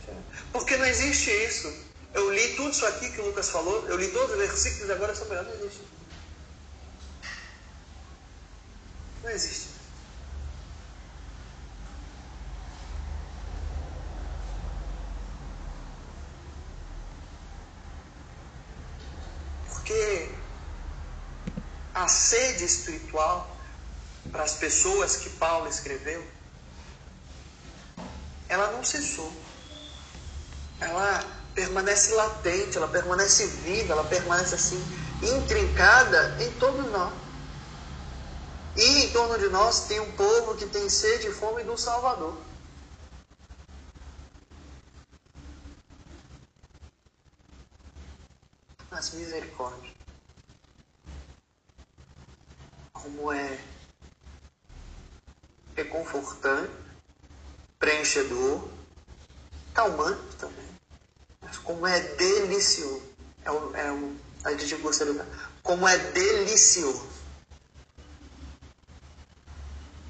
Porque 0.53 0.77
não 0.77 0.87
existe 0.87 1.31
isso. 1.31 1.73
Eu 2.15 2.33
li 2.33 2.55
tudo 2.55 2.71
isso 2.71 2.87
aqui 2.87 3.11
que 3.11 3.21
o 3.21 3.27
Lucas 3.27 3.51
falou, 3.51 3.87
eu 3.89 3.97
li 3.97 4.09
todos 4.09 4.31
os 4.31 4.39
versículos, 4.39 4.91
agora 4.91 5.13
essa 5.13 5.25
melhor 5.25 5.45
não 5.45 5.55
existe. 5.55 5.83
Não 9.23 9.31
existe. 9.31 9.69
Porque 19.69 20.31
a 21.95 22.07
sede 22.07 22.65
espiritual 22.65 23.57
para 24.31 24.45
as 24.45 24.55
pessoas 24.55 25.17
que 25.17 25.31
Paulo 25.31 25.69
escreveu, 25.69 26.25
ela 28.55 28.71
não 28.71 28.85
cessou. 28.85 29.33
Ela 30.81 31.25
permanece 31.55 32.15
latente, 32.15 32.77
ela 32.77 32.89
permanece 32.89 33.47
viva, 33.47 33.93
ela 33.93 34.05
permanece 34.05 34.55
assim, 34.55 34.83
intrincada 35.23 36.37
em 36.41 36.51
todos 36.53 36.91
nós. 36.91 37.13
E 38.77 39.05
em 39.05 39.13
torno 39.13 39.39
de 39.39 39.49
nós 39.49 39.87
tem 39.87 40.01
um 40.01 40.13
povo 40.13 40.57
que 40.57 40.67
tem 40.67 40.89
sede 40.89 41.29
e 41.29 41.33
fome 41.33 41.63
do 41.63 41.77
Salvador. 41.77 42.37
as 48.91 49.11
misericórdias. 49.11 49.93
Como 52.93 53.33
é 53.33 53.59
reconfortante, 55.75 56.84
preenchedor, 57.85 58.67
calmante 59.75 60.37
também. 60.39 60.65
Mas 61.43 61.59
como 61.59 61.87
é 61.87 62.01
delicioso. 62.01 63.03
É 63.45 63.51
o, 63.51 63.77
é 63.77 63.93
o 63.93 64.17
adjetivo 64.43 64.83
você 64.85 65.05
Como 65.63 65.87
é 65.87 65.99
delicioso. 65.99 67.07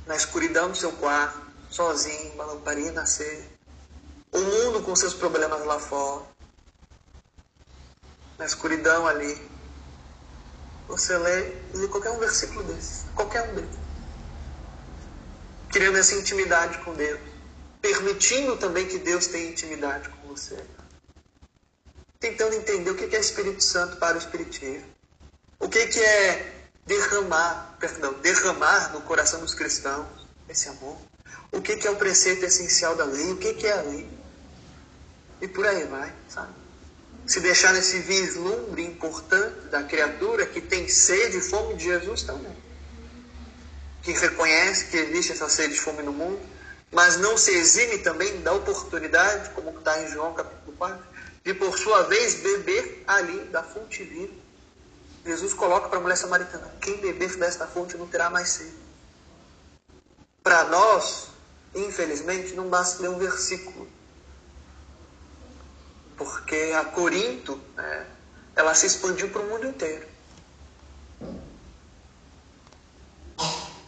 Na 0.07 0.15
escuridão 0.15 0.71
do 0.71 0.77
seu 0.77 0.93
quarto, 0.93 1.41
sozinho, 1.69 2.35
uma 2.35 2.45
lamparina 2.45 3.03
acesa. 3.03 3.49
O 4.31 4.39
mundo 4.39 4.83
com 4.83 4.95
seus 4.95 5.15
problemas 5.15 5.65
lá 5.67 5.81
fora. 5.81 6.27
Na 8.39 8.47
escuridão 8.47 9.05
ali. 9.05 9.51
Você 10.87 11.19
lê, 11.19 11.57
lê 11.73 11.89
qualquer 11.89 12.11
um 12.11 12.21
versículo 12.21 12.63
desse. 12.63 13.05
Qualquer 13.17 13.51
um 13.51 13.55
deles. 13.57 13.77
Criando 15.71 15.99
essa 15.99 16.15
intimidade 16.15 16.79
com 16.85 16.95
Deus. 16.95 17.34
Permitindo 17.85 18.57
também 18.57 18.89
que 18.89 18.97
Deus 18.99 19.27
tenha 19.27 19.51
intimidade 19.51 20.09
com 20.09 20.29
você. 20.29 20.57
Tentando 22.19 22.55
entender 22.55 22.91
o 22.91 22.95
que 22.95 23.15
é 23.15 23.21
Espírito 23.21 23.63
Santo 23.63 23.99
para 23.99 24.15
o 24.15 24.19
Espiritismo. 24.19 24.87
O 25.61 25.69
que 25.69 25.81
é 26.01 26.65
derramar, 26.87 27.77
perdão, 27.79 28.15
derramar 28.23 28.95
no 28.95 29.03
coração 29.03 29.39
dos 29.41 29.53
cristãos 29.53 30.07
esse 30.49 30.67
amor. 30.71 30.97
O 31.53 31.61
que 31.61 31.87
é 31.87 31.91
o 31.91 31.97
preceito 31.97 32.47
essencial 32.47 32.97
da 32.97 33.05
lei, 33.05 33.33
o 33.33 33.37
que 33.37 33.67
é 33.67 33.73
a 33.73 33.83
lei. 33.83 34.09
E 35.43 35.47
por 35.47 35.67
aí 35.67 35.85
vai, 35.85 36.11
sabe? 36.31 36.55
Se 37.27 37.39
deixar 37.41 37.75
nesse 37.75 37.99
vislumbre 37.99 38.83
importante 38.83 39.61
da 39.67 39.83
criatura 39.83 40.47
que 40.47 40.63
tem 40.63 40.89
sede 40.89 41.37
e 41.37 41.43
fome 41.43 41.75
de 41.75 41.85
Jesus 41.85 42.23
também. 42.23 42.57
Que 44.03 44.13
reconhece 44.13 44.87
que 44.87 44.97
existe 44.97 45.33
essa 45.33 45.51
sede 45.51 45.75
e 45.75 45.79
fome 45.79 46.03
no 46.03 46.15
mundo, 46.15 46.54
mas 46.95 47.19
não 47.19 47.37
se 47.37 47.51
exime 47.51 47.99
também 47.99 48.41
da 48.41 48.53
oportunidade, 48.53 49.51
como 49.51 49.77
está 49.79 50.01
em 50.03 50.09
João 50.09 50.33
capítulo 50.33 50.77
4, 50.79 51.05
de 51.45 51.55
por 51.55 51.77
sua 51.79 52.05
vez 52.05 52.37
beber 52.37 53.05
ali 53.07 53.41
da 53.47 53.63
fonte 53.63 54.03
viva 54.03 54.45
Jesus 55.25 55.55
coloca 55.55 55.89
para 55.89 55.99
a 55.99 56.03
mulher 56.03 56.17
samaritana: 56.17 56.71
quem 56.81 56.99
beber 56.99 57.37
desta 57.37 57.67
fonte 57.67 57.97
não 57.97 58.07
terá 58.07 58.29
mais 58.29 58.51
sede. 58.51 58.77
Para 60.43 60.65
nós, 60.65 61.29
infelizmente, 61.75 62.53
não 62.53 62.69
basta 62.69 63.03
ler 63.03 63.09
um 63.09 63.19
versículo. 63.19 63.89
Porque 66.17 66.73
a 66.79 66.85
Corinto, 66.85 67.59
né, 67.75 68.07
ela 68.55 68.75
se 68.75 68.87
expandiu 68.87 69.31
para 69.31 69.41
o 69.41 69.49
mundo 69.49 69.67
inteiro. 69.67 70.07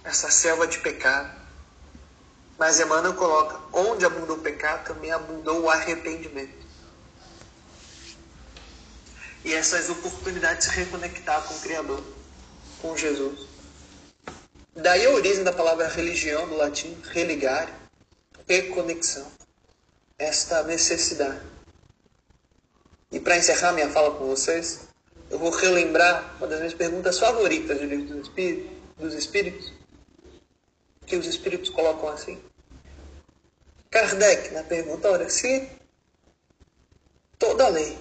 Essa 0.03 0.31
selva 0.31 0.67
de 0.67 0.79
pecado. 0.79 1.36
Mas 2.59 2.81
Emmanuel 2.81 3.15
coloca: 3.15 3.59
onde 3.73 4.05
abundou 4.05 4.37
o 4.37 4.41
pecado, 4.41 4.87
também 4.87 5.11
abundou 5.11 5.63
o 5.63 5.71
arrependimento 5.71 6.67
e 9.47 9.55
essas 9.55 9.89
oportunidades 9.89 10.67
de 10.67 10.75
se 10.75 10.81
reconectar 10.81 11.41
com 11.43 11.55
o 11.55 11.61
Criador, 11.61 12.03
com 12.83 12.97
Jesus. 12.97 13.47
Daí 14.75 15.07
a 15.07 15.11
origem 15.11 15.45
da 15.45 15.53
palavra 15.53 15.87
religião, 15.87 16.49
do 16.49 16.57
latim 16.57 17.01
religare, 17.13 17.73
reconexão. 18.49 19.25
Esta 20.19 20.65
necessidade. 20.65 21.41
E 23.13 23.21
para 23.21 23.37
encerrar 23.37 23.73
minha 23.73 23.89
fala 23.89 24.17
com 24.17 24.27
vocês, 24.27 24.89
eu 25.31 25.39
vou 25.39 25.51
relembrar 25.51 26.35
uma 26.39 26.49
das 26.49 26.59
minhas 26.59 26.75
perguntas 26.75 27.17
favoritas 27.17 27.79
do 27.79 27.85
livro 27.85 28.17
dos 28.17 28.27
Espíritos, 28.27 28.77
dos 28.99 29.15
Espíritos 29.15 29.73
que 31.07 31.17
os 31.17 31.27
Espíritos 31.27 31.71
colocam 31.71 32.09
assim. 32.09 32.43
Kardec, 33.91 34.53
na 34.53 34.63
pergunta, 34.63 35.11
olha, 35.11 35.31
se 35.31 35.69
toda 37.39 37.69
lei 37.69 37.97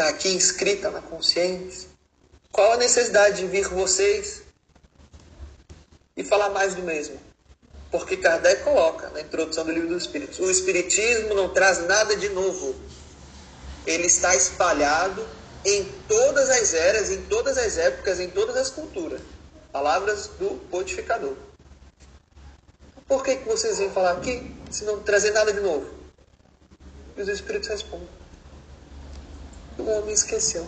está 0.00 0.08
aqui 0.08 0.30
inscrita 0.30 0.90
na 0.90 1.02
consciência. 1.02 1.88
Qual 2.50 2.72
a 2.72 2.76
necessidade 2.78 3.42
de 3.42 3.46
vir 3.46 3.68
vocês 3.68 4.42
e 6.16 6.24
falar 6.24 6.50
mais 6.50 6.74
do 6.74 6.82
mesmo? 6.82 7.20
Porque 7.90 8.16
Kardec 8.16 8.62
coloca 8.62 9.10
na 9.10 9.20
introdução 9.20 9.64
do 9.64 9.72
livro 9.72 9.88
dos 9.88 10.04
Espíritos: 10.04 10.38
o 10.38 10.50
Espiritismo 10.50 11.34
não 11.34 11.52
traz 11.52 11.86
nada 11.86 12.16
de 12.16 12.28
novo. 12.30 12.74
Ele 13.86 14.06
está 14.06 14.34
espalhado 14.34 15.26
em 15.64 15.84
todas 16.08 16.48
as 16.48 16.72
eras, 16.72 17.10
em 17.10 17.22
todas 17.22 17.58
as 17.58 17.76
épocas, 17.76 18.20
em 18.20 18.30
todas 18.30 18.56
as 18.56 18.70
culturas. 18.70 19.20
Palavras 19.72 20.28
do 20.38 20.60
codificador. 20.70 21.36
Por 23.06 23.24
que, 23.24 23.36
que 23.36 23.48
vocês 23.48 23.78
vêm 23.78 23.90
falar 23.90 24.12
aqui 24.12 24.54
se 24.70 24.84
não 24.84 25.00
trazer 25.02 25.32
nada 25.32 25.52
de 25.52 25.60
novo? 25.60 25.88
E 27.16 27.22
os 27.22 27.28
Espíritos 27.28 27.68
respondem 27.68 28.20
o 29.80 29.90
homem 29.90 30.12
esqueceu. 30.12 30.66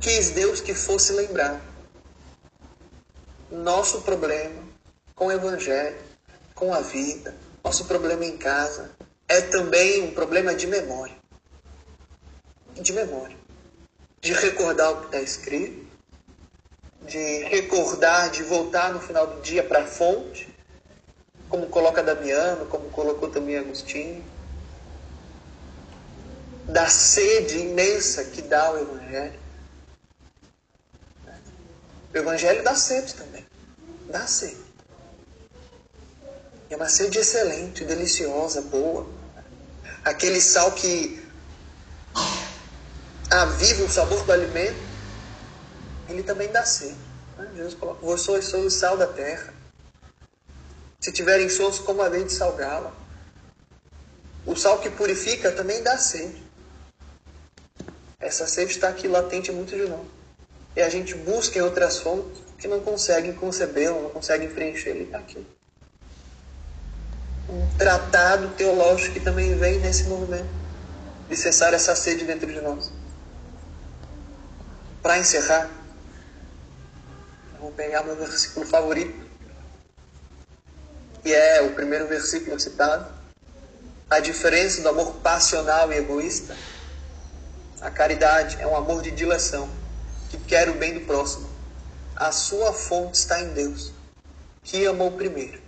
Quis 0.00 0.30
Deus 0.30 0.60
que 0.60 0.74
fosse 0.74 1.12
lembrar. 1.12 1.60
Nosso 3.50 4.02
problema 4.02 4.66
com 5.14 5.26
o 5.26 5.32
Evangelho, 5.32 5.96
com 6.54 6.72
a 6.72 6.80
vida, 6.80 7.34
nosso 7.64 7.86
problema 7.86 8.24
em 8.24 8.36
casa, 8.36 8.90
é 9.26 9.40
também 9.40 10.02
um 10.02 10.12
problema 10.12 10.54
de 10.54 10.66
memória. 10.66 11.16
De 12.74 12.92
memória. 12.92 13.36
De 14.20 14.32
recordar 14.32 14.92
o 14.92 15.00
que 15.00 15.06
está 15.06 15.20
escrito, 15.20 15.87
de 17.06 17.44
recordar, 17.44 18.30
de 18.30 18.42
voltar 18.42 18.92
no 18.92 19.00
final 19.00 19.26
do 19.26 19.40
dia 19.40 19.62
para 19.62 19.82
a 19.82 19.86
fonte, 19.86 20.48
como 21.48 21.66
coloca 21.66 22.02
Damiano, 22.02 22.66
como 22.66 22.90
colocou 22.90 23.30
também 23.30 23.56
Agostinho 23.56 24.24
da 26.68 26.86
sede 26.86 27.58
imensa 27.58 28.24
que 28.24 28.42
dá 28.42 28.70
o 28.70 28.78
Evangelho. 28.78 29.40
O 32.12 32.18
Evangelho 32.18 32.62
dá 32.62 32.74
sede 32.74 33.14
também. 33.14 33.46
Dá 34.10 34.26
sede. 34.26 34.68
É 36.68 36.76
uma 36.76 36.88
sede 36.88 37.18
excelente, 37.18 37.84
deliciosa, 37.84 38.60
boa. 38.60 39.06
Aquele 40.04 40.40
sal 40.40 40.72
que 40.72 41.26
aviva 43.30 43.84
o 43.84 43.90
sabor 43.90 44.22
do 44.24 44.32
alimento, 44.32 44.87
ele 46.08 46.22
também 46.22 46.50
dá 46.50 46.64
sede. 46.64 46.96
Né? 47.36 47.48
Jesus 47.56 47.74
coloca: 47.74 48.04
Vós 48.04 48.20
sois 48.20 48.52
o 48.52 48.70
sal 48.70 48.96
da 48.96 49.06
terra. 49.06 49.54
Se 51.00 51.12
tiverem 51.12 51.48
sons, 51.48 51.78
como 51.78 52.02
a 52.02 52.08
de 52.08 52.32
salgá-la. 52.32 52.92
O 54.44 54.56
sal 54.56 54.78
que 54.78 54.90
purifica 54.90 55.52
também 55.52 55.82
dá 55.82 55.96
sede. 55.98 56.42
Essa 58.18 58.46
sede 58.46 58.72
está 58.72 58.88
aqui 58.88 59.06
latente 59.06 59.52
muito 59.52 59.76
de 59.76 59.86
nós. 59.88 60.06
E 60.74 60.80
a 60.80 60.88
gente 60.88 61.14
busca 61.14 61.58
em 61.58 61.62
outras 61.62 61.98
fontes 61.98 62.42
que 62.58 62.66
não 62.66 62.80
conseguem 62.80 63.32
concebê-lo, 63.32 64.02
não 64.02 64.10
conseguem 64.10 64.48
preencher 64.48 64.90
ele 64.90 65.04
está 65.04 65.18
aqui. 65.18 65.46
Um 67.48 67.78
tratado 67.78 68.48
teológico 68.56 69.14
que 69.14 69.20
também 69.20 69.56
vem 69.56 69.78
nesse 69.78 70.04
movimento 70.04 70.48
de 71.28 71.36
cessar 71.36 71.72
essa 71.72 71.94
sede 71.94 72.24
dentro 72.24 72.46
de 72.46 72.60
nós. 72.60 72.90
Para 75.02 75.18
encerrar, 75.18 75.70
vou 77.58 77.72
pegar 77.72 78.02
meu 78.02 78.16
versículo 78.16 78.66
favorito, 78.66 79.14
que 81.22 81.32
é 81.34 81.62
o 81.62 81.74
primeiro 81.74 82.06
versículo 82.06 82.58
citado. 82.58 83.06
A 84.10 84.20
diferença 84.20 84.80
do 84.80 84.88
amor 84.88 85.14
passional 85.16 85.92
e 85.92 85.96
egoísta 85.96 86.56
a 87.80 87.92
caridade 87.92 88.56
é 88.60 88.66
um 88.66 88.76
amor 88.76 89.02
de 89.02 89.12
dileção, 89.12 89.70
que 90.30 90.36
quer 90.36 90.68
o 90.68 90.74
bem 90.74 90.94
do 90.94 91.06
próximo. 91.06 91.48
A 92.16 92.32
sua 92.32 92.72
fonte 92.72 93.16
está 93.16 93.40
em 93.40 93.52
Deus, 93.52 93.92
que 94.64 94.84
amou 94.84 95.12
primeiro. 95.12 95.60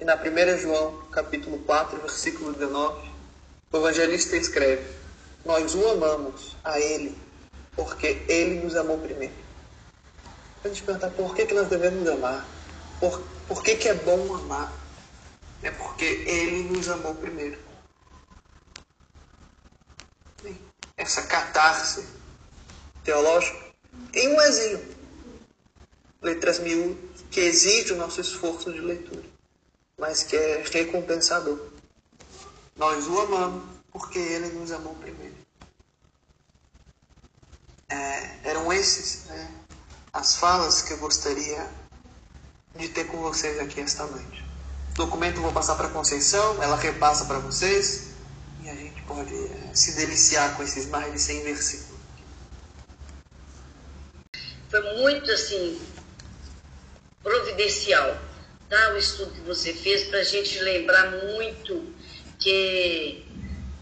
E 0.00 0.04
na 0.04 0.16
1 0.16 0.58
João, 0.58 1.00
capítulo 1.12 1.60
4, 1.60 2.00
versículo 2.00 2.52
19, 2.52 3.08
o 3.70 3.76
evangelista 3.76 4.36
escreve: 4.36 4.84
Nós 5.44 5.76
o 5.76 5.88
amamos 5.90 6.56
a 6.64 6.80
Ele, 6.80 7.16
porque 7.76 8.20
Ele 8.28 8.64
nos 8.64 8.74
amou 8.74 8.98
primeiro. 8.98 9.45
A 10.66 10.68
gente 10.68 10.82
perguntar 10.82 11.10
por 11.10 11.32
que, 11.32 11.46
que 11.46 11.54
nós 11.54 11.68
devemos 11.68 12.08
amar? 12.08 12.44
Por, 12.98 13.22
por 13.46 13.62
que, 13.62 13.76
que 13.76 13.88
é 13.88 13.94
bom 13.94 14.34
amar? 14.34 14.72
É 15.62 15.70
porque 15.70 16.04
Ele 16.04 16.64
nos 16.64 16.88
amou 16.88 17.14
primeiro. 17.14 17.56
essa 20.96 21.22
catarse 21.22 22.04
teológica 23.04 23.64
em 24.12 24.28
um 24.28 24.40
exílio. 24.40 24.96
Letras 26.20 26.58
mil 26.58 26.98
que 27.30 27.38
exige 27.38 27.92
o 27.92 27.96
nosso 27.96 28.20
esforço 28.20 28.72
de 28.72 28.80
leitura, 28.80 29.22
mas 29.96 30.24
que 30.24 30.34
é 30.34 30.64
recompensador. 30.72 31.60
Nós 32.74 33.06
o 33.06 33.20
amamos 33.20 33.62
porque 33.92 34.18
ele 34.18 34.48
nos 34.48 34.72
amou 34.72 34.96
primeiro. 34.96 35.36
É, 37.88 38.48
eram 38.48 38.72
esses 38.72 39.26
né, 39.26 39.65
as 40.16 40.36
falas 40.36 40.80
que 40.80 40.94
eu 40.94 40.98
gostaria 40.98 41.68
de 42.74 42.88
ter 42.88 43.04
com 43.04 43.18
vocês 43.18 43.60
aqui 43.60 43.80
esta 43.80 44.06
noite. 44.06 44.42
O 44.92 44.94
documento 44.94 45.36
eu 45.36 45.42
vou 45.42 45.52
passar 45.52 45.74
para 45.74 45.88
a 45.88 45.90
Conceição, 45.90 46.62
ela 46.62 46.76
repassa 46.76 47.26
para 47.26 47.38
vocês 47.38 48.14
e 48.64 48.70
a 48.70 48.74
gente 48.74 49.02
pode 49.02 49.34
é, 49.34 49.74
se 49.74 49.94
deliciar 49.94 50.56
com 50.56 50.62
esses 50.62 50.86
mais 50.86 51.12
de 51.12 51.20
100 51.20 51.42
versículos. 51.44 52.00
Foi 54.70 54.80
muito 55.00 55.30
assim 55.30 55.78
providencial 57.22 58.16
tá? 58.70 58.92
o 58.94 58.96
estudo 58.96 59.32
que 59.32 59.40
você 59.40 59.74
fez 59.74 60.04
para 60.04 60.20
a 60.20 60.24
gente 60.24 60.58
lembrar 60.60 61.10
muito 61.34 61.92
que 62.38 63.22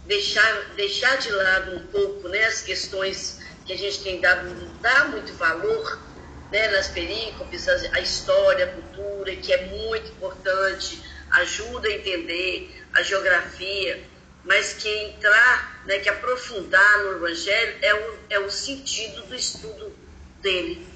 deixar, 0.04 0.74
deixar 0.74 1.16
de 1.16 1.30
lado 1.30 1.76
um 1.76 1.86
pouco 1.86 2.28
né, 2.28 2.44
as 2.46 2.60
questões 2.60 3.38
que 3.64 3.72
a 3.72 3.78
gente 3.78 4.02
tem 4.02 4.20
dado, 4.20 4.50
dá 4.80 5.04
muito 5.06 5.32
valor 5.34 6.13
né, 6.50 6.68
nas 6.68 6.88
perícopes, 6.88 7.68
a, 7.68 7.96
a 7.96 8.00
história, 8.00 8.64
a 8.64 8.68
cultura, 8.68 9.34
que 9.36 9.52
é 9.52 9.66
muito 9.66 10.10
importante, 10.10 11.02
ajuda 11.30 11.88
a 11.88 11.92
entender 11.92 12.82
a 12.92 13.02
geografia, 13.02 14.02
mas 14.44 14.74
que 14.74 14.88
entrar, 14.88 15.82
né, 15.86 15.98
que 15.98 16.08
aprofundar 16.08 17.04
no 17.04 17.12
Evangelho 17.12 17.78
é 17.80 17.94
o, 17.94 18.18
é 18.30 18.38
o 18.40 18.50
sentido 18.50 19.22
do 19.22 19.34
estudo 19.34 19.96
dele, 20.40 20.86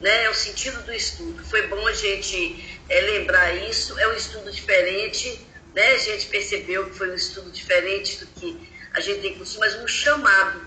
né, 0.00 0.24
é 0.24 0.30
o 0.30 0.34
sentido 0.34 0.82
do 0.82 0.92
estudo. 0.92 1.44
Foi 1.44 1.66
bom 1.68 1.86
a 1.86 1.92
gente 1.92 2.80
é, 2.88 3.00
lembrar 3.00 3.54
isso, 3.54 3.98
é 3.98 4.08
um 4.08 4.14
estudo 4.14 4.50
diferente, 4.50 5.40
né, 5.74 5.92
a 5.92 5.98
gente 5.98 6.26
percebeu 6.26 6.90
que 6.90 6.96
foi 6.96 7.10
um 7.10 7.14
estudo 7.14 7.50
diferente 7.50 8.18
do 8.18 8.26
que 8.26 8.76
a 8.92 9.00
gente 9.00 9.20
tem 9.20 9.38
costume, 9.38 9.60
mas 9.60 9.74
um 9.82 9.86
chamado 9.86 10.60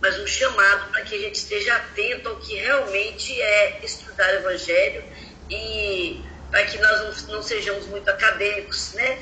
mas 0.00 0.18
um 0.18 0.26
chamado 0.26 0.90
para 0.90 1.02
que 1.02 1.14
a 1.14 1.18
gente 1.18 1.36
esteja 1.36 1.74
atento 1.76 2.28
ao 2.28 2.36
que 2.36 2.54
realmente 2.56 3.40
é 3.40 3.80
estudar 3.84 4.28
o 4.34 4.36
Evangelho 4.36 5.02
e 5.50 6.22
para 6.50 6.64
que 6.66 6.78
nós 6.78 7.26
não, 7.26 7.34
não, 7.34 7.42
sejamos 7.42 7.86
muito 7.86 8.08
acadêmicos, 8.08 8.92
né? 8.94 9.18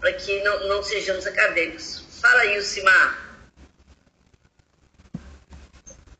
Para 0.00 0.12
que 0.12 0.42
não, 0.42 0.68
não 0.68 0.82
sejamos 0.82 1.26
acadêmicos. 1.26 2.04
Fala 2.20 2.40
aí, 2.40 2.62
Simar. 2.62 3.24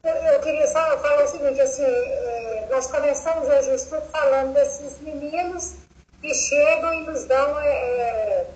Eu, 0.03 0.41
queria 0.41 0.67
só 0.67 0.99
falar 0.99 1.25
o 1.25 1.29
seguinte, 1.29 1.61
assim, 1.61 1.83
é, 1.83 2.69
nós 2.71 2.87
começamos 2.89 3.49
hoje 3.49 3.71
o 3.71 3.75
estudo 3.75 4.07
falando 4.11 4.53
desses 4.53 5.01
meninos 5.01 5.77
que 6.21 6.35
chegam 6.35 6.93
e 6.95 7.07
nos 7.07 7.25
dão 7.25 7.59
é, 7.59 7.69
é 7.69 8.51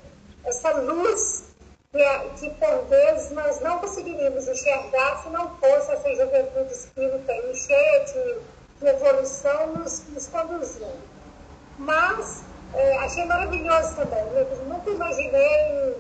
essa 0.44 0.72
luz 0.72 1.47
que, 1.90 2.50
por 2.50 2.84
vezes 2.88 3.30
nós 3.30 3.60
não 3.60 3.78
conseguiríamos 3.78 4.46
enxergar 4.46 5.22
se 5.22 5.30
não 5.30 5.56
fosse 5.56 5.90
essa 5.90 6.14
juventude 6.16 6.72
espírita 6.72 7.32
aí 7.32 7.56
cheia 7.56 8.04
de, 8.04 8.40
de 8.80 8.86
evolução 8.88 9.68
nos, 9.68 10.06
nos 10.08 10.26
conduzindo. 10.28 11.00
Mas 11.78 12.44
é, 12.74 12.98
achei 12.98 13.24
maravilhoso 13.24 13.96
também. 13.96 14.20
Eu 14.20 14.64
nunca 14.66 14.90
imaginei 14.90 15.96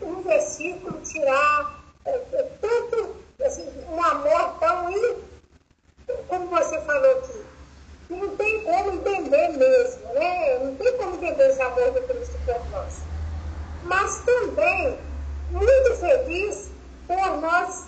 um 0.00 0.22
versículo 0.22 1.00
tirar 1.02 1.84
é, 2.04 2.10
é, 2.10 2.42
tanto 2.60 3.16
assim, 3.44 3.70
um 3.88 4.02
amor 4.02 4.58
tão 4.58 4.92
como 6.28 6.46
você 6.48 6.80
falou 6.80 7.18
aqui, 7.18 7.44
que 8.08 8.14
não 8.14 8.36
tem 8.36 8.64
como 8.64 8.92
entender 8.92 9.48
mesmo, 9.50 10.14
né? 10.14 10.58
Não 10.58 10.74
tem 10.74 10.96
como 10.96 11.14
entender 11.14 11.48
esse 11.48 11.62
amor 11.62 11.92
do 11.92 12.02
Cristo 12.08 12.36
por 12.44 12.70
nós. 12.70 12.98
Mas 13.84 14.20
também 14.20 14.98
muito 15.52 15.96
feliz 15.96 16.70
por 17.06 17.36
nós, 17.40 17.84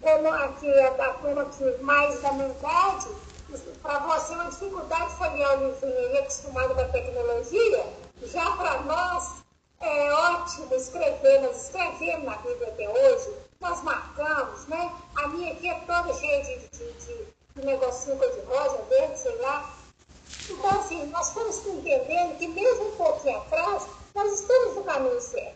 como 0.00 0.28
aqui 0.28 0.70
a 0.80 1.12
turma 1.14 1.42
aqui 1.42 1.82
mais 1.82 2.20
da 2.22 2.32
minha 2.32 2.48
idade, 2.48 3.08
para 3.82 3.98
você 4.00 4.34
uma 4.34 4.50
dificuldade 4.50 5.14
ler 5.36 5.48
o 5.48 5.66
livrinho 5.66 6.18
acostumado 6.20 6.74
com 6.74 6.80
a 6.80 6.88
tecnologia, 6.88 7.86
já 8.22 8.50
para 8.52 8.82
nós 8.82 9.42
é 9.80 10.12
ótimo 10.12 10.74
escrever, 10.74 11.42
nós 11.42 11.64
escrevemos 11.64 12.24
na 12.24 12.36
Bíblia 12.36 12.68
até 12.68 12.88
hoje, 12.88 13.34
nós 13.60 13.82
marcamos, 13.82 14.66
né? 14.66 14.92
A 15.16 15.28
minha 15.28 15.52
aqui 15.52 15.68
é 15.68 15.74
toda 15.80 16.14
cheia 16.14 16.42
de, 16.42 16.68
de, 16.68 16.92
de, 16.92 17.26
de 17.56 17.66
negocinho 17.66 18.18
de 18.18 18.40
rosa, 18.46 18.78
verde, 18.88 19.18
sei 19.18 19.36
lá. 19.36 19.74
Então, 20.48 20.70
assim, 20.70 21.06
nós 21.06 21.28
estamos 21.28 21.66
entendendo 21.66 22.38
que 22.38 22.48
mesmo 22.48 22.88
um 22.88 22.96
pouquinho 22.96 23.38
atrás, 23.38 23.86
nós 24.14 24.40
estamos 24.40 24.76
no 24.76 24.84
caminho 24.84 25.20
certo 25.20 25.55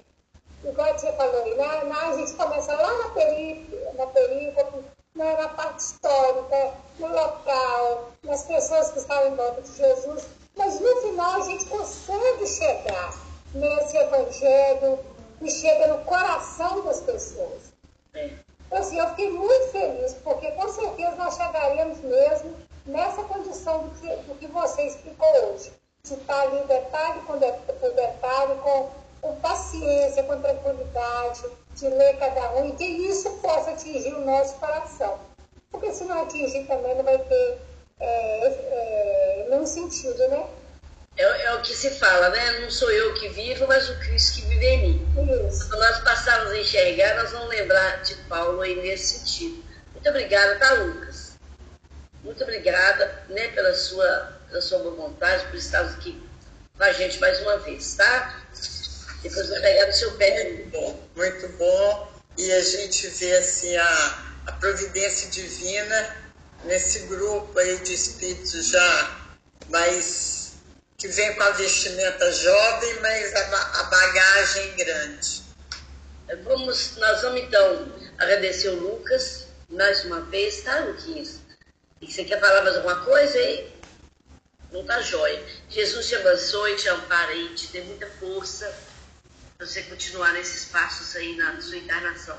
igual 0.64 0.98
você 0.98 1.12
falou 1.12 1.42
aí, 1.42 1.54
né? 1.54 1.64
a 1.64 2.16
gente 2.16 2.34
começa 2.34 2.74
lá 2.74 2.98
na 2.98 3.10
perícia, 3.10 3.92
na 3.96 4.06
perícia, 4.06 4.68
na, 5.14 5.36
na 5.36 5.48
parte 5.48 5.78
histórica, 5.78 6.74
no 6.98 7.08
local, 7.08 8.10
nas 8.22 8.44
pessoas 8.44 8.90
que 8.90 8.98
estavam 8.98 9.32
em 9.32 9.36
volta 9.36 9.62
de 9.62 9.76
Jesus, 9.76 10.26
mas 10.56 10.80
no 10.80 10.96
final 11.02 11.40
a 11.40 11.44
gente 11.44 11.64
consegue 11.66 12.46
chegar 12.46 13.14
nesse 13.54 13.96
evangelho 13.96 14.98
e 15.40 15.50
chega 15.50 15.86
no 15.88 16.04
coração 16.04 16.82
das 16.82 17.00
pessoas. 17.00 17.72
Então, 18.14 18.78
assim, 18.78 18.98
eu 18.98 19.08
fiquei 19.10 19.30
muito 19.30 19.72
feliz, 19.72 20.14
porque 20.22 20.50
com 20.52 20.68
certeza 20.68 21.16
nós 21.16 21.36
chegaríamos 21.36 21.98
mesmo 22.00 22.54
nessa 22.86 23.22
condição 23.24 23.84
do 23.84 23.90
que, 23.98 24.08
do 24.08 24.34
que 24.36 24.46
você 24.46 24.82
explicou 24.82 25.28
hoje, 25.46 25.72
de 26.04 26.14
estar 26.14 26.40
ali 26.42 26.62
detalhe 26.64 27.20
por 27.22 27.38
detalhe, 27.38 28.54
com 28.62 28.88
com 29.20 29.36
paciência, 29.36 30.22
com 30.24 30.40
tranquilidade, 30.40 31.42
de 31.76 31.88
ler 31.88 32.16
cada 32.18 32.52
um, 32.54 32.68
e 32.68 32.72
que 32.72 32.84
isso 32.84 33.30
possa 33.42 33.70
atingir 33.70 34.14
o 34.14 34.24
nosso 34.24 34.54
coração. 34.56 35.18
Porque 35.70 35.92
se 35.92 36.04
não 36.04 36.22
atingir 36.22 36.66
também 36.66 36.94
não 36.96 37.04
vai 37.04 37.18
ter 37.18 37.58
é, 38.00 38.46
é, 38.46 39.46
nenhum 39.48 39.66
sentido, 39.66 40.28
né? 40.28 40.46
É, 41.16 41.22
é, 41.22 41.54
o 41.54 41.62
que 41.62 41.74
se 41.74 41.90
fala, 41.90 42.30
né? 42.30 42.60
Não 42.60 42.70
sou 42.70 42.90
eu 42.90 43.14
que 43.14 43.28
vivo, 43.28 43.66
mas 43.66 43.88
o 43.90 43.98
Cristo 44.00 44.40
que 44.40 44.46
vive 44.46 44.66
em 44.66 44.78
mim. 44.82 45.46
Isso. 45.48 45.68
Quando 45.68 45.80
nós 45.80 45.98
passarmos 46.00 46.52
a 46.52 46.58
enxergar, 46.58 47.22
nós 47.22 47.32
vamos 47.32 47.48
lembrar 47.48 48.02
de 48.02 48.14
Paulo 48.28 48.60
aí 48.62 48.74
nesse 48.76 49.18
sentido. 49.18 49.62
Muito 49.92 50.08
obrigada, 50.08 50.58
tá, 50.58 50.72
Lucas? 50.74 51.38
Muito 52.24 52.42
obrigada 52.42 53.24
né, 53.28 53.48
pela, 53.48 53.74
sua, 53.74 54.38
pela 54.48 54.60
sua 54.60 54.78
boa 54.78 54.94
vontade, 54.94 55.46
por 55.46 55.56
estar 55.56 55.80
aqui 55.82 56.20
com 56.76 56.84
a 56.84 56.92
gente 56.92 57.20
mais 57.20 57.40
uma 57.40 57.58
vez, 57.58 57.94
tá? 57.94 58.42
Depois 59.22 59.48
vai 59.48 59.60
pegar 59.60 59.86
no 59.86 59.92
seu 59.92 60.12
pé. 60.12 60.44
Muito 60.44 60.70
bom, 60.70 61.08
muito 61.16 61.48
bom. 61.56 62.12
E 62.38 62.52
a 62.52 62.62
gente 62.62 63.06
vê 63.08 63.36
assim 63.36 63.76
a, 63.76 64.24
a 64.46 64.52
providência 64.52 65.28
divina 65.30 66.16
nesse 66.64 67.00
grupo 67.00 67.58
aí 67.58 67.78
de 67.78 67.94
espíritos 67.94 68.68
já 68.68 69.20
mais 69.68 70.52
que 70.96 71.08
vem 71.08 71.34
com 71.34 71.42
a 71.42 71.50
vestimenta 71.50 72.30
jovem, 72.32 73.00
mas 73.00 73.34
a, 73.34 73.80
a 73.80 73.82
bagagem 73.84 74.76
grande. 74.76 75.42
Vamos, 76.44 76.96
nós 76.96 77.22
vamos 77.22 77.40
então 77.40 77.92
agradecer 78.18 78.68
o 78.68 78.74
Lucas 78.74 79.46
mais 79.68 80.04
uma 80.04 80.20
vez, 80.22 80.60
tá, 80.62 80.80
Luquinhas? 80.80 81.40
E 82.00 82.10
você 82.10 82.24
quer 82.24 82.40
falar 82.40 82.62
mais 82.62 82.76
alguma 82.76 83.04
coisa 83.04 83.38
aí? 83.38 83.72
Não 84.70 84.84
tá 84.84 85.00
jóia. 85.00 85.42
Jesus 85.68 86.06
te 86.06 86.16
abençoe, 86.16 86.76
te 86.76 86.88
ampara 86.88 87.32
aí, 87.32 87.54
te 87.54 87.66
dê 87.68 87.80
muita 87.82 88.06
força 88.18 88.72
você 89.60 89.82
continuar 89.82 90.32
nesses 90.32 90.64
passos 90.64 91.14
aí 91.14 91.36
na 91.36 91.60
sua 91.60 91.76
encarnação. 91.76 92.36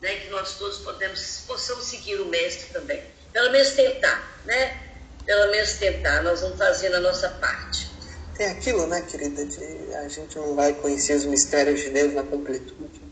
Né? 0.00 0.16
Que 0.16 0.28
nós 0.28 0.58
todos 0.58 0.78
podemos, 0.78 1.44
possamos 1.46 1.86
seguir 1.86 2.20
o 2.20 2.26
Mestre 2.26 2.68
também. 2.72 3.02
Pelo 3.32 3.50
menos 3.50 3.70
tentar, 3.70 4.40
né? 4.44 4.78
Pelo 5.24 5.50
menos 5.50 5.74
tentar, 5.74 6.22
nós 6.22 6.40
vamos 6.40 6.58
fazendo 6.58 6.96
a 6.96 7.00
nossa 7.00 7.28
parte. 7.28 7.90
Tem 8.36 8.48
aquilo, 8.48 8.86
né, 8.86 9.02
querida, 9.02 9.44
de 9.44 9.94
a 9.94 10.08
gente 10.08 10.36
não 10.36 10.54
vai 10.54 10.72
conhecer 10.72 11.14
os 11.14 11.26
mistérios 11.26 11.80
de 11.80 11.90
Deus 11.90 12.14
na 12.14 12.22
completude, 12.22 13.02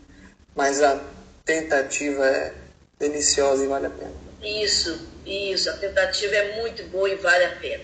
mas 0.55 0.81
a 0.81 0.99
tentativa 1.45 2.25
é 2.25 2.53
deliciosa 2.97 3.63
e 3.63 3.67
vale 3.67 3.85
a 3.85 3.89
pena. 3.91 4.13
Isso, 4.41 5.07
isso, 5.25 5.69
a 5.69 5.73
tentativa 5.73 6.35
é 6.35 6.59
muito 6.59 6.83
boa 6.89 7.09
e 7.09 7.15
vale 7.15 7.45
a 7.45 7.55
pena. 7.57 7.83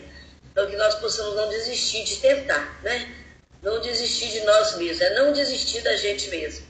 Então 0.51 0.67
que 0.67 0.75
nós 0.75 0.95
possamos 0.95 1.35
não 1.35 1.49
desistir 1.49 2.03
de 2.03 2.17
tentar, 2.17 2.79
né? 2.81 3.24
Não 3.65 3.81
desistir 3.81 4.29
de 4.29 4.41
nós 4.41 4.77
mesmos, 4.77 5.01
é 5.01 5.15
não 5.15 5.33
desistir 5.33 5.81
da 5.81 5.97
gente 5.97 6.29
mesmo. 6.29 6.65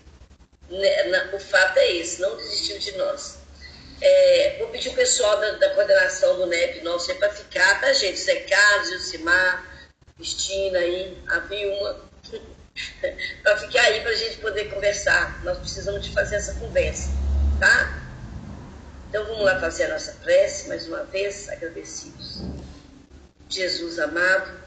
Né, 0.70 1.30
o 1.34 1.40
fato 1.40 1.78
é 1.78 1.92
esse, 1.92 2.22
não 2.22 2.38
desistir 2.38 2.80
de 2.80 2.94
nós. 2.94 3.38
É, 4.02 4.56
vou 4.58 4.70
pedir 4.70 4.90
o 4.90 4.94
pessoal 4.94 5.40
da, 5.40 5.52
da 5.52 5.70
coordenação 5.76 6.38
do 6.38 6.48
NEP 6.48 6.82
nosso 6.82 7.14
para 7.16 7.30
ficar, 7.30 7.82
tá, 7.82 7.94
gente? 7.94 8.20
Zé 8.20 8.36
Carlos, 8.42 8.92
Ilcimar, 8.92 9.88
Cristina 10.16 10.80
aí, 10.80 11.22
a 11.28 11.40
Vilma, 11.40 12.02
para 13.44 13.58
ficar 13.58 13.82
aí 13.82 14.02
para 14.02 14.12
a 14.12 14.16
gente 14.16 14.38
poder 14.38 14.74
conversar. 14.74 15.44
Nós 15.44 15.58
precisamos 15.58 16.04
de 16.04 16.12
fazer 16.14 16.38
essa 16.38 16.56
conversa, 16.56 17.10
tá? 17.60 18.04
Então 19.10 19.26
vamos 19.26 19.44
lá 19.44 19.60
fazer 19.60 19.86
a 19.86 19.90
nossa 19.90 20.14
prece 20.24 20.68
mais 20.70 20.88
uma 20.88 21.04
vez, 21.04 21.48
agradecidos. 21.50 22.42
Jesus 23.48 24.00
amado, 24.00 24.65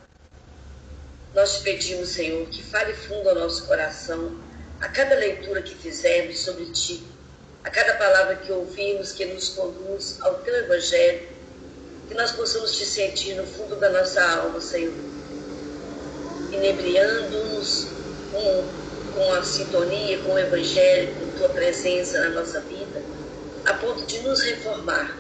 nós 1.35 1.59
te 1.59 1.63
pedimos, 1.63 2.09
Senhor, 2.11 2.47
que 2.49 2.63
fale 2.63 2.93
fundo 2.95 3.29
ao 3.29 3.35
nosso 3.35 3.67
coração 3.67 4.39
a 4.81 4.89
cada 4.89 5.15
leitura 5.17 5.63
que 5.63 5.75
fizermos 5.75 6.41
sobre 6.41 6.67
ti, 6.67 7.03
a 7.65 7.71
cada 7.71 7.95
palavra 7.95 8.37
que 8.37 8.53
ouvimos 8.53 9.13
que 9.13 9.25
nos 9.25 9.51
conduz 9.51 10.19
ao 10.21 10.35
teu 10.37 10.55
evangelho, 10.57 11.29
que 12.09 12.15
nós 12.15 12.33
possamos 12.33 12.77
te 12.77 12.87
sentir 12.87 13.35
no 13.35 13.47
fundo 13.47 13.77
da 13.77 13.91
nossa 13.91 14.23
alma, 14.23 14.61
Senhor, 14.61 14.95
inebriando-nos 16.53 17.89
com, 18.31 18.65
com 19.15 19.33
a 19.35 19.43
sintonia, 19.43 20.19
com 20.19 20.33
o 20.33 20.39
Evangelho, 20.39 21.15
com 21.15 21.39
tua 21.39 21.49
presença 21.51 22.21
na 22.21 22.31
nossa 22.31 22.61
vida, 22.61 23.03
a 23.67 23.75
ponto 23.75 24.07
de 24.07 24.21
nos 24.21 24.41
reformar, 24.41 25.17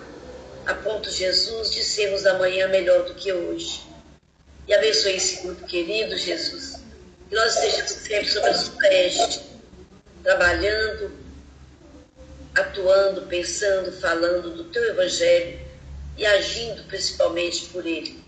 a 0.66 0.74
ponto, 0.74 1.10
Jesus, 1.10 1.70
de 1.70 1.82
sermos 1.82 2.26
amanhã 2.26 2.68
melhor 2.68 3.04
do 3.04 3.14
que 3.14 3.32
hoje. 3.32 3.87
E 4.68 4.74
abençoe 4.74 5.16
esse 5.16 5.42
grupo 5.42 5.66
querido, 5.66 6.14
Jesus, 6.18 6.76
que 7.28 7.34
nós 7.34 7.54
estejamos 7.54 7.90
sempre 7.90 8.28
sob 8.28 8.46
a 8.46 8.54
sua 8.54 8.94
este, 8.94 9.40
trabalhando, 10.22 11.10
atuando, 12.54 13.22
pensando, 13.22 13.90
falando 13.92 14.54
do 14.54 14.64
teu 14.64 14.84
Evangelho 14.90 15.58
e 16.18 16.26
agindo 16.26 16.84
principalmente 16.84 17.64
por 17.70 17.86
ele. 17.86 18.22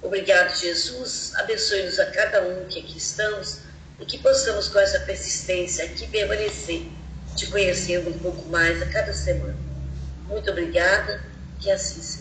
Obrigado, 0.00 0.56
Jesus. 0.58 1.34
Abençoe-nos 1.34 1.98
a 1.98 2.06
cada 2.06 2.42
um 2.42 2.64
que 2.64 2.78
aqui 2.78 2.96
estamos 2.96 3.58
e 4.00 4.06
que 4.06 4.16
possamos, 4.16 4.68
com 4.68 4.78
essa 4.78 5.00
persistência, 5.00 5.84
aqui 5.84 6.06
permanecer, 6.06 6.86
te 7.36 7.46
conhecendo 7.48 8.08
um 8.08 8.18
pouco 8.18 8.48
mais 8.48 8.80
a 8.80 8.86
cada 8.86 9.12
semana. 9.12 9.58
Muito 10.26 10.50
obrigada, 10.50 11.22
que 11.60 11.70
assim 11.70 12.00
seja. 12.00 12.19